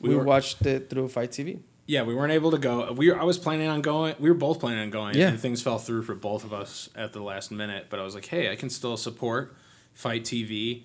We 0.00 0.10
We, 0.10 0.16
were- 0.16 0.24
watched 0.24 0.64
it 0.66 0.90
through 0.90 1.08
FITE 1.08 1.30
TV. 1.30 1.58
Yeah, 1.86 2.02
we 2.04 2.14
weren't 2.14 2.32
able 2.32 2.52
to 2.52 2.58
go. 2.58 2.92
We 2.92 3.10
were, 3.10 3.20
I 3.20 3.24
was 3.24 3.36
planning 3.36 3.66
on 3.66 3.82
going. 3.82 4.14
We 4.20 4.28
were 4.30 4.36
both 4.36 4.60
planning 4.60 4.78
on 4.80 4.90
going. 4.90 5.16
Yeah. 5.16 5.28
And 5.30 5.40
things 5.40 5.60
fell 5.60 5.78
through 5.78 6.02
for 6.04 6.14
both 6.14 6.44
of 6.44 6.52
us 6.52 6.88
at 6.94 7.12
the 7.12 7.20
last 7.20 7.50
minute. 7.50 7.86
But 7.90 7.98
I 7.98 8.04
was 8.04 8.14
like, 8.14 8.26
hey, 8.26 8.50
I 8.52 8.54
can 8.54 8.70
still 8.70 8.96
support 8.96 9.56
FITE 9.94 10.22
TV. 10.22 10.82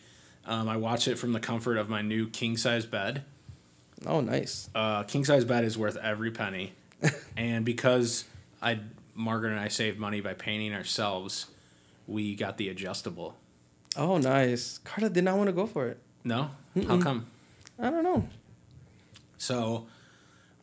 Um, 0.47 0.67
I 0.67 0.77
watched 0.77 1.07
it 1.07 1.17
from 1.19 1.31
the 1.33 1.39
comfort 1.39 1.77
of 1.77 1.89
my 1.89 2.01
new 2.01 2.27
king 2.27 2.57
size 2.57 2.87
bed. 2.87 3.23
Oh, 4.05 4.19
nice. 4.19 4.67
Uh, 4.73 5.03
king 5.03 5.23
size 5.25 5.45
bed 5.45 5.63
is 5.63 5.77
worth 5.77 5.95
every 5.97 6.29
penny, 6.31 6.73
and 7.37 7.63
because 7.65 8.25
I 8.61 8.79
Margaret 9.15 9.51
and 9.51 9.59
I 9.59 9.67
saved 9.69 9.97
money 9.99 10.21
by 10.21 10.33
painting 10.33 10.73
ourselves, 10.73 11.47
we 12.07 12.35
got 12.35 12.57
the 12.57 12.69
adjustable. 12.69 13.35
Oh, 13.95 14.17
nice. 14.17 14.79
Carla 14.79 15.09
did 15.09 15.23
not 15.23 15.37
want 15.37 15.47
to 15.47 15.53
go 15.53 15.65
for 15.65 15.87
it. 15.87 15.97
No, 16.23 16.49
how 16.87 16.99
come? 16.99 17.27
I 17.79 17.89
don't 17.89 18.03
know. 18.03 18.27
So 19.37 19.87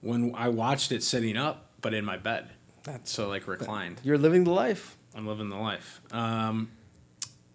when 0.01 0.35
I 0.35 0.49
watched 0.49 0.93
it 0.93 1.03
sitting 1.03 1.37
up, 1.37 1.71
but 1.81 1.95
in 1.95 2.05
my 2.05 2.17
bed, 2.17 2.51
That's 2.85 3.11
so 3.11 3.29
like 3.29 3.47
reclined. 3.47 4.01
you're 4.03 4.19
living 4.19 4.45
the 4.45 4.51
life. 4.53 4.97
I'm 5.15 5.27
living 5.27 5.49
the 5.51 5.57
life. 5.57 6.01
Um, 6.13 6.71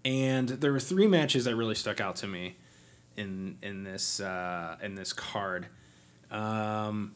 and 0.05 0.47
there 0.49 0.71
were 0.71 0.79
three 0.79 1.07
matches 1.07 1.45
that 1.45 1.55
really 1.55 1.75
stuck 1.75 1.99
out 1.99 2.17
to 2.17 2.27
me 2.27 2.55
in 3.17 3.57
in 3.61 3.83
this 3.83 4.19
uh, 4.19 4.77
in 4.81 4.95
this 4.95 5.11
card. 5.11 5.67
Um, 6.31 7.15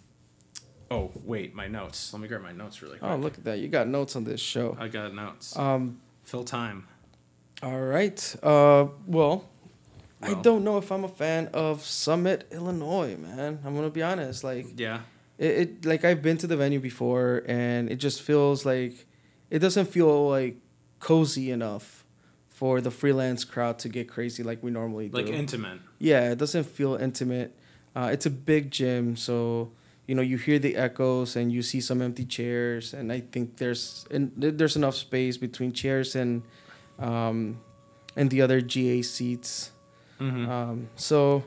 oh 0.89 1.11
wait, 1.23 1.53
my 1.53 1.67
notes. 1.67 2.11
Let 2.13 2.21
me 2.21 2.27
grab 2.27 2.41
my 2.41 2.51
notes 2.51 2.81
really 2.81 2.97
quick. 2.97 3.09
Oh, 3.11 3.15
look 3.17 3.37
at 3.37 3.43
that. 3.45 3.59
You 3.59 3.67
got 3.67 3.87
notes 3.87 4.15
on 4.15 4.23
this 4.23 4.41
show. 4.41 4.75
I 4.79 4.87
got 4.87 5.13
notes. 5.13 5.55
Um, 5.57 6.01
Fill 6.23 6.43
time. 6.43 6.87
all 7.63 7.79
right. 7.79 8.35
Uh, 8.41 8.87
well, 9.05 9.45
I 10.23 10.33
don't 10.35 10.63
know 10.63 10.77
if 10.77 10.91
I'm 10.91 11.03
a 11.03 11.07
fan 11.09 11.49
of 11.53 11.83
Summit, 11.83 12.47
Illinois, 12.51 13.15
man. 13.17 13.59
I'm 13.65 13.75
gonna 13.75 13.89
be 13.89 14.03
honest. 14.03 14.43
Like 14.43 14.79
Yeah. 14.79 15.01
it, 15.37 15.45
it 15.57 15.85
like 15.85 16.05
I've 16.05 16.21
been 16.21 16.37
to 16.37 16.47
the 16.47 16.57
venue 16.57 16.79
before, 16.79 17.43
and 17.47 17.89
it 17.91 17.95
just 17.97 18.21
feels 18.21 18.65
like 18.65 19.05
it 19.49 19.59
doesn't 19.59 19.85
feel 19.87 20.29
like 20.29 20.57
cozy 20.99 21.51
enough 21.51 22.05
for 22.49 22.79
the 22.79 22.91
freelance 22.91 23.43
crowd 23.43 23.79
to 23.79 23.89
get 23.89 24.07
crazy 24.07 24.43
like 24.43 24.61
we 24.61 24.69
normally 24.69 25.09
do. 25.09 25.17
Like 25.17 25.27
intimate. 25.27 25.79
Yeah, 25.97 26.31
it 26.31 26.37
doesn't 26.37 26.65
feel 26.65 26.95
intimate. 26.95 27.55
Uh, 27.95 28.09
it's 28.13 28.25
a 28.25 28.29
big 28.29 28.69
gym, 28.71 29.15
so 29.15 29.71
you 30.07 30.13
know 30.15 30.21
you 30.21 30.37
hear 30.37 30.59
the 30.59 30.75
echoes 30.75 31.35
and 31.35 31.51
you 31.51 31.61
see 31.63 31.81
some 31.81 32.01
empty 32.01 32.25
chairs, 32.25 32.93
and 32.93 33.11
I 33.11 33.21
think 33.21 33.57
there's 33.57 34.05
and 34.11 34.31
there's 34.37 34.75
enough 34.75 34.95
space 34.95 35.37
between 35.37 35.73
chairs 35.73 36.15
and 36.15 36.43
um, 36.99 37.59
and 38.15 38.29
the 38.29 38.41
other 38.41 38.61
GA 38.61 39.01
seats. 39.01 39.71
Mm-hmm. 40.21 40.49
Um, 40.49 40.89
so 40.95 41.43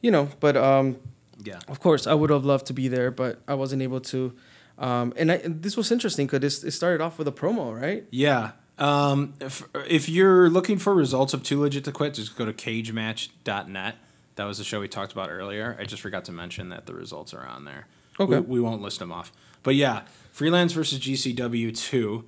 you 0.00 0.10
know, 0.10 0.28
but 0.40 0.56
um, 0.56 0.96
yeah. 1.42 1.60
of 1.68 1.80
course 1.80 2.06
I 2.06 2.14
would 2.14 2.30
have 2.30 2.44
loved 2.44 2.66
to 2.66 2.72
be 2.72 2.88
there, 2.88 3.10
but 3.10 3.40
I 3.48 3.54
wasn't 3.54 3.82
able 3.82 4.00
to. 4.00 4.34
Um, 4.78 5.12
and, 5.16 5.30
I, 5.30 5.34
and 5.36 5.62
this 5.62 5.76
was 5.76 5.92
interesting 5.92 6.26
because 6.26 6.64
it 6.64 6.70
started 6.70 7.02
off 7.02 7.18
with 7.18 7.28
a 7.28 7.32
promo, 7.32 7.78
right? 7.78 8.06
Yeah. 8.10 8.52
Um, 8.78 9.34
if, 9.38 9.62
if 9.74 10.08
you're 10.08 10.48
looking 10.48 10.78
for 10.78 10.94
results 10.94 11.34
of 11.34 11.42
Too 11.42 11.60
Legit 11.60 11.84
to 11.84 11.92
Quit, 11.92 12.14
just 12.14 12.34
go 12.34 12.46
to 12.46 12.52
cagematch.net. 12.54 13.96
That 14.36 14.44
was 14.44 14.56
the 14.56 14.64
show 14.64 14.80
we 14.80 14.88
talked 14.88 15.12
about 15.12 15.28
earlier. 15.28 15.76
I 15.78 15.84
just 15.84 16.00
forgot 16.00 16.24
to 16.26 16.32
mention 16.32 16.70
that 16.70 16.86
the 16.86 16.94
results 16.94 17.34
are 17.34 17.46
on 17.46 17.66
there. 17.66 17.88
Okay. 18.18 18.40
We, 18.40 18.58
we 18.58 18.60
won't 18.60 18.80
list 18.80 18.98
them 19.00 19.12
off. 19.12 19.32
But 19.62 19.74
yeah, 19.74 20.02
Freelance 20.32 20.72
versus 20.72 20.98
GCW 20.98 21.76
2. 21.76 22.24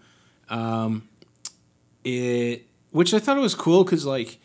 Um, 0.50 1.08
it, 2.04 2.66
which 2.90 3.14
I 3.14 3.18
thought 3.18 3.38
it 3.38 3.40
was 3.40 3.54
cool 3.54 3.82
because, 3.84 4.04
like, 4.04 4.38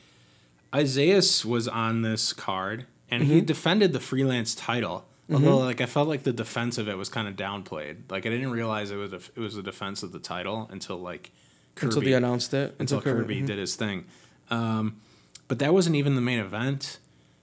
Isaiah 0.73 1.21
was 1.45 1.67
on 1.67 2.01
this 2.01 2.33
card 2.33 2.85
and 3.09 3.23
he 3.23 3.37
mm-hmm. 3.37 3.45
defended 3.45 3.93
the 3.93 3.99
freelance 3.99 4.53
title. 4.55 5.05
Mm-hmm. 5.29 5.45
Although, 5.45 5.57
like, 5.65 5.81
I 5.81 5.85
felt 5.85 6.07
like 6.07 6.23
the 6.23 6.31
defense 6.31 6.77
of 6.77 6.87
it 6.87 6.97
was 6.97 7.09
kind 7.09 7.27
of 7.27 7.35
downplayed. 7.35 8.09
Like, 8.09 8.25
I 8.25 8.29
didn't 8.29 8.51
realize 8.51 8.91
it 8.91 8.95
was 8.95 9.11
a, 9.11 9.17
it 9.17 9.39
was 9.39 9.57
a 9.57 9.63
defense 9.63 10.01
of 10.03 10.13
the 10.13 10.19
title 10.19 10.69
until 10.71 10.97
like 10.97 11.31
Kirby 11.75 11.87
Until 11.87 12.01
they 12.01 12.13
announced 12.13 12.53
it. 12.53 12.75
until 12.79 13.01
Kirby 13.01 13.37
mm-hmm. 13.37 13.45
did 13.45 13.57
his 13.57 13.75
thing. 13.75 14.05
Um, 14.49 15.01
but 15.47 15.59
that 15.59 15.73
wasn't 15.73 15.95
even 15.95 16.15
the 16.15 16.21
main 16.21 16.39
event. 16.39 16.99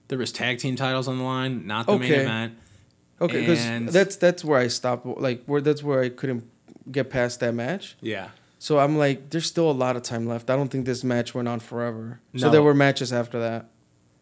There 0.07 0.17
was 0.17 0.31
tag 0.31 0.59
team 0.59 0.75
titles 0.75 1.07
on 1.07 1.17
the 1.17 1.23
line, 1.23 1.65
not 1.65 1.87
the 1.87 1.97
main 1.97 2.11
event. 2.11 2.57
Okay, 3.19 3.39
because 3.41 3.93
that's 3.93 4.17
that's 4.17 4.43
where 4.43 4.59
I 4.59 4.67
stopped. 4.67 5.05
Like 5.05 5.45
where 5.45 5.61
that's 5.61 5.81
where 5.81 6.01
I 6.01 6.09
couldn't 6.09 6.43
get 6.91 7.09
past 7.09 7.39
that 7.39 7.53
match. 7.53 7.95
Yeah. 8.01 8.29
So 8.65 8.79
I'm 8.79 8.97
like, 8.97 9.29
there's 9.29 9.45
still 9.45 9.69
a 9.69 9.77
lot 9.85 9.95
of 9.95 10.01
time 10.01 10.25
left. 10.25 10.49
I 10.49 10.55
don't 10.55 10.69
think 10.69 10.87
this 10.87 11.03
match 11.03 11.35
went 11.35 11.47
on 11.47 11.59
forever. 11.59 12.19
No. 12.33 12.39
So 12.39 12.49
there 12.49 12.63
were 12.63 12.73
matches 12.73 13.13
after 13.13 13.39
that. 13.41 13.69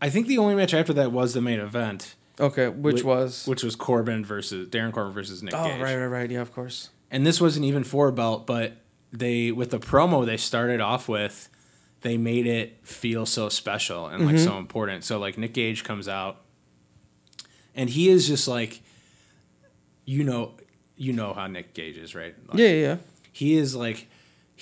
I 0.01 0.09
think 0.09 0.27
the 0.27 0.37
only 0.37 0.53
match 0.53 0.73
after 0.73 0.91
that 0.95 1.13
was 1.13 1.33
the 1.33 1.39
main 1.39 1.61
event, 1.61 2.15
Okay, 2.41 2.67
which 2.67 3.03
Wh- 3.03 3.05
was 3.05 3.47
which 3.47 3.63
was 3.63 3.77
Corbin 3.77 4.25
versus 4.25 4.67
Darin 4.67 4.91
Corbin 4.91 5.13
versus 5.13 5.41
Nick 5.41 5.53
oh 5.53 5.63
Gage. 5.63 5.79
right 5.79 5.95
right 5.95 6.07
right 6.07 6.29
yeah 6.29 6.41
of 6.41 6.51
course 6.53 6.89
And 7.09 7.25
this 7.25 7.39
wasn't 7.39 7.63
even 7.65 7.85
for 7.85 8.09
a 8.09 8.11
belt, 8.11 8.45
but 8.45 8.73
they 9.13 9.53
with 9.53 9.69
the 9.71 9.79
promo 9.79 10.25
they 10.25 10.35
started 10.35 10.81
off 10.81 11.07
with, 11.07 11.47
they 12.01 12.17
made 12.17 12.45
it 12.45 12.85
feel 12.85 13.25
so 13.25 13.47
special 13.47 14.07
and 14.07 14.25
like 14.25 14.35
Mm-hmm. 14.35 14.43
so 14.45 14.57
important. 14.57 15.05
So 15.05 15.19
like 15.19 15.37
Nick 15.37 15.53
Gage 15.53 15.85
comes 15.85 16.09
out 16.09 16.41
and 17.73 17.89
he 17.89 18.09
is 18.09 18.27
just 18.27 18.49
like, 18.49 18.81
you 20.03 20.25
know, 20.25 20.51
you 20.97 21.13
know 21.13 21.33
how 21.33 21.47
Nick 21.47 21.73
Gage 21.73 21.95
is, 21.97 22.13
right? 22.13 22.35
Like, 22.49 22.57
Yeah, 22.57 22.67
yeah, 22.67 22.81
yeah. 22.87 22.97
he 23.31 23.55
is 23.55 23.73
like 23.73 24.09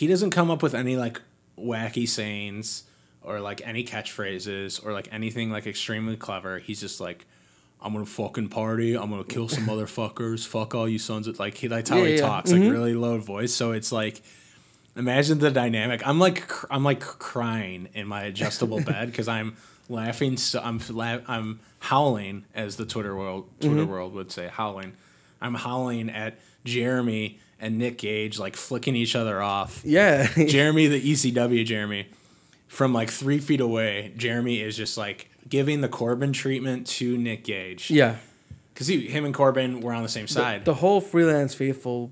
he 0.02 0.08
doesn't 0.08 0.32
come 0.32 0.49
up 0.49 0.64
with 0.64 0.74
any 0.74 0.97
like 0.97 1.22
wacky 1.60 2.10
sayings 2.10 2.86
or 3.22 3.39
like 3.39 3.62
any 3.64 3.84
catchphrases 3.84 4.84
or 4.84 4.93
like 4.93 5.08
anything 5.12 5.52
like 5.52 5.68
extremely 5.68 6.18
clever. 6.18 6.58
He's 6.58 6.80
just 6.80 6.99
like 6.99 7.28
I'm 7.80 7.93
gonna 7.93 8.08
fucking 8.08 8.49
party. 8.49 8.97
I'm 8.97 9.12
gonna 9.12 9.24
kill 9.24 9.47
some 9.47 9.64
motherfuckers. 9.68 10.43
Fuck 10.43 10.74
all 10.74 10.89
you 10.89 10.97
sons 10.97 11.28
of 11.28 11.38
like 11.38 11.54
he 11.56 11.68
that's 11.68 11.91
how 11.91 11.97
Yeah, 11.97 12.06
he 12.06 12.16
yeah. 12.16 12.22
talks 12.22 12.52
like 12.52 12.62
mm-hmm. 12.62 12.72
really 12.72 12.95
low 12.95 13.20
voice. 13.20 13.54
So 13.54 13.74
it's 13.74 13.91
like 13.91 14.24
imagine 14.95 15.38
the 15.38 15.52
dynamic. 15.52 16.02
I'm 16.08 16.18
like 16.18 16.47
cr- 16.47 16.66
I'm 16.72 16.84
like 16.84 17.02
crying 17.02 17.88
in 17.93 18.08
my 18.08 18.24
adjustable 18.24 18.82
bed 18.84 19.06
because 19.12 19.28
I'm 19.28 19.56
laughing. 19.88 20.36
So 20.36 20.62
I'm 20.64 20.82
la- 20.89 21.20
I'm 21.28 21.60
howling 21.78 22.45
as 22.56 22.76
the 22.76 22.88
Twitter 22.88 23.16
world 23.16 23.47
Twitter 23.60 23.82
mm-hmm. 23.82 23.91
world 23.91 24.16
would 24.16 24.32
say 24.32 24.49
howling. 24.52 24.93
I'm 25.39 25.54
howling 25.54 26.10
at 26.10 26.39
Jeremy 26.66 27.39
and 27.62 27.78
Nick 27.78 27.99
Gage 27.99 28.39
like 28.39 28.55
flicking 28.57 28.95
each 28.95 29.16
other 29.16 29.41
off. 29.41 29.82
Yeah. 29.86 30.28
Jeremy, 30.47 30.88
the 30.88 30.99
ECW 30.99 31.64
Jeremy, 31.66 32.07
from 32.68 32.93
like 32.93 33.09
three 33.09 33.39
feet 33.39 33.62
away, 33.62 34.12
Jeremy 34.18 34.59
is 34.59 34.76
just 34.76 34.97
like 34.97 35.30
giving 35.47 35.82
the 35.82 35.89
Corbin 35.89 36.34
treatment 36.34 36.88
to 36.88 37.18
Nick 37.18 37.43
Gage. 37.45 37.89
yeah. 37.91 38.18
Because 38.74 38.88
he 38.88 39.05
him 39.07 39.26
and 39.26 39.34
Corbin 39.34 39.82
were 39.82 39.93
on 39.93 40.01
the 40.01 40.09
same 40.09 40.28
side. 40.28 40.66
The 40.66 40.74
whole 40.74 41.01
freelance 41.01 41.53
faithful 41.53 42.12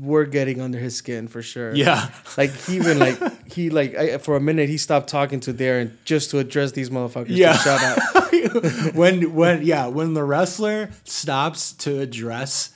were 0.00 0.24
getting 0.24 0.60
under 0.60 0.76
his 0.78 0.96
skin 0.96 1.28
for 1.28 1.40
sure. 1.40 1.74
yeah. 1.74 2.10
Like 2.36 2.50
he 2.50 2.76
even 2.76 2.98
like 2.98 3.16
he 3.50 3.70
like 3.70 3.94
I, 3.94 4.18
for 4.18 4.36
a 4.36 4.40
minute 4.40 4.68
he 4.68 4.76
stopped 4.76 5.08
talking 5.08 5.40
to 5.40 5.52
Darin 5.52 5.96
just 6.04 6.30
to 6.32 6.40
address 6.40 6.72
these 6.72 6.90
motherfuckers. 6.90 7.28
Yeah. 7.28 7.56
Shout 7.56 7.80
out. 7.82 8.94
when 8.94 9.32
when 9.34 9.62
yeah, 9.64 9.86
when 9.86 10.14
the 10.14 10.24
wrestler 10.24 10.90
stops 11.04 11.72
to 11.74 12.00
address 12.00 12.70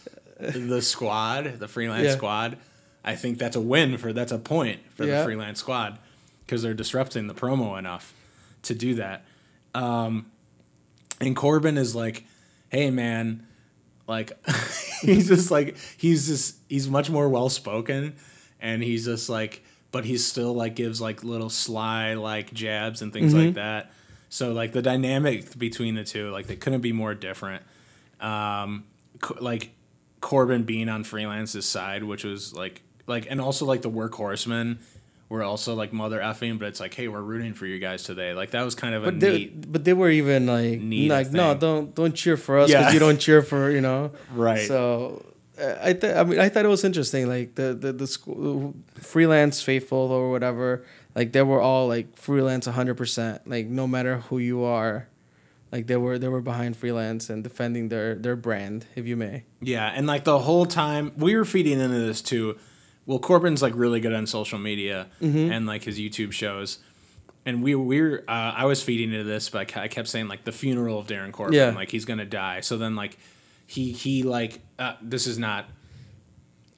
the 0.50 0.82
squad, 0.82 1.58
the 1.58 1.68
freelance 1.68 2.04
Yeah. 2.04 2.16
squad, 2.16 2.58
I 3.04 3.16
think 3.16 3.38
that's 3.38 3.56
a 3.56 3.60
win 3.60 3.96
for 3.98 4.12
that's 4.12 4.32
a 4.32 4.38
point 4.38 4.80
for 4.94 5.04
Yeah. 5.04 5.18
the 5.18 5.24
freelance 5.24 5.58
squad 5.60 5.98
because 6.44 6.62
they're 6.62 6.74
disrupting 6.74 7.26
the 7.26 7.34
promo 7.34 7.78
enough 7.78 8.12
to 8.62 8.74
do 8.74 8.94
that. 8.96 9.24
Um, 9.74 10.26
and 11.20 11.34
Corbin 11.36 11.78
is 11.78 11.94
like, 11.94 12.24
"Hey 12.68 12.90
man, 12.90 13.46
like 14.06 14.32
he's 15.02 15.28
just 15.28 15.50
like 15.50 15.76
he's 15.96 16.26
just 16.26 16.56
he's 16.68 16.88
much 16.88 17.08
more 17.10 17.28
well 17.28 17.48
spoken, 17.48 18.14
and 18.60 18.82
he's 18.82 19.04
just 19.04 19.28
like, 19.28 19.62
but 19.92 20.04
he's 20.04 20.24
still 20.26 20.52
like 20.54 20.74
gives 20.74 21.00
like 21.00 21.22
little 21.24 21.50
sly 21.50 22.14
like 22.14 22.52
jabs 22.52 23.02
and 23.02 23.12
things 23.12 23.34
like 23.34 23.54
that. 23.54 23.92
So 24.28 24.52
like 24.52 24.72
the 24.72 24.82
dynamic 24.82 25.58
between 25.58 25.94
the 25.94 26.04
two, 26.04 26.30
like 26.30 26.46
they 26.46 26.56
couldn't 26.56 26.80
be 26.80 26.92
more 26.92 27.14
different. 27.14 27.62
Um, 28.20 28.84
like 29.40 29.70
Corbin 30.22 30.62
being 30.62 30.88
on 30.88 31.04
freelance's 31.04 31.66
side, 31.68 32.02
which 32.04 32.24
was 32.24 32.54
like 32.54 32.80
like, 33.06 33.26
and 33.28 33.40
also 33.40 33.66
like 33.66 33.82
the 33.82 33.90
workhorsemen 33.90 34.78
were 35.28 35.42
also 35.42 35.74
like 35.74 35.92
mother 35.92 36.20
effing, 36.20 36.58
but 36.58 36.68
it's 36.68 36.78
like, 36.80 36.94
hey, 36.94 37.08
we're 37.08 37.20
rooting 37.20 37.52
for 37.52 37.66
you 37.66 37.78
guys 37.78 38.04
today. 38.04 38.32
Like 38.32 38.52
that 38.52 38.62
was 38.64 38.74
kind 38.74 38.94
of 38.94 39.02
a 39.02 39.06
But 39.12 39.20
they, 39.20 39.32
neat, 39.32 39.72
but 39.72 39.84
they 39.84 39.92
were 39.92 40.08
even 40.10 40.46
like 40.46 40.80
neat 40.80 41.10
like 41.10 41.32
no 41.32 41.54
don't 41.54 41.94
don't 41.94 42.14
cheer 42.14 42.36
for 42.36 42.58
us 42.60 42.70
because 42.70 42.86
Yeah. 42.86 42.92
you 42.92 42.98
don't 43.00 43.18
cheer 43.18 43.42
for 43.42 43.70
you 43.70 43.80
know 43.82 44.12
right? 44.34 44.66
So 44.68 45.24
I 45.58 45.92
th- 45.92 46.14
I 46.16 46.24
mean 46.24 46.38
I 46.38 46.48
thought 46.48 46.64
it 46.64 46.68
was 46.68 46.84
interesting 46.84 47.28
like 47.28 47.54
the 47.56 47.74
the 47.74 47.92
the 47.92 48.06
school, 48.06 48.74
freelance 48.94 49.60
faithful 49.62 49.98
or 50.12 50.30
whatever 50.30 50.84
like 51.14 51.32
they 51.32 51.42
were 51.42 51.60
all 51.60 51.88
like 51.88 52.16
freelance 52.16 52.66
100% 52.66 53.40
like 53.46 53.66
no 53.66 53.86
matter 53.86 54.18
who 54.28 54.38
you 54.38 54.62
are 54.64 55.08
like 55.72 55.86
they 55.88 55.96
were 55.96 56.18
they 56.18 56.28
were 56.28 56.40
behind 56.42 56.76
freelance 56.76 57.28
and 57.30 57.42
defending 57.42 57.88
their 57.88 58.14
their 58.14 58.36
brand 58.36 58.86
if 58.94 59.06
you 59.06 59.16
may. 59.16 59.44
Yeah, 59.60 59.86
and 59.92 60.06
like 60.06 60.24
the 60.24 60.38
whole 60.38 60.66
time 60.66 61.12
we 61.16 61.34
were 61.34 61.44
feeding 61.44 61.80
into 61.80 61.98
this 61.98 62.22
too. 62.22 62.58
Well, 63.06 63.18
Corbin's 63.18 63.62
like 63.62 63.72
really 63.74 63.98
good 64.00 64.12
on 64.12 64.26
social 64.26 64.58
media 64.60 65.08
and 65.20 65.66
like 65.66 65.82
his 65.84 65.98
YouTube 65.98 66.30
shows, 66.32 66.78
and 67.44 67.62
we 67.62 67.74
we 67.74 68.00
were 68.00 68.22
uh, 68.28 68.52
I 68.56 68.66
was 68.66 68.82
feeding 68.82 69.12
into 69.12 69.24
this, 69.24 69.48
but 69.50 69.76
I 69.76 69.82
I 69.84 69.88
kept 69.88 70.06
saying 70.08 70.28
like 70.28 70.44
the 70.44 70.52
funeral 70.52 70.98
of 71.00 71.08
Darin 71.08 71.32
Corbin, 71.32 71.54
Yeah. 71.54 71.70
like 71.70 71.90
he's 71.90 72.04
gonna 72.04 72.24
die. 72.26 72.60
So 72.60 72.76
then 72.78 72.94
like 72.94 73.18
he 73.66 73.90
he 73.92 74.22
like 74.22 74.60
uh, 74.78 74.94
this 75.02 75.26
is 75.26 75.38
not 75.38 75.64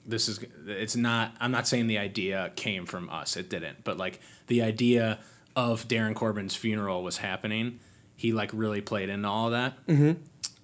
this 0.06 0.28
is 0.28 0.38
it's 0.66 0.96
not 0.96 1.34
i'm 1.40 1.50
not 1.50 1.66
saying 1.66 1.86
the 1.86 1.96
idea 1.96 2.52
came 2.56 2.84
from 2.84 3.08
us 3.08 3.38
it 3.38 3.48
didn't 3.48 3.82
but 3.84 3.96
like 3.96 4.20
the 4.48 4.60
idea 4.60 5.18
of 5.56 5.88
darin 5.88 6.12
corbin's 6.14 6.54
funeral 6.54 7.02
was 7.02 7.16
happening 7.16 7.80
he 8.16 8.32
like 8.32 8.50
really 8.52 8.80
played 8.80 9.08
into 9.08 9.28
all 9.28 9.46
of 9.46 9.52
that 9.52 9.86
mm-hmm. 9.86 10.12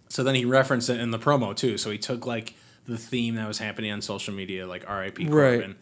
so 0.09 0.23
then 0.23 0.35
he 0.35 0.45
referenced 0.45 0.89
it 0.89 1.01
in 1.01 1.11
the 1.11 1.19
promo 1.19 1.55
too 1.55 1.77
so 1.79 1.91
he 1.91 1.99
took 1.99 2.27
like 2.27 2.55
the 2.87 2.99
theme 2.99 3.35
that 3.37 3.47
was 3.47 3.59
happening 3.59 3.93
on 3.93 4.01
social 4.01 4.35
media 4.35 4.67
like 4.67 4.83
rip 4.89 5.19
Right. 5.19 5.29
corbin 5.29 5.77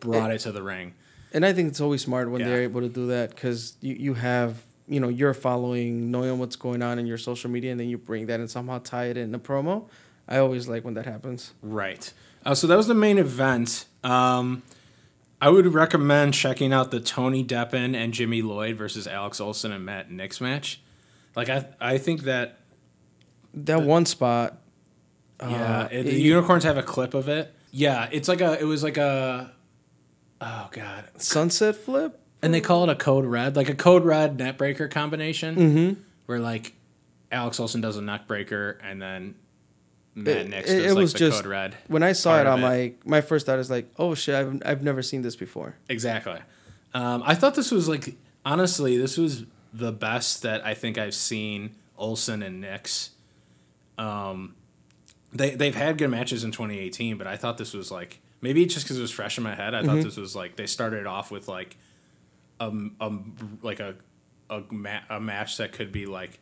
brought 0.00 0.30
it 0.30 0.40
to 0.40 0.52
the 0.52 0.62
ring 0.62 0.94
And 1.32 1.44
I 1.44 1.52
think 1.52 1.68
it's 1.68 1.80
always 1.80 2.02
smart 2.02 2.30
when 2.30 2.40
Yeah. 2.40 2.48
they're 2.48 2.62
able 2.62 2.80
to 2.80 2.88
do 2.88 3.06
that 3.08 3.30
because 3.30 3.74
you, 3.80 3.94
you 3.94 4.14
have, 4.14 4.62
you 4.86 4.98
know, 4.98 5.08
you're 5.08 5.34
following, 5.34 6.10
knowing 6.10 6.38
what's 6.38 6.56
going 6.56 6.82
on 6.82 6.98
in 6.98 7.06
your 7.06 7.18
social 7.18 7.50
media, 7.50 7.70
and 7.70 7.78
then 7.78 7.88
you 7.90 7.98
bring 7.98 8.26
that 8.26 8.40
and 8.40 8.50
somehow 8.50 8.78
tie 8.78 9.06
it 9.06 9.16
in 9.18 9.34
a 9.34 9.38
promo. 9.38 9.84
I 10.26 10.38
always 10.38 10.68
like 10.68 10.84
when 10.86 10.94
that 10.94 11.04
happens. 11.04 11.52
Right. 11.62 12.10
Uh, 12.46 12.54
so 12.54 12.66
that 12.66 12.76
was 12.76 12.86
the 12.86 12.94
main 12.94 13.18
event. 13.18 13.84
Um, 14.02 14.62
I 15.40 15.50
would 15.50 15.72
recommend 15.74 16.32
checking 16.34 16.72
out 16.72 16.90
the 16.90 17.00
Tony 17.00 17.44
Deppen 17.44 17.94
and 17.94 18.14
Jimmy 18.14 18.40
Lloyd 18.42 18.76
versus 18.76 19.06
Alex 19.06 19.38
Olson 19.40 19.70
and 19.70 19.84
Matt 19.84 20.10
Nix 20.10 20.40
match. 20.40 20.80
Like 21.38 21.48
I, 21.50 21.66
I 21.80 21.98
think 21.98 22.22
that 22.22 22.58
That 23.54 23.82
one 23.82 24.06
spot. 24.06 24.58
yeah, 25.40 25.82
uh, 25.82 25.88
it- 25.92 26.02
the 26.02 26.10
it- 26.16 26.20
unicorns 26.20 26.64
have 26.64 26.76
a 26.76 26.82
clip 26.82 27.14
of 27.14 27.28
it. 27.28 27.54
Yeah, 27.70 28.08
it's 28.10 28.26
like 28.28 28.40
a, 28.40 28.58
it 28.60 28.64
was 28.64 28.82
like 28.82 28.96
a, 28.96 29.52
oh 30.40 30.68
god, 30.72 31.04
sunset 31.16 31.76
flip? 31.76 32.18
and 32.42 32.52
they 32.52 32.60
call 32.60 32.82
it 32.84 32.90
a 32.90 32.96
code 32.96 33.24
red, 33.24 33.54
like 33.56 33.68
a 33.68 33.74
code 33.74 34.04
red 34.04 34.36
neckbreaker 34.36 34.90
combination, 34.90 35.54
mm-hmm. 35.56 36.00
where 36.26 36.40
like 36.40 36.74
Alex 37.30 37.60
Olson 37.60 37.80
does 37.80 37.96
a 37.96 38.00
neckbreaker 38.00 38.76
and 38.82 39.00
then 39.00 39.34
Matt 40.16 40.36
It- 40.36 40.48
Nix 40.50 40.70
it- 40.70 40.74
does 40.76 40.84
it 40.86 40.94
like 40.94 41.02
was 41.02 41.12
the 41.12 41.18
just- 41.20 41.42
code 41.42 41.46
red. 41.50 41.76
When 41.86 42.02
I 42.02 42.12
saw 42.14 42.40
it, 42.40 42.46
I'm 42.48 42.58
it. 42.64 42.66
like, 42.66 43.06
my 43.06 43.20
first 43.20 43.46
thought 43.46 43.60
is 43.60 43.70
like, 43.70 43.88
oh 43.96 44.14
shit, 44.16 44.34
I've, 44.34 44.60
I've 44.64 44.82
never 44.82 45.02
seen 45.02 45.22
this 45.22 45.36
before. 45.36 45.76
Exactly. 45.88 46.40
Um, 46.94 47.22
I 47.24 47.36
thought 47.36 47.54
this 47.54 47.70
was 47.70 47.88
like 47.88 48.16
honestly, 48.44 48.96
this 48.98 49.16
was 49.16 49.44
the 49.72 49.92
best 49.92 50.42
that 50.42 50.64
I 50.64 50.74
think 50.74 50.98
I've 50.98 51.14
seen 51.14 51.74
Olsen 51.96 52.42
and 52.42 52.60
Nix. 52.60 53.10
Um, 53.96 54.54
they 55.32 55.50
they've 55.50 55.74
had 55.74 55.98
good 55.98 56.10
matches 56.10 56.44
in 56.44 56.52
2018, 56.52 57.18
but 57.18 57.26
I 57.26 57.36
thought 57.36 57.58
this 57.58 57.74
was 57.74 57.90
like 57.90 58.20
maybe 58.40 58.64
just 58.66 58.84
because 58.86 58.98
it 58.98 59.02
was 59.02 59.10
fresh 59.10 59.36
in 59.38 59.44
my 59.44 59.54
head. 59.54 59.74
I 59.74 59.82
thought 59.82 59.96
this 60.02 60.16
was 60.16 60.34
like 60.36 60.56
they 60.56 60.66
started 60.66 61.06
off 61.06 61.30
with 61.30 61.48
like 61.48 61.76
a, 62.60 62.72
a 63.00 63.12
like 63.62 63.80
a 63.80 63.94
a, 64.50 64.62
ma- 64.70 65.00
a 65.10 65.20
match 65.20 65.58
that 65.58 65.72
could 65.72 65.92
be 65.92 66.06
like 66.06 66.38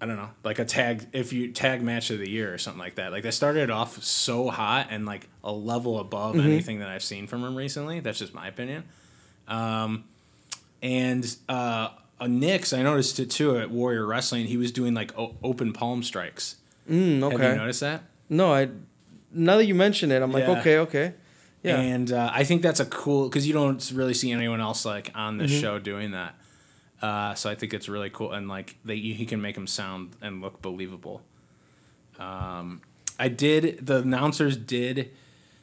I 0.00 0.06
don't 0.06 0.16
know, 0.16 0.30
like 0.42 0.58
a 0.58 0.64
tag 0.64 1.06
if 1.12 1.32
you 1.32 1.50
tag 1.52 1.80
match 1.82 2.10
of 2.10 2.18
the 2.18 2.28
year 2.28 2.52
or 2.52 2.58
something 2.58 2.80
like 2.80 2.96
that. 2.96 3.10
Like 3.10 3.22
they 3.22 3.30
started 3.30 3.70
off 3.70 4.02
so 4.02 4.48
hot 4.50 4.88
and 4.90 5.06
like 5.06 5.28
a 5.42 5.52
level 5.52 5.98
above 5.98 6.36
anything 6.44 6.80
that 6.80 6.88
I've 6.88 7.02
seen 7.02 7.26
from 7.26 7.42
them 7.42 7.56
recently. 7.56 8.00
That's 8.00 8.18
just 8.18 8.34
my 8.34 8.46
opinion. 8.46 8.84
Um, 9.48 10.04
and 10.82 11.24
uh, 11.48 11.88
a 12.20 12.28
Nix, 12.28 12.72
I 12.72 12.82
noticed 12.82 13.18
it 13.20 13.30
too 13.30 13.58
at 13.58 13.70
Warrior 13.70 14.06
Wrestling. 14.06 14.46
He 14.46 14.56
was 14.56 14.70
doing 14.72 14.94
like 14.94 15.16
o- 15.18 15.34
open 15.42 15.72
palm 15.72 16.02
strikes. 16.02 16.56
Mm, 16.90 17.20
Have 17.32 17.40
you 17.40 17.56
noticed 17.56 17.80
that? 17.80 18.02
No, 18.28 18.52
I. 18.52 18.68
Now 19.32 19.56
that 19.56 19.64
you 19.66 19.74
mention 19.74 20.12
it, 20.12 20.22
I'm 20.22 20.30
like, 20.32 20.44
Yeah. 20.46 20.58
okay, 20.60 20.78
okay. 20.78 21.14
Yeah. 21.62 21.80
And 21.80 22.12
uh, 22.12 22.30
I 22.32 22.44
think 22.44 22.60
that's 22.62 22.78
a 22.80 22.84
cool 22.84 23.28
because 23.28 23.46
you 23.46 23.52
don't 23.52 23.90
really 23.94 24.14
see 24.14 24.30
anyone 24.32 24.60
else 24.60 24.84
like 24.84 25.10
on 25.14 25.38
Mm-hmm. 25.38 25.60
show 25.60 25.78
doing 25.78 26.10
that. 26.12 26.34
Uh, 27.02 27.34
so 27.34 27.50
I 27.50 27.54
think 27.54 27.74
it's 27.74 27.88
really 27.88 28.10
cool, 28.10 28.32
and 28.32 28.48
like 28.48 28.76
they, 28.84 28.96
he 28.98 29.26
can 29.26 29.40
make 29.42 29.54
them 29.56 29.66
sound 29.66 30.12
and 30.22 30.40
look 30.40 30.62
believable. 30.62 31.20
Um, 32.18 32.80
I 33.18 33.28
did. 33.28 33.84
The 33.86 33.98
announcers 33.98 34.56
did 34.56 35.10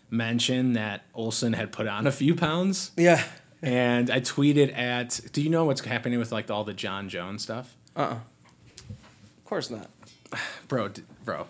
mention 0.10 0.74
that 0.74 1.04
Olson 1.14 1.54
had 1.54 1.72
put 1.72 1.88
on 1.88 2.06
a 2.08 2.12
few 2.12 2.36
pounds, 2.36 2.91
yeah. 2.97 3.24
And 3.62 4.09
I 4.09 4.20
tweeted 4.22 4.76
at. 4.78 5.20
Do 5.34 5.41
you 5.41 5.49
know 5.49 5.66
what's 5.66 5.82
happening 5.82 6.18
with 6.20 6.32
like 6.32 6.49
all 6.49 6.64
the 6.64 6.74
Jon 6.74 7.09
Jones 7.09 7.43
stuff, 7.43 7.76
Uh. 7.95 7.99
uh 8.01 8.05
Of 8.14 9.45
course 9.45 9.70
not. 9.70 9.89
bro? 10.68 10.88
d- 10.89 11.03
Bro, 11.24 11.45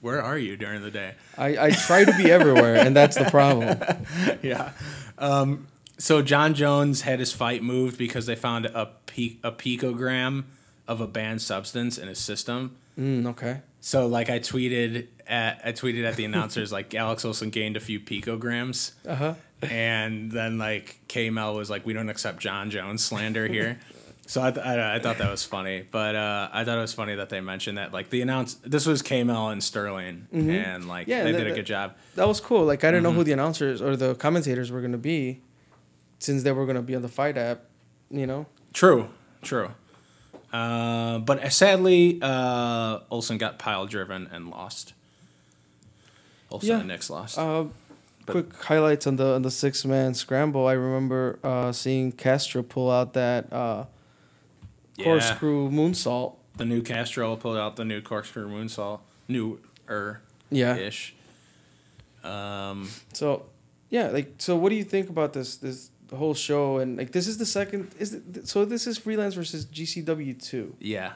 where 0.00 0.22
are 0.22 0.38
you 0.38 0.56
during 0.56 0.80
the 0.82 0.90
day? 0.90 1.12
I, 1.36 1.66
I 1.66 1.70
try 1.70 2.04
to 2.04 2.16
be 2.16 2.30
everywhere, 2.30 2.76
and 2.76 2.96
that's 2.96 3.16
the 3.16 3.24
problem. 3.26 3.78
yeah. 4.42 4.72
Um, 5.18 5.66
so 5.98 6.22
Jon 6.22 6.54
Jones 6.54 7.02
had 7.02 7.18
his 7.18 7.30
fight 7.32 7.62
moved 7.62 7.98
because 7.98 8.24
they 8.24 8.34
found 8.36 8.64
a 8.66 8.86
pe- 9.06 9.36
a 9.42 9.52
picogram 9.52 10.44
of 10.88 11.00
a 11.02 11.06
banned 11.06 11.42
substance 11.42 11.98
in 11.98 12.08
his 12.08 12.18
system. 12.18 12.76
Mm, 12.98 13.26
okay. 13.28 13.60
So 13.80 14.06
like 14.06 14.30
I 14.30 14.38
tweeted 14.38 15.08
at 15.26 15.60
I 15.64 15.72
tweeted 15.72 16.04
at 16.06 16.16
the 16.16 16.24
announcers 16.24 16.72
like 16.72 16.94
Alex 16.94 17.24
Olson 17.24 17.50
gained 17.50 17.76
a 17.76 17.80
few 17.80 18.00
picograms, 18.00 18.92
Uh 19.06 19.14
huh. 19.14 19.34
And 19.70 20.30
then 20.30 20.58
like 20.58 20.98
KML 21.08 21.54
was 21.56 21.70
like 21.70 21.84
we 21.86 21.92
don't 21.92 22.08
accept 22.08 22.38
Jon 22.40 22.70
Jones 22.70 23.04
slander 23.04 23.46
here. 23.48 23.78
So 24.26 24.40
I, 24.42 24.50
th- 24.52 24.64
I, 24.64 24.94
I 24.94 24.98
thought 25.00 25.18
that 25.18 25.30
was 25.30 25.44
funny, 25.44 25.84
but 25.90 26.16
uh, 26.16 26.48
I 26.50 26.64
thought 26.64 26.78
it 26.78 26.80
was 26.80 26.94
funny 26.94 27.14
that 27.16 27.28
they 27.28 27.42
mentioned 27.42 27.76
that 27.76 27.92
like 27.92 28.08
the 28.08 28.22
announce 28.22 28.54
this 28.54 28.86
was 28.86 29.02
KML 29.02 29.52
and 29.52 29.62
Sterling, 29.62 30.28
and 30.32 30.88
like 30.88 31.02
Mm-hmm. 31.08 31.10
Yeah, 31.10 31.24
they 31.24 31.32
that- 31.32 31.38
did 31.44 31.52
a 31.52 31.54
good 31.54 31.66
job. 31.66 31.94
That 32.14 32.26
was 32.26 32.40
cool. 32.40 32.64
Like 32.64 32.84
I 32.84 32.86
didn't 32.90 33.04
Mm-hmm. 33.04 33.12
know 33.12 33.18
who 33.18 33.24
the 33.24 33.32
announcers 33.32 33.82
or 33.82 33.96
the 33.96 34.14
commentators 34.14 34.72
were 34.72 34.80
gonna 34.80 34.96
be, 34.96 35.42
since 36.20 36.42
they 36.42 36.52
were 36.52 36.64
gonna 36.64 36.80
be 36.80 36.96
on 36.96 37.02
the 37.02 37.08
fight 37.10 37.36
app. 37.36 37.64
You 38.10 38.26
know. 38.26 38.46
True, 38.72 39.10
true. 39.42 39.72
Uh, 40.50 41.18
but 41.18 41.52
sadly, 41.52 42.18
uh, 42.22 43.00
Olsen 43.10 43.36
got 43.36 43.58
pile 43.58 43.84
driven 43.84 44.26
and 44.32 44.48
lost. 44.48 44.94
Olsen 46.50 46.68
Yeah. 46.70 46.78
and 46.78 46.88
Nix 46.88 47.10
lost. 47.10 47.38
Uh, 47.38 47.64
quick 48.32 48.54
highlights 48.62 49.06
on 49.06 49.16
the 49.16 49.34
on 49.34 49.42
the 49.42 49.50
six 49.50 49.84
man 49.84 50.14
scramble. 50.14 50.66
I 50.66 50.72
remember 50.72 51.38
uh, 51.44 51.72
seeing 51.72 52.12
Castro 52.12 52.62
pull 52.62 52.90
out 52.90 53.12
that 53.14 53.52
uh, 53.52 53.84
Yeah. 54.96 55.04
corkscrew 55.04 55.70
moonsault. 55.70 56.36
the 56.56 56.64
new 56.64 56.82
Castro 56.82 57.36
pulled 57.36 57.56
out 57.56 57.76
the 57.76 57.84
new 57.84 58.00
corkscrew 58.00 58.48
moonsault, 58.48 59.00
new 59.28 59.58
er 59.88 60.20
Yeah. 60.50 60.76
ish. 60.76 61.14
Um, 62.22 62.88
So, 63.12 63.46
yeah, 63.90 64.08
like 64.08 64.34
so. 64.38 64.56
What 64.56 64.70
do 64.70 64.76
you 64.76 64.84
think 64.84 65.08
about 65.10 65.32
this 65.32 65.56
this 65.56 65.90
whole 66.14 66.34
show? 66.34 66.78
And 66.78 66.96
like, 66.96 67.12
this 67.12 67.26
is 67.26 67.36
the 67.38 67.46
second. 67.46 67.90
Is 67.98 68.14
it, 68.14 68.48
so? 68.48 68.64
This 68.64 68.86
is 68.86 68.96
freelance 68.98 69.34
versus 69.34 69.66
GCW 69.66 70.34
two. 70.40 70.74
yeah. 70.80 71.12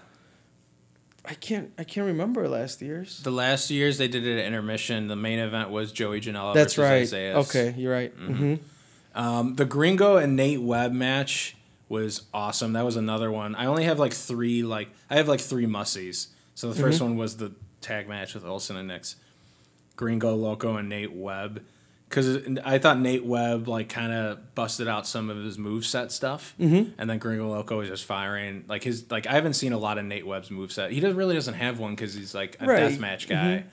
I 1.30 1.34
can't. 1.34 1.70
I 1.76 1.84
can't 1.84 2.06
remember 2.06 2.48
last 2.48 2.80
year's. 2.80 3.22
The 3.22 3.30
last 3.30 3.70
years 3.70 3.98
they 3.98 4.08
did 4.08 4.26
it 4.26 4.38
at 4.38 4.46
intermission. 4.46 5.08
The 5.08 5.16
main 5.16 5.38
event 5.38 5.68
was 5.70 5.92
Joey 5.92 6.20
Janela 6.22 6.54
That's 6.54 6.74
versus 6.74 6.90
right. 6.90 7.02
Isaiah. 7.02 7.36
Okay, 7.40 7.74
you're 7.76 7.92
right. 7.92 8.10
hmm 8.12 8.54
Um, 9.14 9.54
the 9.56 9.64
Gringo 9.66 10.16
and 10.16 10.36
Nate 10.36 10.62
Webb 10.62 10.92
match 10.92 11.54
was 11.88 12.22
awesome. 12.32 12.72
That 12.72 12.84
was 12.84 12.96
another 12.96 13.30
one. 13.30 13.54
I 13.54 13.66
only 13.66 13.84
have 13.84 13.98
like 13.98 14.12
three 14.14 14.62
like 14.62 14.88
I 15.10 15.16
have 15.16 15.28
like 15.28 15.40
three 15.40 15.66
mussies. 15.66 16.28
So 16.54 16.72
the 16.72 16.82
1st 16.82 16.94
Mm-hmm. 16.94 17.04
one 17.04 17.16
was 17.18 17.36
the 17.36 17.52
tag 17.82 18.08
match 18.08 18.34
with 18.34 18.44
Olsen 18.44 18.76
and 18.76 18.88
Nix. 18.88 19.16
Gringo 19.96 20.34
Loco 20.34 20.76
and 20.76 20.88
Nate 20.88 21.12
Webb. 21.12 21.62
Because 22.08 22.58
I 22.64 22.78
thought 22.78 22.98
Nate 22.98 23.24
Webb 23.24 23.68
like 23.68 23.90
kind 23.90 24.12
of 24.12 24.54
busted 24.54 24.88
out 24.88 25.06
some 25.06 25.28
of 25.28 25.36
his 25.36 25.58
moveset 25.58 26.10
stuff, 26.10 26.54
mm-hmm. 26.58 26.92
and 26.98 27.10
then 27.10 27.18
Gringo 27.18 27.50
Loco 27.50 27.78
was 27.78 27.88
just 27.88 28.04
firing 28.06 28.64
like 28.66 28.82
his 28.82 29.10
like 29.10 29.26
I 29.26 29.32
haven't 29.32 29.54
seen 29.54 29.72
a 29.74 29.78
lot 29.78 29.98
of 29.98 30.04
Nate 30.06 30.26
Webb's 30.26 30.48
moveset. 30.48 30.90
He 30.90 31.00
does 31.00 31.14
really 31.14 31.34
doesn't 31.34 31.54
have 31.54 31.78
one 31.78 31.94
because 31.94 32.14
he's 32.14 32.34
like 32.34 32.56
a 32.60 32.66
Right. 32.66 32.82
deathmatch 32.82 33.28
guy, 33.28 33.64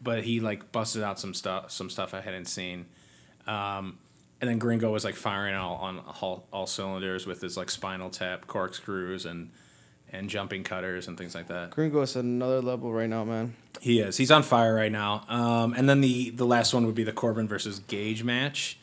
but 0.00 0.22
he 0.22 0.38
like 0.38 0.70
busted 0.70 1.02
out 1.02 1.18
some 1.18 1.34
stuff 1.34 1.72
some 1.72 1.90
stuff 1.90 2.14
I 2.14 2.20
hadn't 2.20 2.46
seen. 2.46 2.86
Um, 3.48 3.98
and 4.40 4.48
then 4.48 4.58
Gringo 4.58 4.90
was 4.92 5.04
like 5.04 5.16
firing 5.16 5.54
all 5.54 5.76
on 5.76 6.00
all, 6.20 6.46
all 6.52 6.66
cylinders 6.66 7.26
with 7.26 7.40
his 7.40 7.56
like 7.56 7.70
spinal 7.70 8.10
tap 8.10 8.46
corkscrews 8.46 9.26
and 9.26 9.50
and 10.12 10.28
jumping 10.28 10.62
cutters 10.62 11.08
and 11.08 11.16
things 11.16 11.34
like 11.34 11.48
that. 11.48 11.70
Gringo 11.70 12.02
is 12.02 12.16
another 12.16 12.60
level 12.60 12.92
right 12.92 13.08
now, 13.08 13.24
man. 13.24 13.54
He 13.80 14.00
is. 14.00 14.16
He's 14.16 14.30
on 14.30 14.42
fire 14.42 14.74
right 14.74 14.92
now. 14.92 15.24
Um, 15.28 15.72
and 15.74 15.88
then 15.88 16.00
the 16.00 16.30
the 16.30 16.46
last 16.46 16.72
one 16.74 16.86
would 16.86 16.94
be 16.94 17.04
the 17.04 17.12
Corbin 17.12 17.48
versus 17.48 17.78
Gage 17.80 18.22
match. 18.22 18.78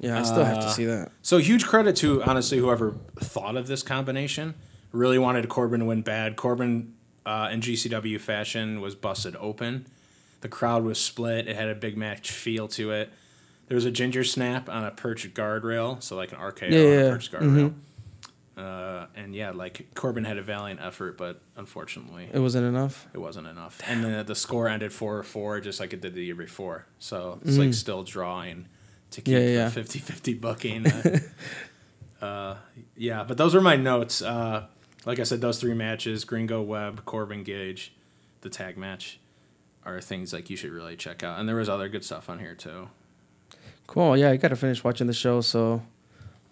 Yeah, 0.00 0.18
I 0.18 0.22
still 0.22 0.44
have 0.44 0.60
to 0.60 0.66
Uh, 0.66 0.70
see 0.70 0.86
that. 0.86 1.12
So 1.22 1.36
huge 1.38 1.66
credit 1.66 1.94
to 1.96 2.22
honestly 2.24 2.56
whoever 2.58 2.94
thought 3.16 3.56
of 3.56 3.66
this 3.66 3.82
combination. 3.82 4.54
Really 4.92 5.18
wanted 5.18 5.48
Corbin 5.48 5.80
to 5.80 5.86
win 5.86 6.02
bad. 6.02 6.36
Corbin 6.36 6.94
uh, 7.26 7.50
in 7.52 7.60
GCW 7.60 8.18
fashion 8.18 8.80
was 8.80 8.94
busted 8.94 9.36
open. 9.38 9.86
The 10.40 10.48
crowd 10.48 10.84
was 10.84 10.98
split. 10.98 11.46
It 11.46 11.54
had 11.54 11.68
a 11.68 11.74
big 11.74 11.96
match 11.98 12.30
feel 12.30 12.66
to 12.68 12.92
it. 12.92 13.10
There 13.68 13.74
was 13.76 13.84
a 13.84 13.90
ginger 13.90 14.24
snap 14.24 14.68
on 14.70 14.84
a 14.84 14.90
perched 14.90 15.32
guardrail, 15.34 16.02
so 16.02 16.16
like 16.16 16.32
an 16.32 16.38
RKO 16.38 16.70
Yeah, 16.70 17.00
on 17.02 17.06
a 17.06 17.10
perched 17.12 17.30
guardrail. 17.32 17.74
Uh, 18.60 19.06
and 19.16 19.34
yeah, 19.34 19.52
like 19.52 19.86
Corbin 19.94 20.24
had 20.24 20.36
a 20.36 20.42
valiant 20.42 20.80
effort, 20.82 21.16
but 21.16 21.40
unfortunately 21.56 22.28
It 22.30 22.40
wasn't 22.40 22.66
enough. 22.66 23.06
it 23.14 23.18
wasn't 23.18 23.46
enough. 23.46 23.80
And 23.88 24.04
then 24.04 24.26
the 24.26 24.34
score 24.34 24.68
ended 24.68 24.92
4 24.92 25.22
4, 25.22 25.60
just 25.60 25.80
like 25.80 25.94
it 25.94 26.00
did 26.02 26.14
the 26.14 26.22
year 26.24 26.34
before. 26.34 26.84
So 26.98 27.38
it's 27.44 27.56
like 27.56 27.72
still 27.72 28.02
drawing 28.02 28.66
to 29.12 29.22
keep 29.22 29.34
Mm. 29.34 29.38
Yeah, 29.38 29.44
yeah, 29.46 29.54
yeah. 29.58 29.64
the 29.66 29.70
50 29.70 29.98
50 30.00 30.34
booking. 30.34 30.86
Uh, 30.86 31.18
uh, 32.24 32.56
yeah, 32.96 33.24
but 33.26 33.38
those 33.38 33.54
are 33.54 33.60
my 33.62 33.76
notes. 33.76 34.20
Uh, 34.20 34.66
like 35.06 35.18
I 35.18 35.22
said, 35.22 35.40
those 35.40 35.58
three 35.58 35.74
matches 35.74 36.24
Gringo 36.24 36.60
Webb, 36.60 37.04
Corbin 37.06 37.42
Gage, 37.44 37.94
the 38.42 38.50
tag 38.50 38.76
match 38.76 39.18
are 39.86 40.00
things 40.02 40.32
like 40.34 40.50
you 40.50 40.56
should 40.56 40.72
really 40.72 40.96
check 40.96 41.22
out. 41.22 41.38
And 41.40 41.48
there 41.48 41.56
was 41.56 41.70
other 41.70 41.88
good 41.88 42.04
stuff 42.04 42.28
on 42.28 42.38
here 42.38 42.54
too. 42.54 42.88
Cool. 43.86 44.16
Yeah, 44.16 44.30
I 44.30 44.36
got 44.36 44.48
to 44.48 44.56
finish 44.56 44.84
watching 44.84 45.06
the 45.06 45.14
show, 45.14 45.40
so 45.40 45.82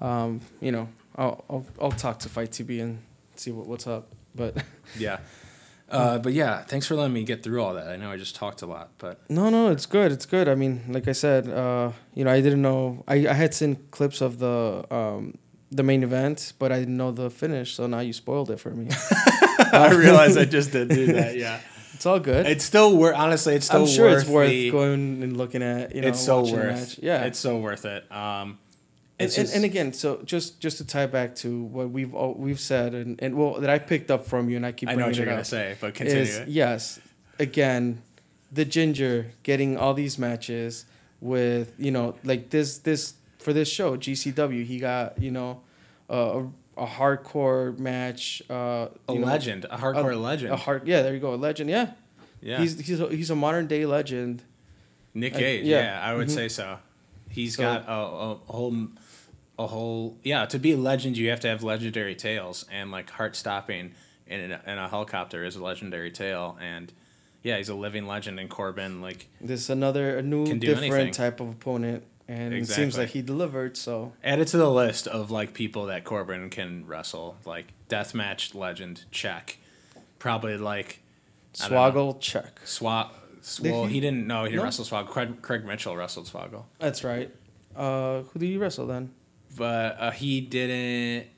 um, 0.00 0.40
you 0.60 0.72
know, 0.72 0.88
I'll, 1.18 1.44
I'll 1.50 1.66
I'll 1.82 1.92
talk 1.92 2.20
to 2.20 2.28
FITE 2.30 2.50
TV 2.52 2.80
and 2.80 3.02
see 3.36 3.50
what, 3.50 3.66
what's 3.66 3.86
up. 3.86 4.08
But 4.34 4.56
Yeah. 4.98 5.18
Uh, 5.90 6.18
but 6.18 6.34
yeah, 6.34 6.62
thanks 6.64 6.86
for 6.86 6.94
letting 6.96 7.14
me 7.14 7.24
get 7.24 7.42
through 7.42 7.62
all 7.62 7.72
that. 7.74 7.88
I 7.88 7.96
know 7.96 8.10
I 8.12 8.18
just 8.18 8.34
talked 8.36 8.60
a 8.60 8.66
lot, 8.66 8.90
but 8.98 9.22
no, 9.30 9.48
no, 9.48 9.70
it's 9.70 9.86
good. 9.86 10.12
It's 10.12 10.26
good. 10.26 10.46
I 10.46 10.54
mean, 10.54 10.82
like 10.88 11.08
I 11.08 11.12
said, 11.12 11.48
uh, 11.48 11.92
you 12.14 12.24
know, 12.24 12.30
I 12.30 12.42
didn't 12.42 12.60
know. 12.60 13.04
I, 13.08 13.26
I 13.26 13.32
had 13.32 13.54
seen 13.54 13.76
clips 13.90 14.20
of 14.20 14.38
the 14.38 14.84
um, 14.90 15.38
the 15.70 15.82
main 15.82 16.02
event, 16.02 16.52
but 16.58 16.72
I 16.72 16.78
didn't 16.78 16.98
know 16.98 17.10
the 17.10 17.30
finish. 17.30 17.74
So 17.74 17.86
now 17.86 18.00
you 18.00 18.12
spoiled 18.12 18.50
it 18.50 18.60
for 18.60 18.70
me. 18.70 18.88
I 19.72 19.94
realize 19.94 20.36
I 20.36 20.44
just 20.44 20.72
did 20.72 20.88
do 20.88 21.06
that. 21.14 21.36
Yeah. 21.38 21.58
it's 21.94 22.04
all 22.04 22.20
good. 22.20 22.46
It's 22.46 22.64
still 22.66 22.94
worth, 22.96 23.16
honestly, 23.16 23.54
it's 23.54 23.66
still 23.66 23.82
I'm 23.82 23.88
sure 23.88 24.10
worth 24.10 24.20
it's 24.22 24.30
worth 24.30 24.50
the- 24.50 24.70
going 24.70 25.22
and 25.22 25.36
looking 25.38 25.62
at. 25.62 25.94
You 25.94 26.02
know, 26.02 26.08
it's 26.08 26.20
so 26.20 26.42
worth. 26.42 26.98
Yeah, 27.02 27.24
it's 27.24 27.38
so 27.38 27.56
worth 27.58 27.86
it. 27.86 28.10
Um, 28.12 28.58
and, 29.20 29.26
it's 29.26 29.36
and, 29.38 29.48
and 29.50 29.64
again, 29.64 29.92
so 29.92 30.22
just 30.24 30.60
just 30.60 30.78
to 30.78 30.86
tie 30.86 31.06
back 31.06 31.34
to 31.36 31.62
what 31.64 31.90
we've 31.90 32.14
all, 32.14 32.34
we've 32.34 32.60
said, 32.60 32.94
and, 32.94 33.20
and 33.22 33.36
well, 33.36 33.54
that 33.60 33.70
I 33.70 33.78
picked 33.78 34.10
up 34.10 34.26
from 34.26 34.48
you, 34.48 34.56
and 34.56 34.64
I 34.66 34.72
keep 34.72 34.88
I 34.88 34.94
know 34.94 35.06
what 35.06 35.16
you're 35.16 35.26
gonna 35.26 35.40
up. 35.40 35.46
say, 35.46 35.76
but 35.80 35.94
continue. 35.94 36.22
is 36.22 36.40
yes, 36.46 37.00
again, 37.38 38.02
the 38.52 38.64
ginger 38.64 39.26
getting 39.42 39.76
all 39.76 39.94
these 39.94 40.18
matches 40.18 40.84
with 41.20 41.74
you 41.78 41.90
know 41.90 42.14
like 42.22 42.50
this 42.50 42.78
this 42.78 43.14
for 43.38 43.52
this 43.52 43.68
show 43.68 43.96
GCW 43.96 44.64
he 44.64 44.78
got 44.78 45.20
you 45.20 45.32
know 45.32 45.60
uh, 46.08 46.42
a, 46.76 46.82
a 46.82 46.86
hardcore 46.86 47.76
match 47.78 48.40
uh, 48.48 48.86
a 49.08 49.12
you 49.12 49.18
know, 49.18 49.26
legend, 49.26 49.64
a 49.64 49.76
hardcore 49.76 50.12
a, 50.14 50.16
legend. 50.16 50.52
a 50.52 50.56
hard 50.56 50.86
yeah 50.86 51.02
there 51.02 51.12
you 51.12 51.18
go 51.20 51.34
a 51.34 51.36
legend 51.36 51.68
yeah 51.70 51.90
yeah, 52.40 52.58
he's 52.58 52.78
he's 52.78 53.00
a, 53.00 53.08
he's 53.08 53.30
a 53.30 53.34
modern 53.34 53.66
day 53.66 53.84
legend 53.84 54.44
Nick 55.12 55.34
Gage. 55.34 55.64
yeah. 55.64 55.80
yeah, 55.80 56.00
I 56.08 56.14
would 56.14 56.28
Mhm. 56.28 56.34
say 56.34 56.48
so. 56.48 56.78
He's 57.30 57.56
So- 57.56 57.62
got 57.64 57.84
a, 57.88 57.92
a 57.92 58.34
whole, 58.52 58.86
a 59.58 59.66
whole. 59.66 60.16
Yeah, 60.22 60.46
to 60.46 60.58
be 60.58 60.72
a 60.72 60.76
legend, 60.76 61.16
you 61.16 61.30
have 61.30 61.40
to 61.40 61.48
have 61.48 61.62
legendary 61.62 62.14
tales, 62.14 62.64
and 62.70 62.90
like 62.90 63.10
heart 63.10 63.36
stopping 63.36 63.92
in 64.26 64.52
a, 64.52 64.60
in 64.66 64.78
a 64.78 64.88
helicopter 64.88 65.44
is 65.44 65.56
a 65.56 65.62
legendary 65.64 66.10
tale, 66.10 66.56
and 66.60 66.92
yeah, 67.42 67.56
he's 67.56 67.68
a 67.68 67.74
living 67.74 68.06
legend. 68.06 68.38
And 68.40 68.48
Corbin, 68.50 69.00
like, 69.00 69.28
this 69.40 69.60
is 69.62 69.70
another 69.70 70.18
a 70.18 70.22
new 70.22 70.44
different 70.58 70.92
anything. 70.92 71.12
type 71.12 71.40
of 71.40 71.48
opponent 71.48 72.04
and 72.30 72.52
it 72.52 72.66
seems 72.68 72.98
like 72.98 73.08
he 73.08 73.22
delivered 73.22 73.74
so 73.74 74.12
added 74.22 74.46
to 74.48 74.58
the 74.58 74.70
list 74.70 75.06
of 75.06 75.30
like 75.30 75.54
people 75.54 75.86
that 75.86 76.04
Corbin 76.04 76.50
can 76.50 76.86
wrestle, 76.86 77.36
like 77.46 77.66
deathmatch 77.88 78.54
legend, 78.54 79.04
check. 79.10 79.56
Probably 80.18 80.58
like 80.58 81.00
don't 81.70 82.20
check 82.20 82.60
Swag. 82.64 83.06
Well, 83.62 83.86
he- 83.86 83.94
he 83.94 84.00
didn't. 84.00 84.26
No, 84.26 84.42
he 84.44 84.50
didn't 84.50 84.58
No? 84.58 84.64
wrestle 84.64 84.84
Swoggle. 84.84 85.06
Craig, 85.08 85.40
Craig 85.42 85.64
Mitchell 85.64 85.96
wrestled 85.96 86.26
Swoggle, 86.26 86.64
that's 86.78 87.02
right 87.02 87.34
uh 87.76 88.22
who 88.22 88.38
did 88.40 88.46
you 88.46 88.58
wrestle 88.58 88.86
then 88.86 89.10
but 89.56 90.00
uh, 90.00 90.10
he 90.10 90.40
didn't. 90.40 91.28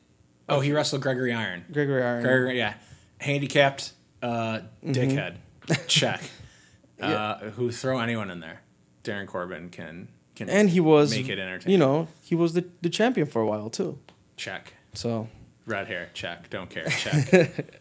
Oh, 0.48 0.60
he 0.60 0.72
wrestled 0.72 1.02
Gregory 1.02 1.32
Iron. 1.32 1.64
Gregory 1.72 2.02
Iron 2.02 2.22
Gregory, 2.22 2.58
yeah, 2.58 2.74
handicapped 3.18 3.92
uh, 4.22 4.60
dickhead. 4.84 5.36
Check. 5.86 6.20
Mm-hmm. 6.20 7.10
Yeah. 7.10 7.14
Uh, 7.16 7.50
who 7.50 7.70
throw 7.70 7.98
anyone 8.00 8.30
in 8.30 8.40
there? 8.40 8.60
Darin 9.02 9.26
Corbin 9.26 9.70
can 9.70 10.08
can 10.34 10.48
and 10.50 10.70
he 10.70 10.80
was 10.80 11.10
make 11.10 11.28
it 11.28 11.38
entertaining. 11.38 11.72
you 11.72 11.78
know 11.78 12.08
he 12.22 12.34
was 12.34 12.54
the, 12.54 12.64
the 12.82 12.90
champion 12.90 13.26
for 13.26 13.40
a 13.42 13.46
while 13.46 13.70
too 13.70 13.98
check. 14.36 14.74
so 14.94 15.28
Red 15.66 15.86
hair. 15.86 16.08
Check. 16.14 16.50
Don't 16.50 16.68
care. 16.68 16.84
Check. 16.88 17.80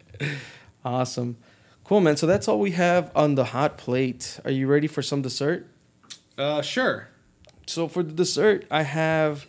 awesome 0.85 1.37
cool 1.83 1.99
man 2.01 2.15
so 2.17 2.27
that's 2.27 2.47
all 2.47 2.59
we 2.59 2.71
have 2.71 3.11
on 3.15 3.35
the 3.35 3.45
hot 3.45 3.77
plate 3.77 4.39
are 4.45 4.51
you 4.51 4.67
ready 4.67 4.87
for 4.87 5.01
some 5.01 5.21
dessert 5.21 5.67
uh, 6.37 6.61
sure. 6.61 7.07
so 7.65 7.87
for 7.87 8.03
the 8.03 8.11
dessert 8.13 8.65
i 8.71 8.83
have 8.83 9.45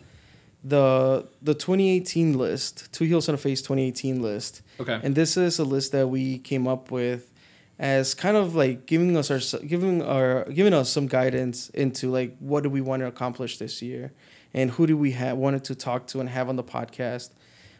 the 0.63 1.27
the 1.41 1.53
2018 1.53 2.37
list 2.37 2.91
two 2.93 3.05
heels 3.05 3.27
and 3.27 3.35
a 3.35 3.37
face 3.37 3.61
2018 3.61 4.21
list 4.21 4.61
Okay. 4.79 4.99
and 5.03 5.15
this 5.15 5.35
is 5.37 5.57
a 5.59 5.63
list 5.63 5.91
that 5.91 6.07
we 6.07 6.37
came 6.37 6.67
up 6.67 6.91
with 6.91 7.31
as 7.79 8.13
kind 8.13 8.37
of 8.37 8.53
like 8.53 8.85
giving 8.85 9.17
us 9.17 9.31
our 9.31 9.39
giving 9.65 10.03
our 10.03 10.45
giving 10.51 10.73
us 10.73 10.91
some 10.91 11.07
guidance 11.07 11.69
into 11.69 12.11
like 12.11 12.35
what 12.39 12.61
do 12.61 12.69
we 12.69 12.79
want 12.79 13.01
to 13.01 13.07
accomplish 13.07 13.57
this 13.57 13.81
year 13.81 14.11
and 14.53 14.69
who 14.71 14.85
do 14.85 14.95
we 14.95 15.11
have 15.11 15.37
wanted 15.37 15.63
to 15.63 15.73
talk 15.73 16.05
to 16.07 16.19
and 16.19 16.29
have 16.29 16.47
on 16.47 16.57
the 16.57 16.63
podcast 16.63 17.31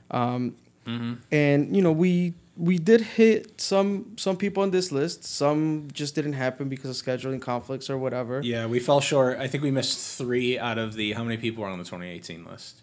um, 0.09 0.55
mm-hmm. 0.87 1.13
and 1.31 1.75
you 1.75 1.83
know 1.83 1.91
we 1.91 2.33
we 2.57 2.77
did 2.77 3.01
hit 3.01 3.59
some 3.61 4.13
some 4.17 4.35
people 4.35 4.61
on 4.61 4.71
this 4.71 4.91
list 4.91 5.23
some 5.23 5.87
just 5.93 6.15
didn't 6.15 6.33
happen 6.33 6.67
because 6.67 6.89
of 6.89 7.05
scheduling 7.05 7.41
conflicts 7.41 7.89
or 7.89 7.97
whatever 7.97 8.41
Yeah, 8.43 8.65
we 8.67 8.79
fell 8.79 8.99
short. 9.01 9.39
I 9.39 9.47
think 9.47 9.63
we 9.63 9.71
missed 9.71 10.17
three 10.17 10.59
out 10.59 10.77
of 10.77 10.93
the 10.95 11.13
how 11.13 11.23
many 11.23 11.37
people 11.37 11.63
were 11.63 11.69
on 11.69 11.77
the 11.79 11.85
2018 11.85 12.45
list. 12.45 12.81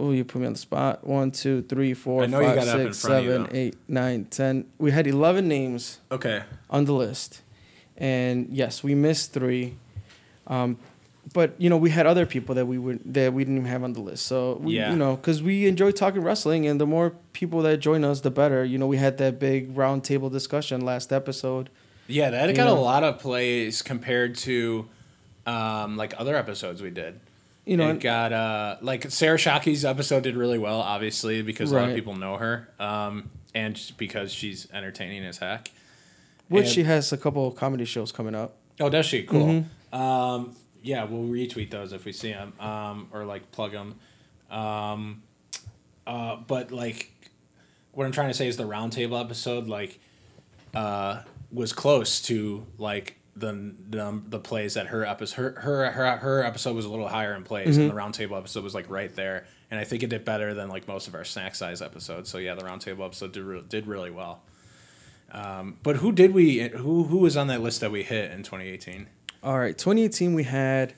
Oh, 0.00 0.12
you 0.12 0.24
put 0.24 0.40
me 0.40 0.46
on 0.46 0.52
the 0.52 0.58
spot. 0.58 1.04
One, 1.04 1.32
two, 1.32 1.62
three, 1.62 1.92
four, 1.92 2.22
I 2.22 2.26
know 2.26 2.38
you 2.40 2.46
five, 2.46 2.54
got 2.56 2.68
it 2.68 2.70
up 2.70 2.80
in 2.80 2.86
six, 2.94 2.98
seven, 2.98 3.48
eight, 3.50 3.74
nine, 3.88 4.26
ten. 4.26 4.64
We 4.78 4.92
had 4.92 5.06
eleven 5.08 5.48
names 5.48 5.98
Okay. 6.12 6.44
on 6.70 6.84
the 6.84 6.92
list, 6.92 7.42
and 7.96 8.48
yes, 8.50 8.84
we 8.84 8.94
missed 8.94 9.32
three. 9.32 9.74
Um, 10.46 10.78
but 11.32 11.54
you 11.58 11.68
know, 11.68 11.76
we 11.76 11.90
had 11.90 12.06
other 12.06 12.26
people 12.26 12.54
that 12.54 12.66
we 12.66 12.78
would 12.78 13.00
that 13.14 13.32
we 13.32 13.44
didn't 13.44 13.58
even 13.58 13.68
have 13.70 13.82
on 13.84 13.92
the 13.92 14.00
list. 14.00 14.26
So 14.26 14.58
we, 14.62 14.76
Yeah. 14.76 14.90
you 14.90 14.96
know, 14.96 15.16
because 15.16 15.42
we 15.42 15.66
enjoy 15.66 15.90
talking 15.90 16.22
wrestling, 16.22 16.66
and 16.66 16.80
the 16.80 16.86
more 16.86 17.14
people 17.32 17.62
that 17.62 17.78
join 17.78 18.04
us, 18.04 18.20
the 18.20 18.30
better. 18.30 18.64
You 18.64 18.78
know, 18.78 18.86
we 18.86 18.96
had 18.96 19.18
that 19.18 19.38
big 19.38 19.76
round 19.76 20.04
table 20.04 20.30
discussion 20.30 20.80
last 20.82 21.12
episode. 21.12 21.70
Yeah, 22.06 22.30
that 22.30 22.54
got 22.56 22.64
know? 22.66 22.78
a 22.78 22.80
lot 22.80 23.04
of 23.04 23.18
plays 23.18 23.82
compared 23.82 24.36
to 24.38 24.88
um, 25.46 25.96
like 25.96 26.14
other 26.18 26.36
episodes 26.36 26.82
we 26.82 26.90
did. 26.90 27.20
You 27.66 27.76
know, 27.76 27.90
it 27.90 28.00
got 28.00 28.32
uh, 28.32 28.76
like 28.80 29.10
Sarah 29.10 29.36
Shockey's 29.36 29.84
episode 29.84 30.22
did 30.22 30.36
really 30.36 30.58
well, 30.58 30.80
obviously 30.80 31.42
because 31.42 31.70
a 31.70 31.74
lot 31.74 31.90
of 31.90 31.94
people 31.94 32.16
know 32.16 32.38
her, 32.38 32.66
um, 32.80 33.28
and 33.54 33.78
because 33.98 34.32
she's 34.32 34.66
entertaining 34.72 35.22
as 35.26 35.36
heck. 35.36 35.70
which 36.48 36.64
and- 36.64 36.72
she 36.74 36.82
has 36.84 37.12
a 37.12 37.18
couple 37.18 37.46
of 37.46 37.56
comedy 37.56 37.84
shows 37.84 38.10
coming 38.10 38.34
up. 38.34 38.56
Oh, 38.80 38.88
does 38.88 39.04
she? 39.04 39.22
Cool. 39.24 39.66
Mm-hmm. 39.92 39.94
Um, 39.94 40.56
yeah, 40.82 41.04
we'll 41.04 41.28
retweet 41.28 41.70
those 41.70 41.92
if 41.92 42.04
we 42.04 42.12
see 42.12 42.32
them, 42.32 42.52
um, 42.60 43.08
or 43.12 43.24
like 43.24 43.50
plug 43.52 43.72
them. 43.72 43.94
Um, 44.50 45.22
uh, 46.06 46.36
but 46.36 46.70
like, 46.72 47.10
what 47.92 48.04
I'm 48.06 48.12
trying 48.12 48.28
to 48.28 48.34
say 48.34 48.48
is 48.48 48.56
the 48.56 48.64
roundtable 48.64 49.20
episode 49.20 49.68
like 49.68 49.98
uh, 50.74 51.22
was 51.52 51.72
close 51.72 52.20
to 52.22 52.66
like 52.78 53.18
the 53.36 53.74
the, 53.88 54.20
the 54.28 54.38
plays 54.40 54.74
that 54.74 54.88
her 54.88 55.04
episode 55.04 55.36
her, 55.36 55.60
her 55.60 55.90
her 55.92 56.16
her 56.16 56.42
episode 56.44 56.74
was 56.74 56.84
a 56.84 56.88
little 56.90 57.08
higher 57.08 57.34
in 57.34 57.44
plays, 57.44 57.76
and 57.76 57.88
the 57.90 57.94
Mm-hmm. 57.94 57.98
roundtable 58.32 58.38
episode 58.38 58.64
was 58.64 58.74
like 58.74 58.88
right 58.90 59.14
there. 59.14 59.46
And 59.70 59.78
I 59.78 59.84
think 59.84 60.02
it 60.02 60.08
did 60.08 60.24
better 60.24 60.54
than 60.54 60.68
like 60.70 60.88
most 60.88 61.08
of 61.08 61.14
our 61.14 61.24
snack 61.24 61.54
size 61.54 61.82
episodes. 61.82 62.30
So 62.30 62.38
yeah, 62.38 62.54
the 62.54 62.62
roundtable 62.62 63.04
episode 63.04 63.32
did 63.32 63.42
re- 63.44 63.62
did 63.68 63.86
really 63.86 64.10
well. 64.10 64.40
Um, 65.30 65.76
but 65.82 65.96
who 65.96 66.10
did 66.10 66.32
we 66.32 66.68
who 66.68 67.04
who 67.04 67.18
was 67.18 67.36
on 67.36 67.48
that 67.48 67.60
list 67.60 67.80
that 67.82 67.90
we 67.92 68.02
hit 68.02 68.30
in 68.30 68.38
2018? 68.42 69.08
All 69.42 69.58
right, 69.58 69.76
2018 69.76 70.34
we 70.34 70.44
had 70.44 70.94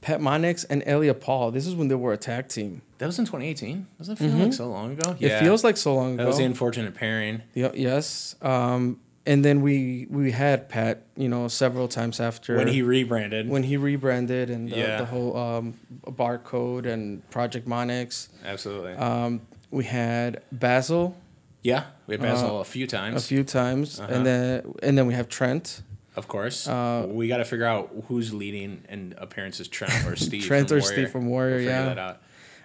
Pat 0.00 0.20
Monix 0.20 0.64
and 0.68 0.82
Elia 0.86 1.14
Paul. 1.14 1.50
This 1.50 1.66
is 1.66 1.74
when 1.74 1.88
they 1.88 1.94
were 1.94 2.12
a 2.12 2.16
tag 2.16 2.48
team. 2.48 2.82
That 2.98 3.06
was 3.06 3.18
in 3.18 3.24
2018. 3.24 3.86
Doesn't 3.98 4.14
it 4.14 4.18
feel 4.18 4.30
like 4.38 4.52
so 4.52 4.68
long 4.68 4.92
ago? 4.92 5.10
Mm-hmm. 5.12 5.24
It 5.24 5.40
feels 5.40 5.64
like 5.64 5.76
so 5.76 5.94
long 5.94 6.14
ago. 6.14 6.22
that 6.22 6.28
was 6.28 6.38
the 6.38 6.44
unfortunate 6.44 6.94
pairing. 6.94 7.42
Yep, 7.54 7.74
yes. 7.76 8.36
Um, 8.42 9.00
and 9.26 9.44
then 9.44 9.60
we 9.62 10.06
we 10.10 10.30
had 10.32 10.68
Pat, 10.68 11.02
you 11.16 11.28
know, 11.28 11.48
several 11.48 11.88
times 11.88 12.20
after 12.20 12.56
when 12.56 12.68
he 12.68 12.82
rebranded. 12.82 13.48
when 13.48 13.62
he 13.62 13.76
rebranded 13.76 14.50
and 14.50 14.70
the, 14.70 14.76
Yeah. 14.76 14.98
the 14.98 15.04
whole 15.06 15.36
um, 15.36 15.74
barcode 16.06 16.86
and 16.86 17.28
Project 17.30 17.66
Monix. 17.68 18.28
Absolutely. 18.44 18.94
Um, 18.94 19.40
we 19.70 19.84
had 19.84 20.42
Basil 20.52 21.16
yeah, 21.62 21.84
we 22.06 22.14
had 22.14 22.22
Basil 22.22 22.56
uh, 22.56 22.60
a 22.60 22.64
few 22.64 22.86
times. 22.86 23.22
a 23.22 23.26
few 23.26 23.44
times, 23.44 24.00
Uh-huh. 24.00 24.10
and 24.12 24.26
then 24.26 24.74
and 24.82 24.96
then 24.96 25.06
we 25.06 25.12
have 25.14 25.28
Trent. 25.28 25.82
Of 26.16 26.28
course. 26.28 26.66
uh, 26.68 27.06
we 27.08 27.28
got 27.28 27.38
to 27.38 27.44
figure 27.44 27.66
out 27.66 27.90
who's 28.08 28.32
leading 28.34 28.82
in 28.88 29.14
appearances, 29.18 29.68
Trent 29.68 30.06
or 30.06 30.16
Steve. 30.26 30.44
Trent 30.44 30.70
or 30.72 30.80
Steve 30.80 31.10
from 31.10 31.26
Warrior, 31.26 31.56
We'll 31.56 31.58
figure 31.64 31.72
yeah. 31.72 31.94
that 31.94 31.98
out. 31.98 32.20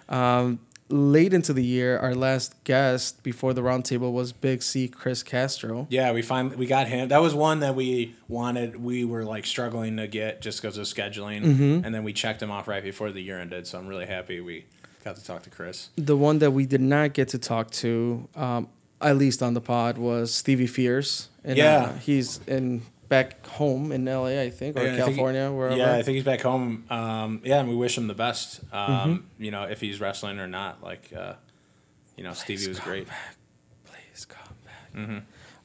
Um, 0.08 0.60
late 0.88 1.34
into 1.34 1.52
the 1.52 1.64
year, 1.64 1.98
our 1.98 2.14
last 2.14 2.62
guest 2.64 3.22
before 3.24 3.52
the 3.52 3.60
roundtable 3.60 4.12
was 4.12 4.32
Big 4.32 4.62
C 4.62 4.86
Chris 4.88 5.22
Castro. 5.22 5.86
Yeah, 5.90 6.12
we 6.12 6.22
finally 6.22 6.56
we 6.56 6.66
got 6.66 6.86
him. 6.86 7.08
That 7.08 7.20
was 7.22 7.34
one 7.34 7.60
that 7.60 7.74
we 7.74 8.14
wanted. 8.28 8.76
We 8.82 9.04
were 9.04 9.24
like 9.24 9.46
struggling 9.46 9.96
to 9.96 10.06
get 10.06 10.40
just 10.40 10.60
because 10.62 10.78
of 10.78 10.86
scheduling, 10.86 11.42
Mm-hmm. 11.44 11.84
and 11.84 11.94
then 11.94 12.04
we 12.04 12.12
checked 12.12 12.40
him 12.42 12.50
off 12.50 12.68
right 12.68 12.82
before 12.84 13.10
the 13.10 13.20
year 13.20 13.38
ended. 13.40 13.66
So 13.66 13.78
I'm 13.78 13.86
really 13.88 14.06
happy 14.06 14.40
we 14.40 14.64
got 15.04 15.16
to 15.16 15.24
talk 15.24 15.42
to 15.44 15.50
Chris. 15.50 15.88
The 15.96 16.16
one 16.16 16.38
that 16.38 16.52
we 16.52 16.66
did 16.66 16.80
not 16.80 17.12
get 17.14 17.28
to 17.28 17.38
talk 17.38 17.70
to, 17.72 18.28
um, 18.36 18.68
at 19.00 19.16
least 19.16 19.42
on 19.42 19.54
the 19.54 19.60
pod, 19.60 19.98
was 19.98 20.32
Stevie 20.34 20.66
Fierce. 20.68 21.28
And, 21.44 21.56
Yeah. 21.56 21.76
uh, 21.76 21.92
he's 21.98 22.40
in 22.48 22.82
back 23.08 23.46
home 23.46 23.92
in 23.92 24.04
LA, 24.04 24.40
I 24.40 24.50
think, 24.50 24.76
or 24.76 24.80
I 24.80 24.84
think 24.84 24.94
he- 24.96 25.02
California, 25.02 25.50
wherever. 25.52 25.76
Yeah, 25.76 25.94
I 25.94 26.02
think 26.02 26.16
he's 26.16 26.24
back 26.24 26.40
home. 26.42 26.84
Um, 26.90 27.40
yeah, 27.44 27.60
and 27.60 27.68
we 27.68 27.74
wish 27.76 27.96
him 27.96 28.06
the 28.08 28.14
best. 28.14 28.60
Um, 28.72 28.88
Mm-hmm. 29.38 29.44
You 29.44 29.50
know, 29.50 29.62
if 29.64 29.80
he's 29.80 30.00
wrestling 30.00 30.38
or 30.38 30.46
not. 30.46 30.82
Like, 30.82 31.12
uh, 31.16 31.34
you 32.16 32.24
know, 32.24 32.32
Stevie 32.32 32.68
was 32.68 32.80
great. 32.80 33.06
Please 33.84 34.24
come 34.24 34.54
back. 34.64 34.92
Mm-hmm. 34.94 35.18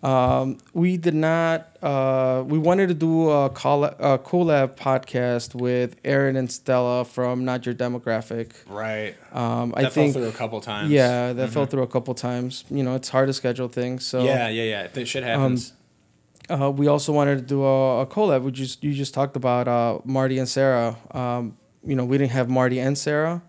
Um, 0.04 0.58
we 0.74 0.98
did 0.98 1.14
not. 1.14 1.78
Uh, 1.82 2.44
we 2.48 2.58
wanted 2.58 2.88
to 2.88 2.96
do 2.96 3.30
a, 3.30 3.50
coll- 3.52 3.84
a 3.84 4.18
collab 4.18 4.76
podcast 4.76 5.54
with 5.54 5.96
Aaron 6.04 6.36
and 6.36 6.52
Stella 6.52 7.06
from 7.06 7.46
Not 7.46 7.68
Your 7.68 7.76
Demographic. 7.76 8.54
Right. 8.68 9.16
Um, 9.32 9.74
I 9.78 9.84
that 9.84 9.94
think. 9.94 10.14
fell 10.14 10.24
through 10.24 10.30
a 10.32 10.34
couple 10.34 10.60
times. 10.60 10.90
Yeah, 10.90 11.34
that 11.34 11.50
fell 11.52 11.68
through 11.68 11.84
a 11.84 11.88
couple 11.88 12.16
times. 12.16 12.64
You 12.72 12.82
know, 12.84 12.96
it's 12.96 13.10
hard 13.10 13.28
to 13.28 13.34
schedule 13.34 13.68
things. 13.68 14.04
So 14.06 14.24
Yeah, 14.24 14.48
yeah, 14.50 14.64
yeah. 14.64 14.88
That 14.88 15.08
shit 15.08 15.24
Um, 15.24 15.30
happens. 15.30 15.74
Uh, 16.52 16.70
we 16.70 16.88
also 16.88 17.14
wanted 17.14 17.38
to 17.38 17.44
do 17.46 17.64
a, 17.64 18.02
a 18.02 18.06
collab. 18.06 18.44
We 18.44 18.52
just 18.52 18.84
you 18.84 18.94
just 18.94 19.14
talked 19.14 19.36
about 19.36 19.68
uh, 19.68 20.00
Marty 20.04 20.38
and 20.40 20.48
Sarah. 20.50 20.98
Um, 21.12 21.58
you 21.86 21.96
know, 21.96 22.06
we 22.06 22.18
didn't 22.18 22.32
have 22.32 22.50
Marty 22.50 22.80
and 22.80 22.98
Sarah, 22.98 23.42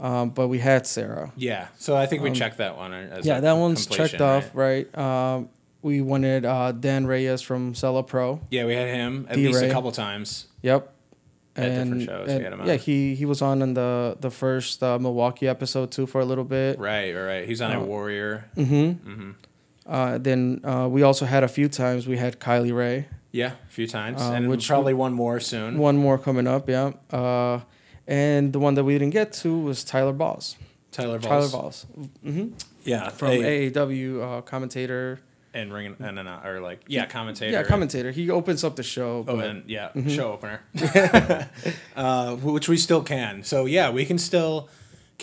um, 0.00 0.30
but 0.30 0.48
we 0.48 0.58
had 0.58 0.86
Sarah. 0.86 1.32
yeah. 1.36 1.68
So 1.78 1.96
I 1.96 2.06
think 2.06 2.22
we 2.22 2.30
um, 2.30 2.34
checked 2.34 2.58
that 2.58 2.76
one. 2.76 2.92
As 2.94 3.26
yeah, 3.26 3.40
that 3.40 3.52
one's 3.52 3.86
checked 3.86 4.20
off, 4.20 4.50
right? 4.54 4.86
Um, 4.96 5.48
we 5.82 6.00
wanted 6.00 6.44
uh, 6.44 6.72
Dan 6.72 7.06
Reyes 7.06 7.42
from 7.42 7.74
Cella 7.74 8.02
Pro. 8.02 8.40
Yeah, 8.50 8.64
we 8.64 8.74
had 8.74 8.88
him 8.88 9.26
at 9.28 9.36
D. 9.36 9.46
least 9.46 9.60
Ray. 9.62 9.68
a 9.68 9.72
couple 9.72 9.92
times. 9.92 10.46
Yep. 10.62 10.92
At 11.58 11.68
different 11.70 12.02
shows, 12.02 12.26
we 12.28 12.32
had 12.34 12.52
him 12.52 12.66
yeah, 12.66 12.74
he 12.76 13.14
he 13.14 13.24
was 13.24 13.40
on 13.40 13.62
in 13.62 13.72
the 13.72 14.18
the 14.20 14.30
first 14.30 14.82
uh, 14.82 14.98
Milwaukee 14.98 15.48
episode 15.48 15.90
too 15.90 16.04
for 16.06 16.20
a 16.20 16.24
little 16.26 16.44
bit. 16.44 16.78
Right, 16.78 17.14
right, 17.14 17.22
right. 17.24 17.48
He's 17.48 17.62
on 17.62 17.72
Uh, 17.72 17.80
a 17.80 17.82
Warrior. 17.82 18.44
Mm-hmm. 18.56 18.90
hmm 19.10 19.30
Uh, 19.86 20.18
then 20.18 20.60
uh, 20.64 20.88
we 20.90 21.02
also 21.02 21.24
had 21.26 21.44
a 21.44 21.48
few 21.48 21.68
times 21.68 22.06
we 22.06 22.16
had 22.16 22.40
Kylie 22.40 22.74
Rae. 22.74 23.06
Yeah, 23.32 23.52
a 23.68 23.70
few 23.70 23.86
times, 23.86 24.20
Uh, 24.20 24.32
and 24.32 24.48
which- 24.48 24.66
probably 24.66 24.94
one 24.94 25.12
more 25.12 25.40
soon. 25.40 25.78
One 25.78 25.96
more 25.96 26.18
coming 26.18 26.46
up, 26.46 26.68
yeah. 26.68 26.92
Uh, 27.10 27.60
and 28.06 28.52
the 28.52 28.58
one 28.58 28.74
that 28.74 28.84
we 28.84 28.94
didn't 28.98 29.12
get 29.12 29.32
to 29.42 29.58
was 29.58 29.84
Tyler 29.84 30.12
Balls. 30.12 30.56
Tyler 30.92 31.18
Voss. 31.18 31.28
Tyler 31.28 31.48
Balls. 31.48 31.86
hmm 32.22 32.48
Yeah, 32.84 33.08
From 33.10 33.28
a, 33.32 33.70
AAW 33.70 34.22
uh, 34.38 34.40
commentator. 34.42 35.18
and 35.52 35.72
ring 35.72 35.96
and 36.00 36.16
then 36.18 36.26
uh, 36.26 36.40
or 36.44 36.60
like 36.60 36.80
yeah 36.86 37.06
commentator. 37.06 37.52
Yeah, 37.52 37.62
commentator. 37.64 38.10
He 38.12 38.30
opens 38.30 38.62
up 38.64 38.76
the 38.76 38.82
show. 38.82 39.24
Oh, 39.28 39.38
and 39.38 39.62
yeah, 39.68 39.88
Mm-hmm. 39.94 40.08
show 40.10 40.32
opener, 40.32 40.60
uh, 41.96 42.36
which 42.36 42.68
we 42.68 42.76
still 42.76 43.02
can. 43.02 43.42
So 43.42 43.64
yeah, 43.66 43.90
we 43.90 44.04
can 44.04 44.18
still, 44.18 44.68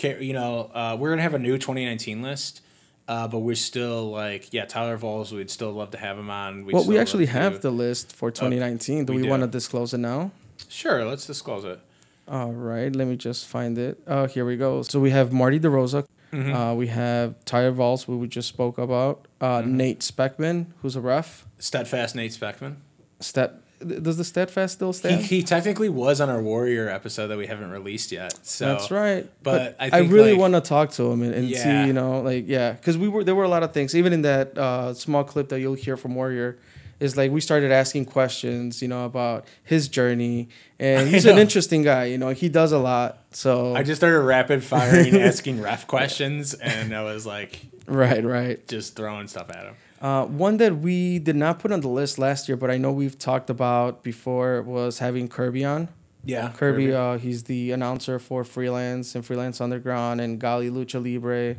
you 0.02 0.32
know, 0.32 0.70
uh, 0.74 0.96
we're 0.98 1.10
gonna 1.10 1.22
have 1.22 1.34
a 1.34 1.38
new 1.38 1.56
2019 1.58 2.22
list, 2.22 2.60
uh, 3.08 3.28
but 3.28 3.40
we're 3.40 3.54
still 3.54 4.10
like, 4.10 4.52
yeah, 4.52 4.64
Tyler 4.64 4.96
Vols. 4.96 5.32
We'd 5.32 5.50
still 5.50 5.72
love 5.72 5.90
to 5.90 5.98
have 5.98 6.18
him 6.18 6.30
on. 6.30 6.64
We'd 6.64 6.74
well, 6.74 6.86
we 6.86 6.98
actually 6.98 7.26
have 7.26 7.60
the 7.60 7.70
list 7.70 8.14
for 8.14 8.30
2019. 8.30 9.04
do 9.04 9.12
we 9.12 9.22
we, 9.22 9.28
want 9.28 9.42
to 9.42 9.46
disclose 9.46 9.92
it 9.94 9.98
now? 9.98 10.30
Sure, 10.68 11.04
let's 11.04 11.26
disclose 11.26 11.64
it. 11.64 11.80
All 12.26 12.52
right, 12.52 12.94
let 12.94 13.06
me 13.06 13.16
just 13.16 13.46
find 13.46 13.76
it. 13.76 14.00
Oh, 14.06 14.26
here 14.26 14.46
we 14.46 14.56
go. 14.56 14.82
So 14.82 14.98
we 15.00 15.10
have 15.10 15.32
Marty 15.32 15.60
DeRosa. 15.60 16.06
Mm-hmm. 16.32 16.52
Uh, 16.54 16.74
we 16.74 16.86
have 16.88 17.44
Tyler 17.44 17.70
Valls, 17.72 18.04
who 18.04 18.16
we 18.18 18.26
just 18.26 18.48
spoke 18.48 18.78
about. 18.78 19.26
Uh, 19.40 19.60
Mm-hmm. 19.60 19.76
Nate 19.76 20.00
Speckman, 20.00 20.66
who's 20.80 20.96
a 20.96 21.00
ref. 21.00 21.46
Steadfast 21.58 22.16
Nate 22.16 22.32
Speckman. 22.32 22.76
Stat, 23.20 23.60
does 23.80 24.16
the 24.16 24.24
Steadfast 24.24 24.74
still 24.74 24.92
He, 24.92 24.98
stand? 24.98 25.22
he 25.22 25.42
technically 25.42 25.88
was 25.88 26.20
on 26.20 26.30
our 26.30 26.42
Warrior 26.42 26.88
episode 26.88 27.28
that 27.28 27.38
we 27.38 27.46
haven't 27.46 27.70
released 27.70 28.12
yet. 28.12 28.38
So 28.46 28.66
That's 28.66 28.90
right. 28.90 29.28
but 29.42 29.76
I 29.80 29.86
I, 29.86 29.90
think, 29.90 30.12
really 30.12 30.32
like- 30.32 30.40
want 30.40 30.54
to 30.54 30.60
talk 30.60 30.90
to 30.92 31.10
him 31.10 31.22
and, 31.22 31.34
and 31.34 31.48
Yeah. 31.48 31.82
see, 31.82 31.86
you 31.88 31.92
know, 31.92 32.20
like 32.20 32.44
yeah, 32.48 32.72
because 32.72 32.96
we 32.98 33.08
were 33.08 33.24
there 33.24 33.34
were 33.34 33.44
a 33.44 33.48
lot 33.48 33.62
of 33.62 33.72
things. 33.72 33.94
Even 33.94 34.12
in 34.12 34.22
that 34.22 34.56
uh, 34.58 34.94
small 34.94 35.24
clip 35.24 35.48
that 35.50 35.60
you'll 35.60 35.74
hear 35.74 35.96
from 35.96 36.14
Warrior, 36.14 36.58
is 37.00 37.16
like 37.16 37.30
we 37.32 37.40
started 37.40 37.72
asking 37.72 38.04
questions, 38.06 38.80
you 38.80 38.88
know, 38.88 39.04
about 39.04 39.44
his 39.64 39.88
journey, 39.88 40.48
and 40.78 41.08
he's 41.08 41.26
an 41.26 41.38
interesting 41.38 41.82
guy. 41.82 42.04
You 42.04 42.16
know, 42.18 42.30
he 42.30 42.48
does 42.48 42.70
a 42.72 42.78
lot. 42.78 43.18
So 43.32 43.74
I 43.74 43.82
just 43.82 44.00
started 44.00 44.20
rapid 44.20 44.62
firing, 44.62 45.16
asking 45.20 45.60
ref 45.60 45.86
questions, 45.88 46.54
and 46.54 46.94
I 46.94 47.02
was 47.02 47.26
like 47.26 47.60
right, 47.86 48.24
right. 48.24 48.66
just 48.68 48.94
throwing 48.96 49.26
stuff 49.28 49.50
at 49.50 49.64
him. 49.66 49.74
Uh, 50.04 50.26
one 50.26 50.58
that 50.58 50.76
we 50.80 51.18
did 51.18 51.34
not 51.36 51.58
put 51.58 51.72
on 51.72 51.80
the 51.80 51.88
list 51.88 52.18
last 52.18 52.46
year, 52.48 52.56
but 52.58 52.70
I 52.70 52.76
know 52.76 52.92
we've 52.92 53.18
talked 53.18 53.48
about 53.48 54.02
before 54.02 54.60
was 54.62 54.98
having 54.98 55.28
Kirby 55.28 55.64
on. 55.64 55.88
Yeah, 56.26 56.50
Kirby, 56.52 56.92
Uh, 56.92 57.16
he's 57.16 57.44
the 57.44 57.72
announcer 57.72 58.18
for 58.18 58.44
Freelance 58.44 59.14
and 59.14 59.24
Freelance 59.24 59.60
Underground 59.62 60.20
and 60.20 60.38
Gali 60.40 60.70
Lucha 60.70 61.00
Libre. 61.02 61.56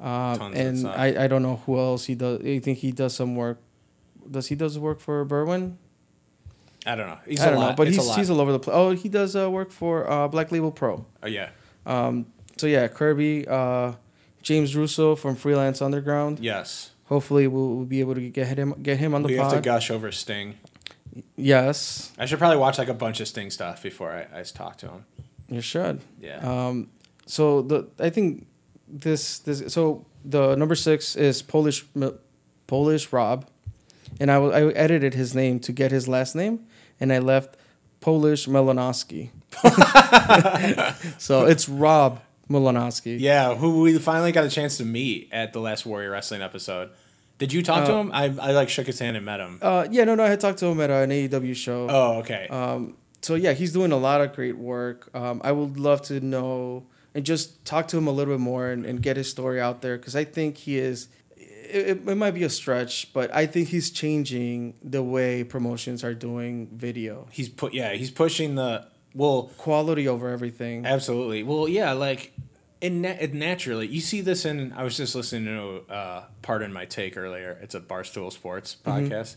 Uh, 0.00 0.50
and. 0.54 0.86
I, 0.86 1.24
I 1.24 1.26
don't 1.26 1.42
know 1.42 1.56
who 1.66 1.78
else 1.78 2.04
he 2.06 2.14
does. 2.14 2.40
I 2.44 2.60
think 2.60 2.78
he 2.78 2.92
does 2.92 3.14
some 3.14 3.34
work. 3.34 3.58
Does 4.30 4.46
he 4.48 4.54
does 4.54 4.78
work 4.78 5.00
for 5.00 5.24
Berwyn? 5.26 5.74
I 6.86 6.94
don't 6.96 7.08
know. 7.08 7.18
He's 7.26 7.40
I 7.40 7.46
a 7.46 7.50
don't 7.50 7.58
lot. 7.60 7.68
know, 7.70 7.76
but 7.76 7.88
It's 7.88 7.96
a 7.96 8.00
he's 8.00 8.08
lot. 8.08 8.18
he's 8.18 8.30
all 8.30 8.40
over 8.40 8.52
the 8.52 8.58
place. 8.60 8.74
Oh, 8.76 8.90
he 8.92 9.08
does 9.08 9.34
uh, 9.34 9.50
work 9.50 9.70
for 9.72 10.08
uh, 10.08 10.28
Black 10.28 10.52
Label 10.52 10.70
Pro. 10.70 11.04
oh 11.22 11.26
yeah, 11.26 11.48
Um, 11.86 12.26
so 12.56 12.66
yeah, 12.68 12.86
Kirby, 12.88 13.46
uh, 13.48 13.92
James 14.42 14.76
Russo 14.76 15.16
from 15.16 15.34
Freelance 15.34 15.80
Underground. 15.82 16.38
yes. 16.40 16.90
Hopefully, 17.06 17.46
we'll, 17.46 17.68
we'll 17.68 17.84
be 17.84 18.00
able 18.00 18.14
to 18.14 18.30
get 18.30 18.58
him 18.58 18.74
get 18.82 18.98
him 18.98 19.14
on 19.14 19.22
the 19.22 19.28
We 19.28 19.34
have 19.34 19.52
to 19.52 19.60
gush 19.60 19.90
over 19.90 20.10
Sting. 20.10 20.58
Yes, 21.36 22.12
I 22.18 22.26
should 22.26 22.38
probably 22.38 22.58
watch 22.58 22.78
like 22.78 22.88
a 22.88 22.94
bunch 22.94 23.20
of 23.20 23.28
Sting 23.28 23.50
stuff 23.50 23.82
before 23.82 24.10
I, 24.12 24.40
I 24.40 24.42
talk 24.42 24.78
to 24.78 24.88
him. 24.88 25.04
you 25.48 25.60
should. 25.60 26.00
Yeah. 26.20 26.38
Um, 26.38 26.88
so 27.26 27.62
the 27.62 27.88
I 27.98 28.10
think 28.10 28.46
this 28.88 29.38
this 29.40 29.72
so 29.72 30.06
the 30.24 30.56
number 30.56 30.74
six 30.74 31.14
is 31.14 31.42
Polish 31.42 31.84
Polish 32.66 33.12
Rob, 33.12 33.46
and 34.18 34.30
I 34.30 34.36
I 34.36 34.72
edited 34.72 35.14
his 35.14 35.34
name 35.34 35.60
to 35.60 35.72
get 35.72 35.90
his 35.90 36.08
last 36.08 36.34
name, 36.34 36.66
and 36.98 37.12
I 37.12 37.18
left 37.18 37.56
Polish 38.00 38.46
Melanowski. 38.46 39.30
so 41.18 41.44
it's 41.46 41.68
Rob 41.68 42.20
Melanowski. 42.50 43.18
Yeah, 43.18 43.54
who 43.54 43.80
we 43.82 43.98
finally 43.98 44.32
got 44.32 44.44
a 44.44 44.50
chance 44.50 44.76
to 44.78 44.84
meet 44.84 45.28
at 45.32 45.52
the 45.52 45.60
last 45.60 45.86
Warrior 45.86 46.10
Wrestling 46.10 46.42
episode. 46.42 46.90
Did 47.38 47.52
you 47.52 47.62
talk 47.62 47.86
to 47.86 47.94
Uh, 47.94 48.00
him? 48.00 48.10
I, 48.12 48.24
I 48.40 48.52
like 48.52 48.68
shook 48.68 48.86
his 48.86 48.98
hand 48.98 49.16
and 49.16 49.26
met 49.26 49.40
him. 49.40 49.58
Uh, 49.60 49.86
yeah, 49.90 50.04
no, 50.04 50.14
no, 50.14 50.24
I 50.24 50.28
had 50.28 50.40
talked 50.40 50.58
to 50.60 50.66
him 50.66 50.80
at 50.80 50.90
an 50.90 51.10
AAW 51.10 51.54
show. 51.56 51.88
Oh, 51.90 52.18
okay. 52.20 52.46
Um, 52.48 52.96
so 53.22 53.34
yeah, 53.34 53.52
he's 53.54 53.72
doing 53.72 53.90
a 53.92 53.96
lot 53.96 54.20
of 54.20 54.34
great 54.34 54.56
work. 54.58 55.10
Um, 55.14 55.40
I 55.42 55.50
would 55.52 55.78
love 55.78 56.02
to 56.02 56.20
know 56.20 56.84
and 57.14 57.24
just 57.24 57.64
talk 57.64 57.88
to 57.88 57.96
him 57.98 58.06
a 58.06 58.10
little 58.12 58.34
bit 58.34 58.40
more 58.40 58.68
and, 58.70 58.84
and 58.86 59.00
get 59.02 59.16
his 59.16 59.28
story 59.30 59.60
out 59.60 59.82
there 59.82 59.96
because 59.96 60.14
I 60.14 60.24
think 60.24 60.58
he 60.58 60.78
is. 60.78 61.08
It, 61.36 62.06
it 62.06 62.14
might 62.16 62.32
be 62.32 62.44
a 62.44 62.50
stretch, 62.50 63.12
but 63.12 63.34
I 63.34 63.46
think 63.46 63.68
he's 63.68 63.90
changing 63.90 64.74
the 64.82 65.02
way 65.02 65.42
promotions 65.42 66.04
are 66.04 66.14
doing 66.14 66.68
video 66.72 67.26
he's 67.32 67.48
put 67.48 67.74
yeah, 67.74 67.94
he's 67.94 68.10
pushing 68.12 68.54
the 68.54 68.86
well, 69.14 69.50
quality 69.58 70.08
over 70.08 70.28
everything. 70.28 70.84
absolutely. 70.86 71.42
Well, 71.42 71.68
yeah, 71.68 71.92
like 71.92 72.32
in 72.80 73.00
na- 73.02 73.16
it 73.20 73.32
naturally, 73.32 73.86
you 73.86 74.00
see 74.00 74.20
this 74.20 74.44
in. 74.44 74.72
I 74.72 74.82
was 74.84 74.96
just 74.96 75.14
listening 75.14 75.44
to 75.46 75.92
uh, 75.92 76.24
Pardon 76.42 76.72
My 76.72 76.84
Take 76.84 77.16
earlier. 77.16 77.58
It's 77.62 77.74
a 77.74 77.80
Barstool 77.80 78.32
Sports 78.32 78.76
Mm-hmm. 78.84 79.06
podcast, 79.12 79.36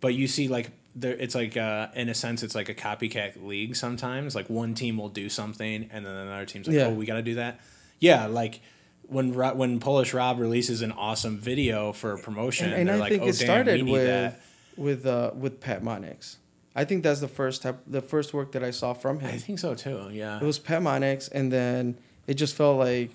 but 0.00 0.14
you 0.14 0.26
see 0.26 0.48
like 0.48 0.70
there, 0.94 1.12
it's 1.14 1.34
like 1.34 1.56
uh, 1.56 1.88
in 1.94 2.08
a 2.08 2.14
sense, 2.14 2.42
it's 2.42 2.54
like 2.54 2.68
a 2.68 2.74
copycat 2.74 3.44
league. 3.46 3.76
Sometimes, 3.76 4.34
like 4.34 4.48
one 4.50 4.74
team 4.74 4.96
will 4.96 5.10
do 5.10 5.28
something, 5.28 5.88
and 5.92 6.04
then 6.06 6.14
another 6.14 6.46
team's 6.46 6.66
like, 6.66 6.76
Yeah. 6.76 6.86
"Oh, 6.86 6.94
we 6.94 7.06
got 7.06 7.14
to 7.14 7.22
do 7.22 7.34
that." 7.36 7.60
Yeah, 8.00 8.26
like. 8.26 8.60
When 9.08 9.32
Ro- 9.34 9.54
when 9.54 9.78
Polish 9.78 10.12
Rob 10.12 10.40
releases 10.40 10.82
an 10.82 10.90
awesome 10.90 11.38
video 11.38 11.92
for 11.92 12.14
a 12.14 12.18
promotion, 12.18 12.70
and, 12.72 12.80
and 12.80 12.88
they're 12.88 12.96
I 12.96 12.98
like, 12.98 13.10
think 13.10 13.22
"Oh 13.22 13.26
it 13.28 13.38
damn, 13.38 13.46
started 13.46 13.82
with 13.88 14.04
that." 14.08 14.40
with 14.76 15.06
uh, 15.06 15.30
with 15.32 15.60
Pat 15.60 15.80
Monix. 15.84 16.38
I 16.78 16.84
think 16.84 17.02
that's 17.02 17.20
the 17.20 17.28
first 17.28 17.62
type, 17.62 17.78
the 17.86 18.02
first 18.02 18.34
work 18.34 18.52
that 18.52 18.62
I 18.62 18.70
saw 18.70 18.92
from 18.92 19.18
him. 19.20 19.30
I 19.34 19.38
think 19.38 19.58
so 19.58 19.74
too. 19.74 20.10
Yeah. 20.12 20.36
It 20.36 20.44
was 20.44 20.58
Pat 20.58 20.82
Monix, 20.82 21.28
and 21.32 21.50
then 21.50 21.96
it 22.26 22.34
just 22.34 22.54
felt 22.54 22.78
like, 22.78 23.12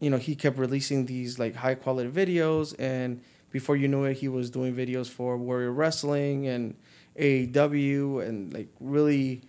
you 0.00 0.08
know, 0.10 0.16
he 0.16 0.34
kept 0.34 0.56
releasing 0.58 1.04
these 1.06 1.38
like 1.38 1.54
high 1.54 1.74
quality 1.76 2.08
videos, 2.10 2.74
and 2.78 3.20
before 3.50 3.76
you 3.76 3.86
knew 3.88 4.04
it, 4.04 4.14
he 4.14 4.28
was 4.28 4.48
doing 4.50 4.74
videos 4.74 5.08
for 5.10 5.36
Warrior 5.36 5.70
Wrestling 5.70 6.48
and 6.48 6.74
AAW, 7.20 8.26
and 8.26 8.52
like 8.54 8.68
really 8.80 9.42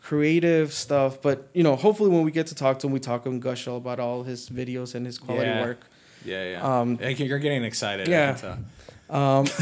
creative 0.00 0.72
stuff. 0.72 1.20
But 1.22 1.48
you 1.54 1.62
know, 1.62 1.76
hopefully 1.76 2.10
when 2.10 2.22
we 2.24 2.30
get 2.30 2.46
to 2.48 2.54
talk 2.54 2.78
to 2.80 2.86
him, 2.86 2.92
we 2.92 3.00
talk 3.00 3.22
to 3.24 3.30
him 3.30 3.40
gush 3.40 3.66
all 3.66 3.78
about 3.78 4.00
all 4.00 4.22
his 4.22 4.48
videos 4.50 4.94
and 4.94 5.06
his 5.06 5.18
quality 5.18 5.46
Yeah. 5.46 5.62
work. 5.62 5.86
Yeah, 6.24 6.50
yeah. 6.52 6.80
Um, 6.80 6.98
you're 7.00 7.38
getting 7.40 7.64
excited. 7.64 8.06
yeah. 8.06 8.36
I 8.36 8.40
can 8.40 8.66
tell. 9.08 9.16
Um, 9.20 9.46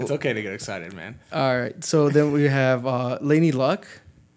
It's 0.00 0.10
okay 0.10 0.32
to 0.32 0.42
get 0.42 0.52
excited, 0.52 0.92
man. 0.94 1.18
all 1.32 1.58
right, 1.58 1.82
so 1.84 2.08
then 2.08 2.32
we 2.32 2.44
have 2.44 2.86
uh, 2.86 3.18
Lainey 3.20 3.52
Luck. 3.52 3.86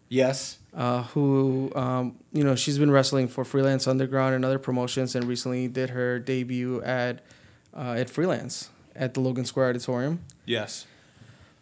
Yes. 0.10 0.60
uh, 0.76 1.04
who 1.14 1.72
um, 1.76 2.16
you 2.32 2.44
know 2.44 2.56
she's 2.56 2.78
been 2.78 2.92
wrestling 2.92 3.28
for 3.28 3.44
Freelance 3.46 3.88
Underground 3.88 4.36
and 4.36 4.44
other 4.46 4.60
promotions, 4.60 5.16
and 5.16 5.26
recently 5.26 5.68
did 5.68 5.90
her 5.92 6.20
debut 6.20 6.82
at 6.84 7.22
uh, 7.76 7.96
at 7.98 8.10
Freelance 8.10 8.70
at 8.96 9.14
the 9.16 9.20
Logan 9.22 9.46
Square 9.46 9.70
Auditorium. 9.70 10.20
Yes. 10.46 10.86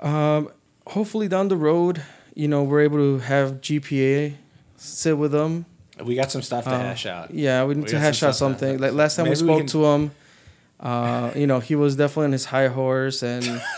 Um, 0.02 0.50
hopefully 0.88 1.28
down 1.30 1.48
the 1.48 1.56
road, 1.56 2.02
you 2.36 2.48
know 2.48 2.64
we're 2.64 2.82
able 2.82 2.98
to 2.98 3.20
have 3.20 3.62
GPA 3.62 4.34
sit 4.78 5.18
with 5.18 5.32
them. 5.32 5.66
We 6.04 6.16
got 6.16 6.32
some 6.32 6.42
stuff 6.42 6.64
to 6.66 6.72
Uh, 6.72 6.80
hash 6.80 7.06
out. 7.06 7.32
Yeah, 7.34 7.64
we 7.66 7.76
need 7.76 7.84
We 7.84 7.90
to 7.90 8.00
hash 8.00 8.20
some 8.20 8.30
out 8.30 8.36
something. 8.36 8.80
Like 8.80 8.94
last 8.94 9.16
time 9.16 9.26
we 9.26 9.30
Maybe 9.32 9.42
we 9.44 9.48
spoke 9.48 9.58
can- 9.60 9.68
to 9.68 9.86
him, 9.86 10.12
uh, 10.80 11.32
you 11.36 11.48
know 11.48 11.60
he 11.60 11.76
was 11.76 11.96
definitely 11.96 12.26
on 12.26 12.32
his 12.34 12.46
high 12.46 12.68
horse 12.68 13.24
and. 13.24 13.62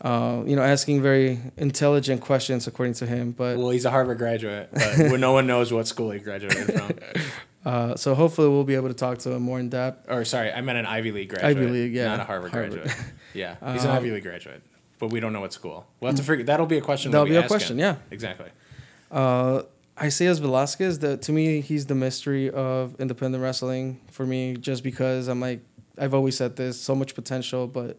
Uh, 0.00 0.44
you 0.46 0.54
know, 0.54 0.62
asking 0.62 1.02
very 1.02 1.40
intelligent 1.56 2.20
questions 2.20 2.66
according 2.68 2.94
to 2.94 3.04
him, 3.06 3.32
but 3.32 3.58
Well, 3.58 3.70
he's 3.70 3.84
a 3.84 3.90
Harvard 3.90 4.18
graduate, 4.18 4.68
but 4.72 5.18
no 5.20 5.32
one 5.32 5.46
knows 5.48 5.72
what 5.72 5.88
school 5.88 6.10
he 6.12 6.20
graduated 6.20 6.72
from. 6.72 6.92
uh, 7.64 7.96
so 7.96 8.14
hopefully 8.14 8.48
we'll 8.48 8.62
be 8.62 8.76
able 8.76 8.88
to 8.88 8.94
talk 8.94 9.18
to 9.18 9.32
him 9.32 9.42
more 9.42 9.58
in 9.58 9.68
depth. 9.70 10.08
Or 10.08 10.24
sorry, 10.24 10.52
I 10.52 10.60
meant 10.60 10.78
an 10.78 10.86
Ivy 10.86 11.10
League 11.10 11.30
graduate. 11.30 11.56
Ivy 11.56 11.66
League, 11.68 11.94
yeah. 11.94 12.08
Not 12.08 12.20
a 12.20 12.24
Harvard, 12.24 12.52
Harvard. 12.52 12.72
graduate. 12.84 12.96
Yeah, 13.34 13.56
he's 13.72 13.84
an 13.84 13.90
Um, 13.90 13.96
Ivy 13.98 14.10
League 14.12 14.22
graduate, 14.22 14.62
but 14.98 15.08
we 15.10 15.20
don't 15.20 15.32
know 15.32 15.40
what 15.40 15.52
school. 15.52 15.86
We'll 16.00 16.10
have 16.12 16.18
to 16.18 16.24
figure. 16.24 16.44
That'll 16.44 16.66
be 16.66 16.78
a 16.78 16.80
question. 16.80 17.10
That'll 17.10 17.24
when 17.24 17.32
be 17.32 17.38
we 17.38 17.44
a 17.44 17.48
question, 17.48 17.76
him. 17.78 17.80
yeah. 17.80 17.96
Exactly. 18.10 18.50
Uh, 19.10 19.62
Isaias 20.00 20.38
Velasquez, 20.38 21.00
the, 21.00 21.16
to 21.18 21.32
me, 21.32 21.60
he's 21.60 21.86
the 21.86 21.94
mystery 21.94 22.50
of 22.50 22.94
independent 23.00 23.42
wrestling 23.42 24.00
for 24.10 24.24
me, 24.24 24.56
just 24.56 24.82
because 24.84 25.26
I'm 25.28 25.40
like, 25.40 25.60
I've 25.98 26.14
always 26.14 26.36
said 26.36 26.54
this, 26.56 26.80
so 26.80 26.94
much 26.94 27.14
potential, 27.14 27.66
but, 27.66 27.98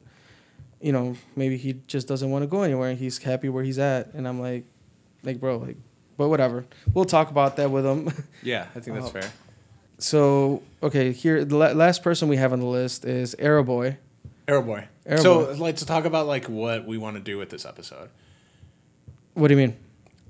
you 0.81 0.91
know, 0.91 1.15
maybe 1.35 1.57
he 1.57 1.73
just 1.87 2.07
doesn't 2.07 2.29
want 2.29 2.43
to 2.43 2.47
go 2.47 2.61
anywhere. 2.63 2.89
and 2.89 2.97
He's 2.99 3.17
happy 3.17 3.49
where 3.49 3.63
he's 3.63 3.79
at. 3.79 4.13
And 4.13 4.27
I'm 4.27 4.39
like, 4.39 4.65
like, 5.23 5.39
bro, 5.39 5.57
like, 5.57 5.77
but 6.17 6.29
whatever. 6.29 6.65
We'll 6.93 7.05
talk 7.05 7.29
about 7.31 7.55
that 7.57 7.69
with 7.71 7.85
him. 7.85 8.11
Yeah, 8.43 8.67
I 8.75 8.79
think 8.79 8.95
that's 8.97 9.07
Oh. 9.07 9.19
fair. 9.19 9.31
so, 9.97 10.63
okay, 10.81 11.11
here, 11.11 11.43
the 11.45 11.57
la- 11.57 11.71
last 11.71 12.03
person 12.03 12.29
we 12.29 12.37
have 12.37 12.53
on 12.53 12.59
the 12.59 12.65
list 12.65 13.03
is 13.05 13.35
Arrow 13.39 13.63
Boy. 13.63 13.97
Arrow 14.47 14.63
boy. 14.63 14.87
Arrow 15.05 15.21
so, 15.21 15.51
like 15.59 15.75
to 15.75 15.85
talk 15.85 16.05
about 16.05 16.25
like 16.25 16.45
what 16.45 16.87
we 16.87 16.97
want 16.97 17.15
to 17.17 17.21
do 17.21 17.37
with 17.37 17.49
this 17.51 17.65
episode. 17.65 18.09
What 19.35 19.49
do 19.49 19.53
you 19.53 19.59
mean? 19.67 19.77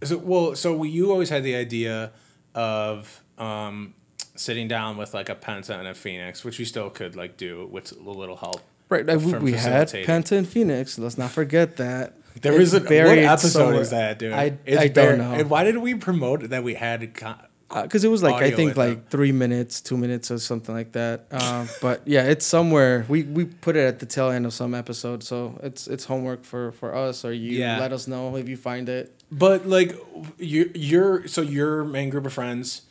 So, 0.03 0.17
well, 0.17 0.55
so 0.55 0.75
we, 0.75 0.89
you 0.89 1.11
always 1.11 1.29
had 1.29 1.43
the 1.43 1.55
idea 1.55 2.11
of 2.53 3.23
um, 3.37 3.93
sitting 4.35 4.67
down 4.67 4.97
with 4.97 5.13
like 5.13 5.29
a 5.29 5.35
Penta 5.35 5.77
and 5.79 5.87
a 5.87 5.93
Fenix, 5.93 6.43
which 6.43 6.59
we 6.59 6.65
still 6.65 6.89
could 6.89 7.15
like 7.15 7.37
do 7.37 7.67
with 7.71 7.93
a 7.93 8.09
little 8.09 8.35
help. 8.35 8.61
Right, 8.89 9.05
like, 9.05 9.19
we, 9.19 9.33
we 9.35 9.51
had. 9.53 9.87
Penta 9.89 10.33
and 10.37 10.47
Fenix. 10.47 10.97
Let's 10.97 11.17
not 11.17 11.31
forget 11.31 11.77
that. 11.77 12.15
There 12.41 12.53
It's 12.53 12.73
is 12.73 12.73
a 12.73 12.79
what 12.81 12.91
episode 12.91 13.47
somewhere. 13.49 13.81
is 13.81 13.89
that, 13.91 14.17
dude? 14.19 14.33
I- 14.33 14.57
It's 14.65 14.81
I 14.81 14.87
don't 14.87 15.17
know. 15.17 15.33
And 15.33 15.49
why 15.49 15.63
did 15.63 15.77
we 15.77 15.93
promote 15.95 16.49
that 16.49 16.63
we 16.63 16.73
had? 16.73 17.13
Con- 17.13 17.37
because 17.83 18.03
Uh, 18.03 18.07
it 18.07 18.11
was 18.11 18.23
like 18.23 18.41
I 18.41 18.49
think 18.49 18.75
like 18.75 18.93
them. 18.95 19.03
three 19.11 19.31
minutes, 19.31 19.79
two 19.81 19.95
minutes, 19.95 20.31
or 20.31 20.39
something 20.39 20.73
like 20.73 20.93
that. 20.93 21.27
Um, 21.29 21.69
but 21.81 22.01
yeah, 22.05 22.23
it's 22.23 22.43
somewhere. 22.45 23.05
We 23.07 23.23
we 23.23 23.45
put 23.45 23.75
it 23.75 23.81
at 23.85 23.99
the 23.99 24.07
tail 24.07 24.29
end 24.31 24.47
of 24.47 24.53
some 24.53 24.73
episode, 24.73 25.21
so 25.21 25.59
it's 25.61 25.85
it's 25.87 26.05
homework 26.05 26.43
for 26.45 26.71
for 26.71 26.95
us 26.95 27.23
or 27.23 27.31
you. 27.31 27.59
Yeah. 27.59 27.77
Let 27.79 27.93
us 27.93 28.07
know 28.07 28.35
if 28.37 28.49
you 28.49 28.57
find 28.57 28.89
it. 28.89 29.13
But 29.31 29.67
like 29.67 29.95
you, 30.39 30.71
you're 30.73 31.27
so 31.27 31.41
your 31.43 31.83
main 31.83 32.09
group 32.09 32.25
of 32.25 32.33
friends, 32.33 32.81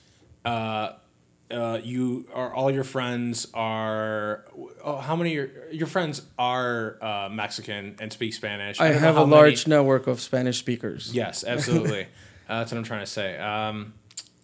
uh, 0.45 0.91
uh, 1.51 1.81
you 1.83 2.29
are 2.35 2.53
all 2.53 2.71
your 2.71 2.85
friends 2.85 3.47
are. 3.55 4.45
Oh, 4.85 4.97
how 4.97 5.17
many 5.17 5.33
your 5.33 5.49
your 5.71 5.87
friends 5.87 6.23
are 6.39 6.99
uh, 7.03 7.29
Mexican 7.31 7.97
and 8.01 8.13
speak 8.13 8.35
Spanish? 8.35 8.81
I, 8.81 8.93
don't 8.93 8.99
have 8.99 9.17
a 9.17 9.27
many- 9.27 9.33
large 9.33 9.67
network 9.67 10.07
of 10.07 10.21
Spanish 10.21 10.59
speakers. 10.59 11.15
Yes, 11.15 11.45
absolutely. 11.45 12.03
uh, 12.49 12.59
that's 12.59 12.73
what 12.73 12.79
I'm 12.79 12.85
trying 12.85 13.01
to 13.01 13.07
say. 13.07 13.39
Um, 13.39 13.95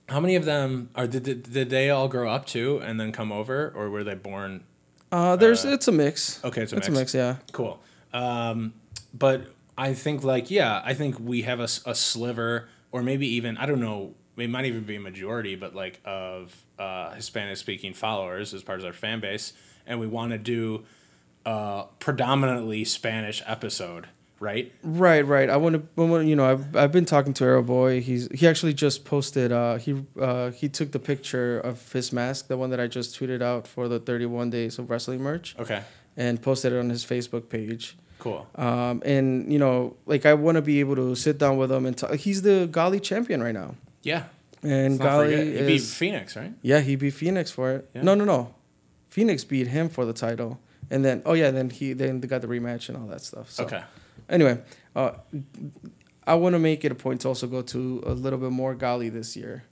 how 0.08 0.20
many 0.20 0.36
of 0.36 0.44
them 0.44 0.90
are 0.94 1.06
did, 1.06 1.24
did 1.24 1.52
did 1.52 1.70
they 1.70 1.90
all 1.90 2.08
grow 2.08 2.30
up 2.30 2.46
too 2.46 2.80
and 2.82 2.98
then 2.98 3.12
come 3.12 3.32
over, 3.32 3.72
or 3.74 3.90
were 3.90 4.04
they 4.04 4.14
born? 4.14 4.64
Uh, 5.12 5.36
there's 5.36 5.64
it's 5.64 5.88
a 5.88 5.92
mix. 5.92 6.42
Okay, 6.44 6.62
it's 6.62 6.72
a 6.72 6.76
it's 6.76 6.88
mix. 6.88 6.96
a 6.96 7.00
mix. 7.00 7.14
Yeah. 7.14 7.36
Cool. 7.52 7.80
Um, 8.12 8.74
but 9.12 9.46
I 9.76 9.94
think 9.94 10.24
like 10.24 10.50
yeah, 10.50 10.80
I 10.84 10.94
think 10.94 11.20
we 11.20 11.42
have 11.42 11.60
a, 11.60 11.68
a 11.86 11.94
sliver, 11.94 12.68
or 12.92 13.02
maybe 13.02 13.26
even 13.34 13.56
I 13.56 13.66
don't 13.66 13.80
know, 13.80 14.14
it 14.36 14.48
might 14.48 14.64
even 14.64 14.84
be 14.84 14.96
a 14.96 15.00
majority, 15.00 15.54
but 15.54 15.74
like 15.74 16.00
of 16.04 16.63
uh, 16.78 17.10
Hispanic 17.12 17.56
speaking 17.56 17.94
followers 17.94 18.52
as 18.54 18.62
part 18.62 18.80
of 18.80 18.86
our 18.86 18.92
fan 18.92 19.20
base, 19.20 19.52
and 19.86 20.00
we 20.00 20.06
want 20.06 20.32
to 20.32 20.38
do 20.38 20.84
a 21.46 21.84
predominantly 21.98 22.84
Spanish 22.84 23.42
episode, 23.46 24.06
right? 24.40 24.72
Right, 24.82 25.26
right. 25.26 25.50
I 25.50 25.56
want 25.56 25.94
to, 25.96 26.20
you 26.26 26.36
know, 26.36 26.50
I've, 26.50 26.74
I've 26.76 26.92
been 26.92 27.04
talking 27.04 27.34
to 27.34 27.44
Arrow 27.44 27.62
Boy. 27.62 28.00
He's 28.00 28.28
he 28.32 28.46
actually 28.48 28.74
just 28.74 29.04
posted. 29.04 29.52
Uh, 29.52 29.76
he 29.76 30.04
uh, 30.20 30.50
he 30.52 30.68
took 30.68 30.92
the 30.92 30.98
picture 30.98 31.58
of 31.60 31.92
his 31.92 32.12
mask, 32.12 32.48
the 32.48 32.56
one 32.56 32.70
that 32.70 32.80
I 32.80 32.86
just 32.86 33.18
tweeted 33.18 33.42
out 33.42 33.66
for 33.66 33.88
the 33.88 33.98
31 33.98 34.50
days 34.50 34.78
of 34.78 34.88
wrestling 34.90 35.20
merch, 35.20 35.54
Okay, 35.58 35.82
and 36.16 36.40
posted 36.40 36.72
it 36.72 36.78
on 36.78 36.88
his 36.90 37.04
Facebook 37.04 37.48
page. 37.48 37.96
cool. 38.18 38.46
Um, 38.54 39.02
and 39.04 39.52
you 39.52 39.58
know, 39.58 39.96
like 40.06 40.24
I 40.24 40.32
want 40.34 40.56
to 40.56 40.62
be 40.62 40.80
able 40.80 40.96
to 40.96 41.14
sit 41.14 41.36
down 41.38 41.58
with 41.58 41.70
him 41.70 41.84
and 41.86 41.96
talk. 41.96 42.14
He's 42.16 42.40
the 42.42 42.68
Gali 42.70 43.02
champion 43.02 43.42
right 43.42 43.54
now, 43.54 43.74
Yeah, 44.02 44.24
and 44.64 44.98
forget. 44.98 45.46
He 45.46 45.52
beat 45.52 45.74
is 45.74 45.94
Fenix, 45.94 46.36
right? 46.36 46.52
yeah, 46.62 46.80
he 46.80 46.96
beat 46.96 47.10
Fenix 47.10 47.50
for 47.50 47.72
it. 47.72 47.90
Yeah. 47.94 48.02
No, 48.02 48.14
no, 48.14 48.24
no, 48.24 48.54
Phoenix 49.10 49.44
beat 49.44 49.68
him 49.68 49.88
for 49.88 50.04
the 50.04 50.12
title, 50.12 50.58
and 50.90 51.04
then 51.04 51.22
oh 51.24 51.34
yeah, 51.34 51.50
then 51.50 51.70
he 51.70 51.92
then 51.92 52.20
they 52.20 52.26
got 52.26 52.40
the 52.42 52.48
rematch 52.48 52.88
and 52.88 52.98
all 52.98 53.06
that 53.06 53.20
stuff. 53.20 53.50
So. 53.50 53.64
Okay. 53.64 53.82
Anyway, 54.28 54.60
uh, 54.96 55.12
I 56.26 56.34
want 56.34 56.54
to 56.54 56.58
make 56.58 56.84
it 56.84 56.92
a 56.92 56.94
point 56.94 57.20
to 57.22 57.28
also 57.28 57.46
go 57.46 57.62
to 57.62 58.02
a 58.06 58.12
little 58.12 58.38
bit 58.38 58.50
more 58.50 58.74
Gali 58.74 59.12
this 59.12 59.36
year. 59.36 59.64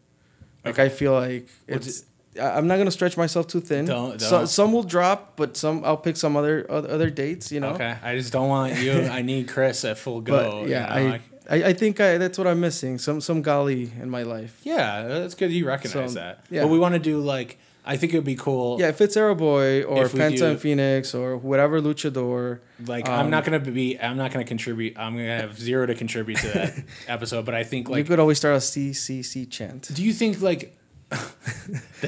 Like 0.64 0.78
I 0.78 0.88
feel 0.88 1.12
like 1.12 1.48
it's. 1.66 2.04
I'm 2.40 2.66
not 2.66 2.78
gonna 2.78 2.90
stretch 2.90 3.16
myself 3.16 3.46
too 3.46 3.60
thin. 3.60 3.84
Don't- 3.84 4.18
don't. 4.18 4.46
some 4.46 4.72
will 4.72 4.84
drop, 4.84 5.36
but 5.36 5.56
some 5.56 5.84
I'll 5.84 5.98
pick 5.98 6.16
some 6.16 6.34
other 6.34 6.64
other, 6.70 6.90
other 6.90 7.10
dates. 7.10 7.52
You 7.52 7.60
know. 7.60 7.70
Okay, 7.70 7.96
I 8.02 8.16
just 8.16 8.32
don't 8.32 8.48
want 8.48 8.78
you. 8.78 8.92
I 8.92 9.22
need 9.22 9.48
Chris 9.48 9.84
at 9.84 9.98
full 9.98 10.20
go. 10.20 10.60
But 10.60 10.68
yeah, 10.68 10.98
you 10.98 11.08
know? 11.08 11.14
I 11.14 11.20
I, 11.50 11.56
I 11.64 11.72
think 11.72 12.00
I, 12.00 12.18
that's 12.18 12.38
what 12.38 12.46
I'm 12.46 12.60
missing. 12.60 12.98
Some 12.98 13.20
some 13.20 13.42
Gali 13.42 14.00
in 14.00 14.08
my 14.10 14.22
life. 14.22 14.60
Yeah, 14.62 15.02
that's 15.08 15.34
good. 15.34 15.50
You 15.52 15.66
recognize 15.66 16.12
So, 16.14 16.18
that. 16.20 16.44
yeah. 16.50 16.62
But 16.62 16.68
we 16.68 16.78
want 16.78 16.94
to 16.94 16.98
do 17.00 17.18
like 17.20 17.58
I 17.84 17.96
think 17.96 18.12
it 18.14 18.16
would 18.18 18.24
be 18.24 18.36
cool. 18.36 18.78
Yeah, 18.80 18.88
if 18.90 19.00
it's 19.00 19.16
Arrow 19.16 19.34
Boy 19.34 19.82
or 19.82 20.04
Penta 20.04 20.36
do- 20.38 20.46
and 20.46 20.60
Fenix 20.60 21.14
or 21.16 21.36
whatever 21.36 21.80
luchador. 21.80 22.60
Like 22.86 23.08
I'm 23.08 23.26
Um, 23.26 23.30
not 23.30 23.44
gonna 23.44 23.58
be. 23.58 23.98
I'm 23.98 24.16
not 24.16 24.30
gonna 24.32 24.44
contribute. 24.44 24.96
I'm 24.96 25.16
gonna 25.16 25.36
have 25.40 25.58
zero 25.58 25.86
to 25.86 25.94
contribute 25.94 26.38
to 26.38 26.48
that 26.48 26.84
episode. 27.08 27.44
But 27.44 27.54
I 27.56 27.64
think 27.64 27.88
like 27.88 27.98
you 27.98 28.04
could 28.04 28.20
always 28.20 28.38
start 28.38 28.54
a 28.54 28.58
CCC 28.58 29.50
chant. 29.50 29.90
Do 29.92 30.02
you 30.04 30.12
think 30.12 30.40
like? 30.40 30.76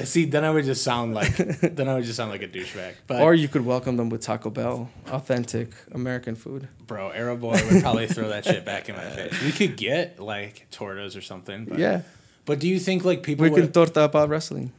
See, 0.03 0.25
then 0.25 0.43
I 0.43 0.49
would 0.51 0.65
just 0.65 0.83
sound 0.83 1.13
like. 1.13 1.35
then 1.37 1.87
I 1.87 1.95
would 1.95 2.03
just 2.05 2.17
sound 2.17 2.31
like 2.31 2.41
a 2.43 2.47
douchebag. 2.47 2.93
But 3.07 3.21
Or 3.21 3.33
you 3.33 3.47
could 3.47 3.65
welcome 3.65 3.97
them 3.97 4.09
with 4.09 4.21
Taco 4.21 4.49
Bell, 4.49 4.89
authentic 5.11 5.69
American 5.91 6.35
food. 6.35 6.67
bro, 6.87 7.09
Arrow 7.09 7.37
Boy 7.37 7.59
would 7.69 7.81
probably 7.81 8.07
throw 8.07 8.29
that 8.29 8.45
shit 8.45 8.65
back 8.65 8.89
in 8.89 8.95
my 8.95 9.09
face. 9.09 9.41
We 9.43 9.51
could 9.51 9.77
get 9.77 10.19
like 10.19 10.67
tortas 10.71 11.17
or 11.17 11.21
something. 11.21 11.65
But, 11.65 11.79
Yeah, 11.79 12.01
But 12.45 12.59
do 12.59 12.67
you 12.67 12.79
think 12.79 13.03
like 13.05 13.23
people? 13.23 13.43
we 13.43 13.51
can 13.51 13.71
torta 13.71 14.01
about 14.03 14.29
wrestling. 14.29 14.71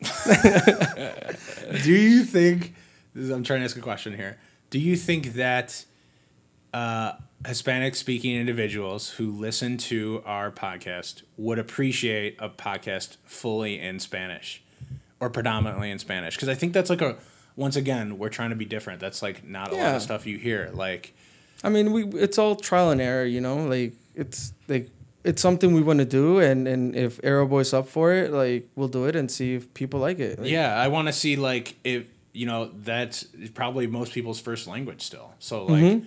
Do 1.84 1.92
you 1.92 2.24
think? 2.24 2.74
this 3.14 3.24
is- 3.24 3.30
I'm 3.30 3.42
trying 3.42 3.60
to 3.60 3.64
ask 3.64 3.76
a 3.76 3.80
question 3.80 4.14
here. 4.14 4.38
Do 4.70 4.78
you 4.78 4.96
think 4.96 5.34
that 5.34 5.84
uh, 6.72 7.12
Hispanic 7.46 7.94
speaking 7.94 8.34
individuals 8.36 9.10
who 9.10 9.30
listen 9.30 9.76
to 9.78 10.22
our 10.26 10.50
podcast 10.50 11.22
would 11.36 11.58
appreciate 11.58 12.36
a 12.40 12.48
podcast 12.48 13.16
fully 13.24 13.78
in 13.78 14.00
Spanish 14.00 14.62
or 15.20 15.30
predominantly 15.30 15.90
in 15.90 15.98
Spanish? 15.98 16.34
Because 16.34 16.48
I 16.48 16.54
think 16.54 16.72
that's 16.72 16.90
like 16.90 17.00
a 17.00 17.16
once 17.56 17.76
again 17.76 18.18
we're 18.18 18.28
trying 18.28 18.50
to 18.50 18.56
be 18.56 18.64
different. 18.64 19.00
That's 19.00 19.22
like 19.22 19.44
not 19.46 19.68
a 19.68 19.74
lot 19.74 19.78
Yeah. 19.80 19.96
of 19.96 20.02
stuff 20.02 20.26
you 20.26 20.36
hear. 20.38 20.70
Like 20.74 21.14
I 21.62 21.68
mean, 21.68 21.92
we 21.92 22.04
it's 22.06 22.38
all 22.38 22.56
trial 22.56 22.90
and 22.90 23.00
error, 23.00 23.24
you 23.24 23.40
know. 23.40 23.56
Like 23.66 23.92
it's 24.16 24.52
like 24.66 24.90
it's 25.24 25.40
something 25.42 25.74
we 25.74 25.82
want 25.82 26.00
to 26.00 26.04
do, 26.04 26.40
and 26.40 26.66
and 26.66 26.96
if 26.96 27.20
Arrow 27.22 27.46
Boy's 27.46 27.72
up 27.72 27.86
for 27.88 28.12
it, 28.14 28.32
like 28.32 28.68
we'll 28.74 28.88
do 28.88 29.04
it 29.06 29.14
and 29.14 29.30
see 29.30 29.54
if 29.54 29.72
people 29.74 30.00
like 30.00 30.18
it. 30.18 30.40
Like, 30.40 30.50
yeah, 30.50 30.74
I 30.74 30.88
want 30.88 31.06
to 31.08 31.12
see 31.12 31.36
like 31.36 31.76
if 31.84 32.04
you 32.32 32.46
know 32.46 32.70
that's 32.74 33.24
probably 33.54 33.86
most 33.86 34.12
people's 34.12 34.40
first 34.40 34.66
language 34.66 35.02
still. 35.02 35.34
So 35.38 35.66
like. 35.66 35.82
Mm-hmm. 35.84 36.04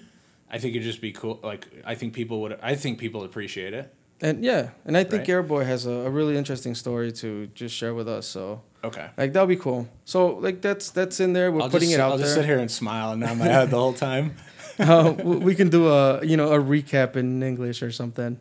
I 0.51 0.57
think 0.59 0.75
it'd 0.75 0.83
just 0.83 1.01
be 1.01 1.11
cool. 1.13 1.39
Like, 1.41 1.65
I 1.85 1.95
think 1.95 2.13
people 2.13 2.41
would. 2.41 2.59
I 2.61 2.75
think 2.75 2.99
people 2.99 3.23
appreciate 3.23 3.73
it. 3.73 3.93
and 4.21 4.43
yeah, 4.43 4.69
and 4.85 4.95
I 4.97 5.03
think 5.03 5.21
Right. 5.21 5.29
Arrow 5.29 5.43
Boy 5.43 5.63
has 5.63 5.85
a, 5.87 5.91
a 5.91 6.09
really 6.09 6.37
interesting 6.37 6.75
story 6.75 7.11
to 7.13 7.47
just 7.55 7.73
share 7.75 7.93
with 7.95 8.07
us. 8.07 8.27
So 8.27 8.61
Okay. 8.83 9.07
like 9.17 9.33
that'll 9.33 9.47
be 9.47 9.55
cool. 9.55 9.87
So 10.05 10.35
like 10.45 10.61
that's 10.61 10.91
that's 10.91 11.19
in 11.19 11.33
there. 11.33 11.51
We're 11.51 11.61
I'll 11.63 11.69
putting 11.69 11.89
just, 11.89 11.99
it 11.99 12.01
out 12.01 12.09
there. 12.09 12.13
I'll 12.17 12.23
just 12.23 12.35
sit 12.35 12.45
here 12.45 12.59
and 12.59 12.69
smile 12.69 13.11
and 13.13 13.21
nod 13.21 13.37
my 13.37 13.45
head 13.45 13.69
the 13.71 13.77
whole 13.77 13.93
time. 13.93 14.35
uh, 14.79 15.13
we 15.23 15.55
can 15.55 15.69
do 15.69 15.87
a 15.89 16.23
you 16.25 16.37
know 16.37 16.51
a 16.53 16.59
recap 16.59 17.15
in 17.15 17.41
English 17.41 17.81
or 17.81 17.91
something. 17.91 18.39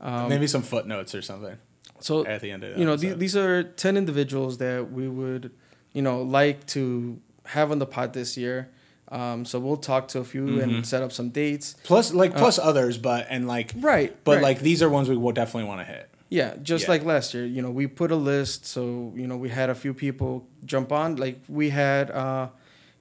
Um, 0.00 0.28
Maybe 0.28 0.46
some 0.48 0.62
footnotes 0.62 1.14
or 1.14 1.22
something 1.22 1.56
so 2.00 2.26
at 2.26 2.40
the 2.40 2.50
end 2.50 2.64
of 2.64 2.72
it. 2.72 2.78
you 2.78 2.84
know 2.84 2.96
the, 2.96 3.12
these 3.12 3.36
are 3.36 3.62
10 3.62 3.96
individuals 3.96 4.58
that 4.58 4.90
we 4.90 5.06
would 5.08 5.52
you 5.92 6.02
know 6.02 6.20
like 6.22 6.66
to 6.66 7.20
have 7.46 7.70
on 7.70 7.78
the 7.78 7.86
pod 7.86 8.12
this 8.12 8.36
year 8.36 8.68
um, 9.12 9.44
so 9.44 9.58
we'll 9.60 9.76
talk 9.92 10.08
to 10.08 10.18
a 10.18 10.24
few 10.24 10.44
Mm-hmm. 10.46 10.60
and 10.76 10.86
set 10.86 11.02
up 11.02 11.12
some 11.12 11.28
dates 11.30 11.76
plus 11.84 12.12
like 12.12 12.32
plus 12.34 12.58
others, 12.58 12.98
but 12.98 13.26
and 13.30 13.46
like 13.46 13.68
right 13.76 14.10
but 14.24 14.36
right. 14.36 14.42
like 14.42 14.58
these 14.60 14.82
are 14.82 14.88
ones 14.98 15.08
we 15.08 15.16
will 15.16 15.32
definitely 15.32 15.68
want 15.68 15.80
to 15.82 15.84
hit. 15.94 16.08
yeah 16.30 16.54
just 16.62 16.84
Yeah. 16.84 16.90
like 16.92 17.04
last 17.04 17.34
year 17.34 17.44
you 17.56 17.60
know 17.64 17.70
we 17.70 17.86
put 17.86 18.10
a 18.10 18.16
list 18.32 18.64
so 18.74 19.12
you 19.20 19.26
know 19.28 19.36
we 19.36 19.50
had 19.60 19.68
a 19.70 19.74
few 19.84 19.92
people 19.94 20.30
jump 20.72 20.88
on 20.92 21.16
like 21.24 21.36
we 21.60 21.66
had 21.70 22.10
uh 22.10 22.48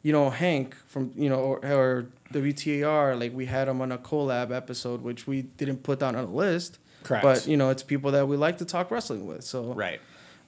you 0.03 0.11
know 0.11 0.29
hank 0.29 0.75
from 0.91 1.11
you 1.15 1.29
know 1.31 1.39
or, 1.49 1.57
or 1.65 2.05
wtar 2.33 3.19
like 3.19 3.33
we 3.33 3.45
had 3.45 3.67
him 3.67 3.81
on 3.81 3.91
a 3.91 3.97
collab 3.97 4.51
episode 4.61 5.01
which 5.01 5.27
we 5.27 5.37
didn't 5.59 5.83
put 5.83 5.99
down 5.99 6.15
on 6.15 6.25
a 6.25 6.31
list 6.45 6.79
Correct. 7.03 7.23
but 7.23 7.47
you 7.47 7.57
know 7.57 7.69
it's 7.69 7.83
people 7.83 8.11
that 8.11 8.27
we 8.27 8.35
like 8.37 8.57
to 8.59 8.65
talk 8.65 8.91
wrestling 8.91 9.25
with 9.27 9.43
so 9.43 9.73
Right. 9.73 9.99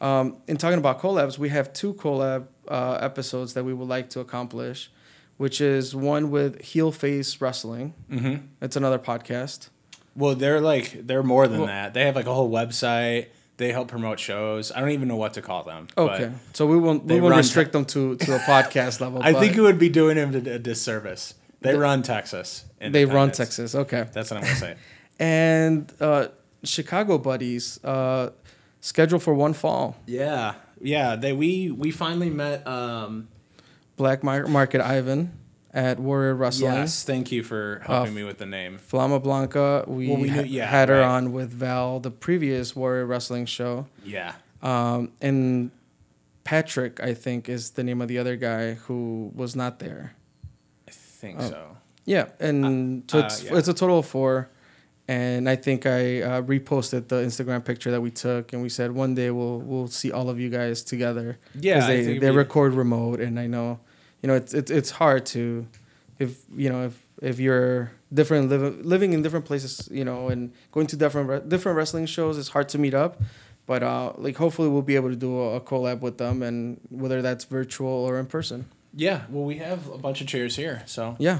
Um, 0.02 0.38
in 0.48 0.58
talking 0.58 0.80
about 0.80 1.00
collabs, 1.00 1.38
we 1.38 1.48
have 1.58 1.72
two 1.72 1.94
collab 1.94 2.48
uh, 2.68 2.98
episodes 3.00 3.54
that 3.54 3.64
we 3.64 3.74
would 3.74 3.88
like 3.88 4.10
to 4.10 4.20
accomplish, 4.20 4.92
which 5.38 5.60
is 5.62 5.96
one 5.96 6.30
with 6.32 6.62
Heel 6.62 6.92
Face 6.92 7.40
Wrestling. 7.42 7.94
Mm-hmm. 8.10 8.46
It's 8.62 8.76
another 8.76 9.00
podcast. 9.00 9.70
Well, 10.16 10.36
they're 10.36 10.62
like 10.62 11.08
they're 11.08 11.24
more 11.24 11.48
than 11.48 11.60
Well- 11.60 11.68
that. 11.68 11.94
They 11.94 12.06
have 12.06 12.16
like 12.16 12.28
a 12.28 12.34
whole 12.34 12.52
website. 12.52 13.28
They 13.58 13.72
help 13.72 13.88
promote 13.88 14.20
shows. 14.20 14.72
I 14.72 14.80
don't 14.80 14.90
even 14.90 15.08
know 15.08 15.16
what 15.16 15.36
to 15.36 15.42
call 15.42 15.64
them. 15.64 15.88
but 15.96 16.22
Okay, 16.22 16.32
so 16.54 16.66
we 16.66 16.78
won't 16.78 17.06
we 17.06 17.22
won't 17.22 17.36
restrict 17.36 17.72
them 17.72 17.86
to, 17.86 18.16
to 18.16 18.36
a 18.36 18.40
podcast 18.40 19.00
level. 19.00 19.22
I 19.24 19.34
think 19.34 19.56
it 19.56 19.62
would 19.62 19.78
be 19.78 19.90
doing 19.90 20.16
them 20.18 20.34
a 20.36 20.58
disservice. 20.60 21.36
They 21.62 21.76
run 21.76 22.02
Texas. 22.02 22.66
they 22.80 23.06
run 23.06 23.32
Texas. 23.32 23.74
Okay, 23.76 24.08
That's 24.12 24.32
what 24.32 24.38
I'm 24.38 24.44
gonna 24.44 24.56
say. 24.56 24.76
and 25.20 25.92
uh, 26.00 26.28
Chicago 26.64 27.18
buddies 27.20 27.82
uh, 27.84 28.32
scheduled 28.82 29.22
for 29.24 29.34
one 29.34 29.54
fall. 29.54 29.96
yeah, 30.08 30.56
yeah. 30.82 31.16
They 31.16 31.32
we 31.34 31.72
we 31.72 31.92
finally 31.92 32.30
met. 32.30 32.66
um 32.68 33.30
Black 33.96 34.24
Market 34.24 34.82
Ivan 34.82 35.38
at 35.74 36.00
Warrior 36.00 36.36
Wrestling. 36.36 36.74
Yes, 36.74 37.04
thank 37.04 37.32
you 37.32 37.44
for 37.44 37.82
helping 37.86 38.14
me 38.14 38.24
with 38.24 38.38
the 38.38 38.46
name. 38.46 38.78
Flama 38.78 39.22
Blanca, 39.22 39.84
we, 39.88 40.08
Well, 40.08 40.18
we 40.18 40.30
knew- 40.30 40.44
yeah, 40.44 40.66
had 40.66 40.90
her 40.90 41.00
right. 41.00 41.06
on 41.08 41.32
with 41.32 41.52
Val, 41.52 42.00
the 42.00 42.12
previous 42.12 42.76
Warrior 42.76 43.06
Wrestling 43.06 43.46
show. 43.46 43.88
Yeah. 44.06 44.34
Um, 44.62 45.12
and 45.22 45.72
Patrick, 46.44 47.00
I 47.02 47.14
think, 47.14 47.50
is 47.50 47.72
the 47.72 47.84
name 47.84 48.02
of 48.02 48.08
the 48.08 48.18
other 48.18 48.36
guy 48.36 48.74
who 48.74 49.32
was 49.36 49.56
not 49.56 49.80
there. 49.80 50.14
I 50.88 50.92
think 50.92 51.38
Oh. 51.40 51.50
so. 51.50 51.78
Yeah, 52.06 52.26
and 52.40 53.04
so 53.10 53.20
uh, 53.20 53.26
it's 53.26 53.44
yeah. 53.44 53.56
it's 53.58 53.68
a 53.70 53.74
total 53.74 54.00
of 54.00 54.06
four. 54.06 54.50
And 55.08 55.50
I 55.50 55.58
think 55.58 55.86
I 55.86 56.22
uh, 56.22 56.42
reposted 56.44 57.10
the 57.10 57.18
Instagram 57.18 57.66
picture 57.66 57.92
that 57.92 58.00
we 58.02 58.10
took, 58.10 58.54
and 58.54 58.62
we 58.62 58.70
said 58.70 58.92
one 58.94 59.16
day 59.16 59.32
we'll 59.32 59.60
we'll 59.60 59.88
see 59.88 60.12
all 60.12 60.30
of 60.30 60.40
you 60.40 60.50
guys 60.50 60.82
together. 60.82 61.38
Yeah, 61.60 61.86
they 61.88 62.18
they 62.20 62.32
record 62.32 62.74
remote, 62.74 63.20
and 63.20 63.38
I 63.38 63.48
know, 63.48 63.80
you 64.22 64.28
know, 64.28 64.36
it's 64.36 64.54
it's 64.54 64.72
it's 64.72 64.92
hard 64.92 65.26
to, 65.28 65.68
if 66.20 66.40
you 66.56 66.70
know 66.70 66.86
if 66.86 67.04
if 67.22 67.38
you're 67.40 67.92
different 68.14 68.48
living 68.50 68.82
living 68.84 69.12
in 69.12 69.22
different 69.22 69.44
places, 69.46 69.90
you 69.92 70.06
know, 70.06 70.30
and 70.30 70.54
going 70.72 70.88
to 70.88 70.96
different 70.96 71.28
re- 71.30 71.42
different 71.46 71.76
wrestling 71.78 72.06
shows, 72.06 72.38
it's 72.38 72.50
hard 72.50 72.70
to 72.70 72.78
meet 72.78 72.94
up. 72.94 73.22
But 73.66 73.84
uh, 73.84 74.14
like 74.18 74.38
hopefully 74.38 74.70
we'll 74.70 74.82
be 74.84 74.96
able 74.96 75.10
to 75.10 75.16
do 75.18 75.38
a, 75.38 75.56
a 75.56 75.62
collab 75.62 76.00
with 76.00 76.18
them, 76.18 76.42
and 76.42 76.80
whether 76.90 77.22
that's 77.22 77.44
virtual 77.44 77.90
or 77.90 78.20
in 78.20 78.26
person. 78.26 78.68
Yeah. 78.96 79.24
Well, 79.30 79.44
we 79.44 79.58
have 79.58 79.90
a 79.90 79.98
bunch 79.98 80.22
of 80.22 80.28
chairs 80.28 80.56
here, 80.56 80.84
so 80.86 81.18
Yeah. 81.20 81.40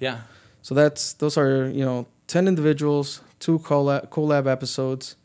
yeah. 0.00 0.20
So 0.62 0.74
that's 0.74 1.12
those 1.14 1.36
are 1.36 1.68
you 1.68 1.84
know 1.84 2.06
ten 2.26 2.48
individuals, 2.48 3.20
two 3.38 3.58
collab 3.58 4.08
collab 4.08 4.46
episodes, 4.46 5.16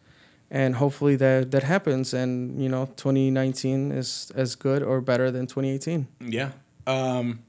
and 0.50 0.76
hopefully 0.76 1.16
that 1.16 1.52
that 1.52 1.64
happens. 1.64 2.14
And 2.14 2.62
you 2.62 2.70
know, 2.70 2.86
2019 2.98 3.92
is 3.92 4.32
as 4.36 4.56
good 4.56 4.84
or 4.84 5.02
better 5.02 5.32
than 5.32 5.48
2018. 5.48 6.08
Yeah. 6.20 6.52
Um, 6.88 7.44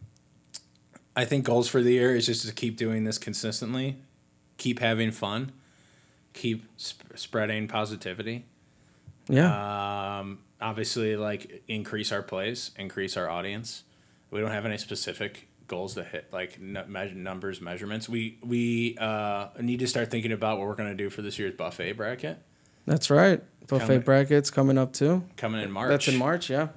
I 1.14 1.24
think 1.24 1.44
goals 1.44 1.68
for 1.68 1.82
the 1.82 1.92
year 1.92 2.14
is 2.14 2.26
just 2.26 2.46
to 2.46 2.52
keep 2.54 2.76
doing 2.76 3.04
this 3.04 3.18
consistently, 3.18 3.96
keep 4.56 4.78
having 4.78 5.10
fun, 5.10 5.52
keep 6.32 6.64
sp- 6.78 7.16
spreading 7.16 7.68
positivity. 7.68 8.46
Yeah. 9.28 10.18
Um, 10.20 10.38
obviously, 10.60 11.16
like 11.16 11.62
increase 11.68 12.12
our 12.12 12.22
plays, 12.22 12.70
increase 12.78 13.16
our 13.16 13.28
audience. 13.28 13.84
We 14.30 14.40
don't 14.40 14.50
have 14.50 14.64
any 14.64 14.78
specific 14.78 15.48
goals 15.72 15.94
to 15.94 16.04
hit, 16.04 16.26
like 16.32 16.58
n- 16.60 16.84
numbers, 17.22 17.60
measurements. 17.62 18.08
We 18.10 18.38
we 18.44 18.96
uh, 19.00 19.48
need 19.58 19.78
to 19.80 19.86
start 19.86 20.10
thinking 20.10 20.30
about 20.32 20.58
what 20.58 20.68
we're 20.68 20.74
going 20.74 20.90
to 20.90 21.02
do 21.04 21.08
for 21.08 21.22
this 21.22 21.38
year's 21.38 21.54
buffet 21.56 21.92
bracket 21.94 22.38
That's 22.84 23.08
right. 23.10 23.42
Buffet 23.68 23.86
Coming- 23.86 24.00
brackets 24.02 24.50
coming 24.50 24.76
up 24.76 24.92
too. 24.92 25.24
coming 25.38 25.62
in 25.62 25.70
March. 25.70 25.88
That's 25.88 26.08
in 26.08 26.18
March. 26.18 26.50
Yeah. 26.50 26.68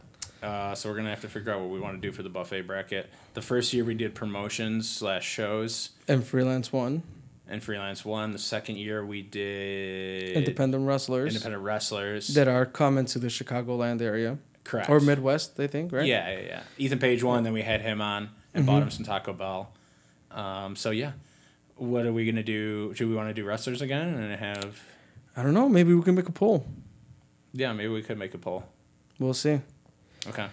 Uh, 0.42 0.76
so 0.76 0.88
we're 0.90 0.96
gonna 0.96 1.10
have 1.10 1.22
to 1.22 1.28
figure 1.28 1.52
out 1.52 1.60
what 1.60 1.70
we 1.72 1.80
want 1.80 2.00
to 2.00 2.08
do 2.08 2.12
for 2.14 2.24
the 2.24 2.30
buffet 2.30 2.62
bracket. 2.62 3.10
The 3.34 3.42
first 3.42 3.74
year 3.74 3.84
we 3.84 3.96
did 3.96 4.16
promotions 4.16 4.88
slash 4.90 5.28
shows 5.28 5.90
And 6.08 6.24
freelance 6.24 6.72
one, 6.72 7.02
and 7.50 7.62
freelance 7.64 8.06
one. 8.06 8.32
The 8.32 8.38
second 8.40 8.78
year 8.78 9.04
we 9.06 9.24
did 9.24 10.38
independent 10.38 10.88
wrestlers 10.88 11.34
independent 11.34 11.64
wrestlers. 11.64 12.28
that 12.36 12.48
are 12.48 12.66
coming 12.66 13.06
to 13.06 13.20
the 13.20 13.28
Chicagoland 13.28 14.02
area 14.02 14.38
correct 14.64 14.90
or 14.90 15.00
Midwest. 15.00 15.60
I 15.60 15.68
think 15.68 15.92
right. 15.92 16.06
Yeah, 16.06 16.30
yeah, 16.32 16.40
yeah. 16.46 16.62
Ethan 16.78 17.00
Page 17.00 17.24
won. 17.24 17.44
Then 17.44 17.54
we 17.54 17.64
had 17.64 17.82
him 17.82 18.00
on 18.02 18.30
and 18.56 18.66
bought 18.66 18.82
him 18.82 18.90
some 18.90 19.06
Taco 19.06 19.34
Bell. 19.34 19.72
Um, 20.32 20.76
so 20.76 20.92
yeah, 20.92 21.12
what 21.76 22.06
are 22.06 22.14
we 22.14 22.26
gonna 22.26 22.44
do? 22.44 22.94
Do 22.94 23.08
we 23.08 23.16
want 23.16 23.30
to 23.30 23.34
do 23.34 23.46
wrestlers 23.46 23.82
again 23.82 24.08
and 24.16 24.40
have? 24.40 24.82
I 25.38 25.44
don't 25.44 25.54
know. 25.54 25.70
Maybe 25.70 25.94
we 25.94 26.02
can 26.02 26.16
make 26.16 26.28
a 26.30 26.32
poll. 26.32 26.66
Yeah, 27.54 27.74
maybe 27.74 27.90
we 27.90 28.02
could 28.02 28.18
make 28.18 28.34
a 28.34 28.38
poll. 28.38 28.64
We'll 29.20 29.34
see. 29.34 29.60
Okay, 30.28 30.48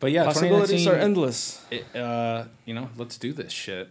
but 0.00 0.10
yeah, 0.10 0.24
Possibilities 0.24 0.86
are 0.86 0.96
endless. 0.96 1.64
it, 1.70 1.84
uh, 1.94 2.44
you 2.64 2.74
know, 2.74 2.88
let's 2.96 3.16
do 3.18 3.32
this 3.32 3.52
shit. 3.52 3.88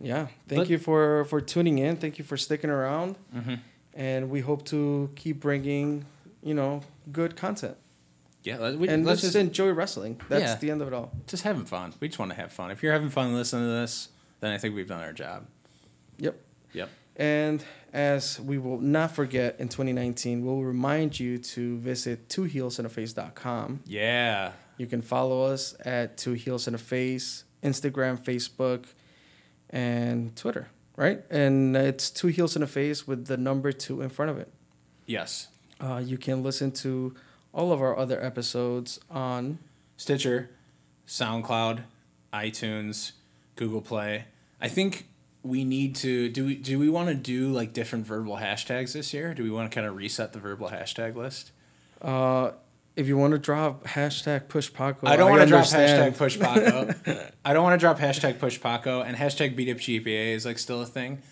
Yeah. 0.00 0.28
Thank 0.46 0.60
Let- 0.60 0.70
you 0.70 0.78
for 0.78 1.24
for 1.24 1.40
tuning 1.40 1.78
in. 1.78 1.96
Thank 1.96 2.18
you 2.18 2.24
for 2.24 2.36
sticking 2.36 2.70
around. 2.70 3.16
Mm-hmm. 3.34 3.54
and 3.94 4.30
we 4.30 4.40
hope 4.40 4.64
to 4.66 5.10
keep 5.16 5.40
bringing 5.40 6.04
you 6.42 6.54
know 6.54 6.82
good 7.10 7.34
content 7.34 7.76
Yeah, 8.48 8.58
let, 8.58 8.78
we, 8.78 8.88
and 8.88 9.04
let's 9.04 9.20
just 9.20 9.36
enjoy 9.36 9.70
wrestling 9.72 10.20
that's 10.28 10.42
Yeah. 10.42 10.54
the 10.56 10.70
end 10.70 10.80
of 10.82 10.88
it 10.88 10.94
all 10.94 11.12
just 11.26 11.42
having 11.42 11.64
fun. 11.66 11.92
We 12.00 12.08
just 12.08 12.18
want 12.18 12.30
to 12.32 12.36
have 12.42 12.50
fun. 12.52 12.70
If 12.70 12.82
you're 12.82 12.92
having 12.92 13.10
fun 13.10 13.34
listening 13.34 13.64
to 13.64 13.72
this, 13.80 14.08
then 14.40 14.52
I 14.52 14.58
think 14.58 14.74
we've 14.74 14.88
done 14.88 15.02
our 15.02 15.12
job. 15.12 15.46
yep 16.18 16.36
Yep. 16.72 16.88
And 17.16 17.64
as 17.92 18.38
we 18.40 18.58
will 18.58 18.80
not 18.80 19.10
forget 19.12 19.56
in 19.58 19.68
2019, 19.68 20.44
we'll 20.44 20.62
remind 20.62 21.18
you 21.18 21.38
to 21.38 21.78
visit 21.78 22.28
twoheelsandaface.com. 22.28 23.80
Yeah. 23.86 24.52
You 24.76 24.86
can 24.86 25.02
follow 25.02 25.42
us 25.42 25.74
at 25.84 26.16
Two 26.16 26.34
Heels 26.34 26.68
a 26.68 26.78
Face, 26.78 27.44
Instagram, 27.62 28.18
Facebook, 28.22 28.84
and 29.70 30.34
Twitter, 30.36 30.68
right? 30.96 31.22
And 31.30 31.76
it's 31.76 32.10
Two 32.10 32.28
Heels 32.28 32.54
a 32.56 32.66
Face 32.66 33.06
with 33.08 33.26
the 33.26 33.36
number 33.36 33.72
two 33.72 34.00
in 34.02 34.08
front 34.10 34.30
of 34.30 34.38
it. 34.38 34.52
Yes. 35.06 35.48
Uh, 35.80 36.00
you 36.04 36.18
can 36.18 36.42
listen 36.42 36.70
to 36.72 37.14
all 37.52 37.72
of 37.72 37.80
our 37.80 37.96
other 37.96 38.22
episodes 38.24 39.00
on 39.10 39.58
Stitcher, 39.96 40.50
SoundCloud, 41.06 41.82
iTunes, 42.32 43.12
Google 43.56 43.80
Play. 43.80 44.24
I 44.60 44.68
think 44.68 45.06
we 45.42 45.64
need 45.64 45.94
to 45.96 46.28
do 46.28 46.44
we 46.46 46.54
do 46.56 46.78
we 46.78 46.88
want 46.88 47.08
to 47.08 47.14
do 47.14 47.52
like 47.52 47.72
different 47.72 48.06
verbal 48.06 48.36
hashtags 48.36 48.92
this 48.92 49.14
year? 49.14 49.34
Do 49.34 49.42
we 49.42 49.50
want 49.50 49.70
to 49.70 49.74
kind 49.74 49.86
of 49.86 49.96
reset 49.96 50.32
the 50.32 50.38
verbal 50.38 50.68
hashtag 50.68 51.14
list? 51.16 51.52
Uh, 52.02 52.52
if 52.96 53.06
you 53.06 53.16
want 53.16 53.32
to 53.32 53.38
drop 53.38 53.84
hashtag 53.84 54.48
push 54.48 54.72
Paco, 54.72 55.06
I 55.06 55.16
don't 55.16 55.30
want 55.30 55.42
to 55.42 55.46
drop 55.46 55.60
understand. 55.60 56.14
hashtag 56.14 56.18
push 56.18 56.38
Paco. 56.38 56.94
I 57.44 57.52
don't 57.52 57.62
want 57.62 57.80
to 57.80 57.84
drop 57.84 57.98
hashtag 57.98 58.38
push 58.38 58.60
Paco 58.60 59.02
and 59.02 59.16
hashtag 59.16 59.54
beat 59.56 59.70
up 59.70 59.78
GPA 59.78 60.34
is 60.34 60.44
like 60.44 60.58
still 60.58 60.82
a 60.82 60.86
thing, 60.86 61.22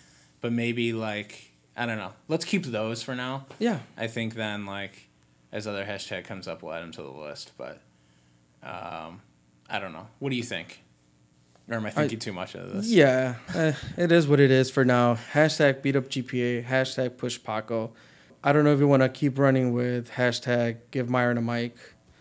but 0.41 0.51
maybe 0.51 0.93
like 0.93 1.51
I 1.75 1.85
don't 1.85 1.97
know. 1.97 2.13
Let's 2.27 2.45
keep 2.45 2.65
those 2.65 3.03
for 3.03 3.15
now. 3.15 3.45
Yeah, 3.59 3.79
I 3.97 4.07
think 4.07 4.35
then 4.35 4.65
like 4.65 5.09
as 5.51 5.67
other 5.67 5.85
hashtag 5.85 6.25
comes 6.25 6.47
up, 6.47 6.61
we'll 6.61 6.73
add 6.73 6.83
them 6.83 6.91
to 6.93 7.01
the 7.01 7.09
list. 7.09 7.51
But 7.57 7.81
um, 8.63 9.21
I 9.69 9.79
don't 9.79 9.93
know. 9.93 10.07
What 10.19 10.29
do 10.29 10.35
you 10.35 10.43
think? 10.43 10.83
Or 11.69 11.75
am 11.75 11.85
I 11.85 11.89
thinking 11.89 12.19
too 12.19 12.31
much 12.31 12.55
of 12.55 12.71
this? 12.71 12.89
yeah, 12.89 13.35
eh, 13.53 13.73
it 13.97 14.11
is 14.11 14.25
what 14.25 14.39
it 14.39 14.51
is 14.51 14.71
for 14.71 14.85
now. 14.85 15.17
Hashtag 15.33 15.81
beat 15.81 15.97
up 15.97 16.05
GPA, 16.05 16.65
hashtag 16.65 17.17
push 17.17 17.41
Paco. 17.43 17.91
I 18.41 18.53
don't 18.53 18.63
know 18.63 18.73
if 18.73 18.79
you 18.79 18.87
want 18.87 19.03
to 19.03 19.09
keep 19.09 19.37
running 19.37 19.73
with 19.73 20.11
hashtag 20.11 20.77
give 20.91 21.09
Myron 21.09 21.37
a 21.37 21.41
mic 21.41 21.75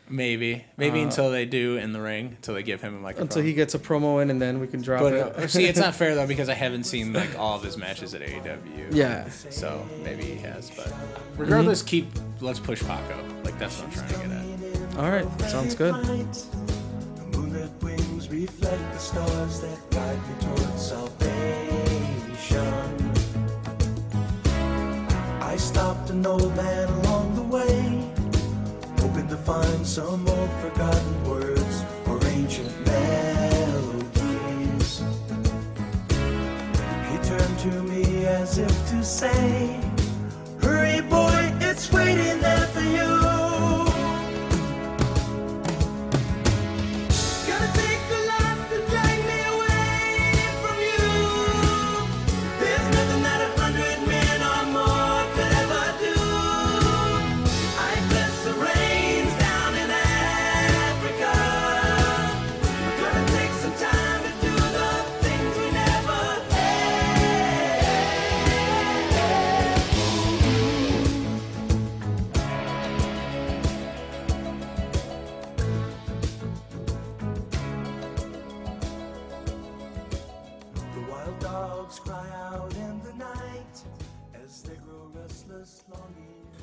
Maybe, 0.09 0.65
maybe 0.77 1.01
until 1.03 1.31
they 1.33 1.47
do 1.47 1.77
in 1.79 1.93
the 1.93 2.01
ring, 2.01 2.29
until 2.37 2.55
they 2.55 2.63
give 2.63 2.81
him 2.81 3.03
like 3.03 3.17
a 3.17 3.21
microphone. 3.21 3.23
Uh, 3.23 3.25
until 3.25 3.43
he 3.43 3.53
gets 3.55 3.75
a 3.75 3.79
promo 3.81 4.23
in, 4.23 4.31
and 4.31 4.41
then 4.41 4.61
we 4.61 4.69
can 4.69 4.81
drop 4.81 5.01
But 5.01 5.13
it. 5.15 5.21
uh, 5.37 5.49
see, 5.49 5.65
it's 5.67 5.81
not 5.81 5.95
fair 6.01 6.15
though 6.15 6.27
because 6.29 6.49
I 6.49 6.55
haven't 6.55 6.85
seen 6.85 7.13
like 7.13 7.37
all 7.37 7.57
of 7.57 7.63
his 7.65 7.77
matches 7.77 8.15
at 8.15 8.21
AEW. 8.21 8.89
Yeah. 8.93 9.29
So 9.29 9.85
maybe 10.05 10.23
he 10.23 10.37
has, 10.37 10.71
but 10.71 10.93
regardless, 11.37 11.83
keep 11.83 12.07
let's 12.41 12.61
push 12.61 12.83
Paco. 12.85 13.19
Like 13.45 13.59
that's 13.59 13.81
what 13.83 13.89
I'm 13.89 13.95
trying 14.09 14.09
to 14.09 14.29
get 14.29 14.31
at. 14.31 14.99
All 14.99 15.11
right, 15.11 15.41
sounds 15.43 15.75
good. 15.75 15.95
The 15.95 17.25
moonlit 17.37 17.71
wings 17.83 18.29
reflect 18.29 18.93
the 18.93 18.99
stars 18.99 19.61
that 19.63 19.91
guide 19.91 20.19
me 20.29 20.35
towards 20.41 20.87
salvation. 20.87 22.63
I 25.43 25.57
stopped 25.57 26.11
an 26.11 26.25
old 26.27 26.55
man 26.55 27.03
find 29.47 29.87
some 29.87 30.29
old 30.29 30.51
forgotten 30.61 31.25
words 31.31 31.85
or 32.09 32.19
ancient 32.27 32.69
melodies. 32.85 34.11
He 37.09 37.17
turned 37.19 37.59
to 37.61 37.83
me 37.85 38.27
as 38.27 38.59
if 38.59 38.91
to 38.91 39.05
say, 39.05 39.81
Hurry, 40.61 41.01
boy, 41.01 41.53
it's 41.61 41.93
waiting 41.93 42.41
there 42.41 42.67
for 42.67 42.81
you. 42.81 43.36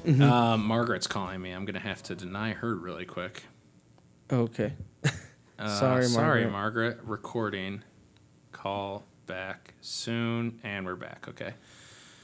Longing. 0.06 0.22
Um, 0.22 0.66
Margaret's 0.66 1.08
calling 1.08 1.42
me. 1.42 1.52
I'm 1.52 1.66
gonna 1.66 1.80
have 1.80 2.04
to 2.04 2.16
deny 2.16 2.54
her 2.54 2.76
really 2.76 3.06
quick. 3.06 3.44
Okay. 4.32 4.74
Uh, 5.60 5.68
Sorry, 5.80 6.04
sorry, 6.06 6.42
Margaret. 6.48 6.52
Margaret. 6.52 7.00
Recording. 7.04 7.84
Call 8.52 9.06
back 9.28 9.76
soon, 9.82 10.60
and 10.64 10.84
we're 10.86 10.96
back. 10.96 11.28
Okay. 11.30 11.54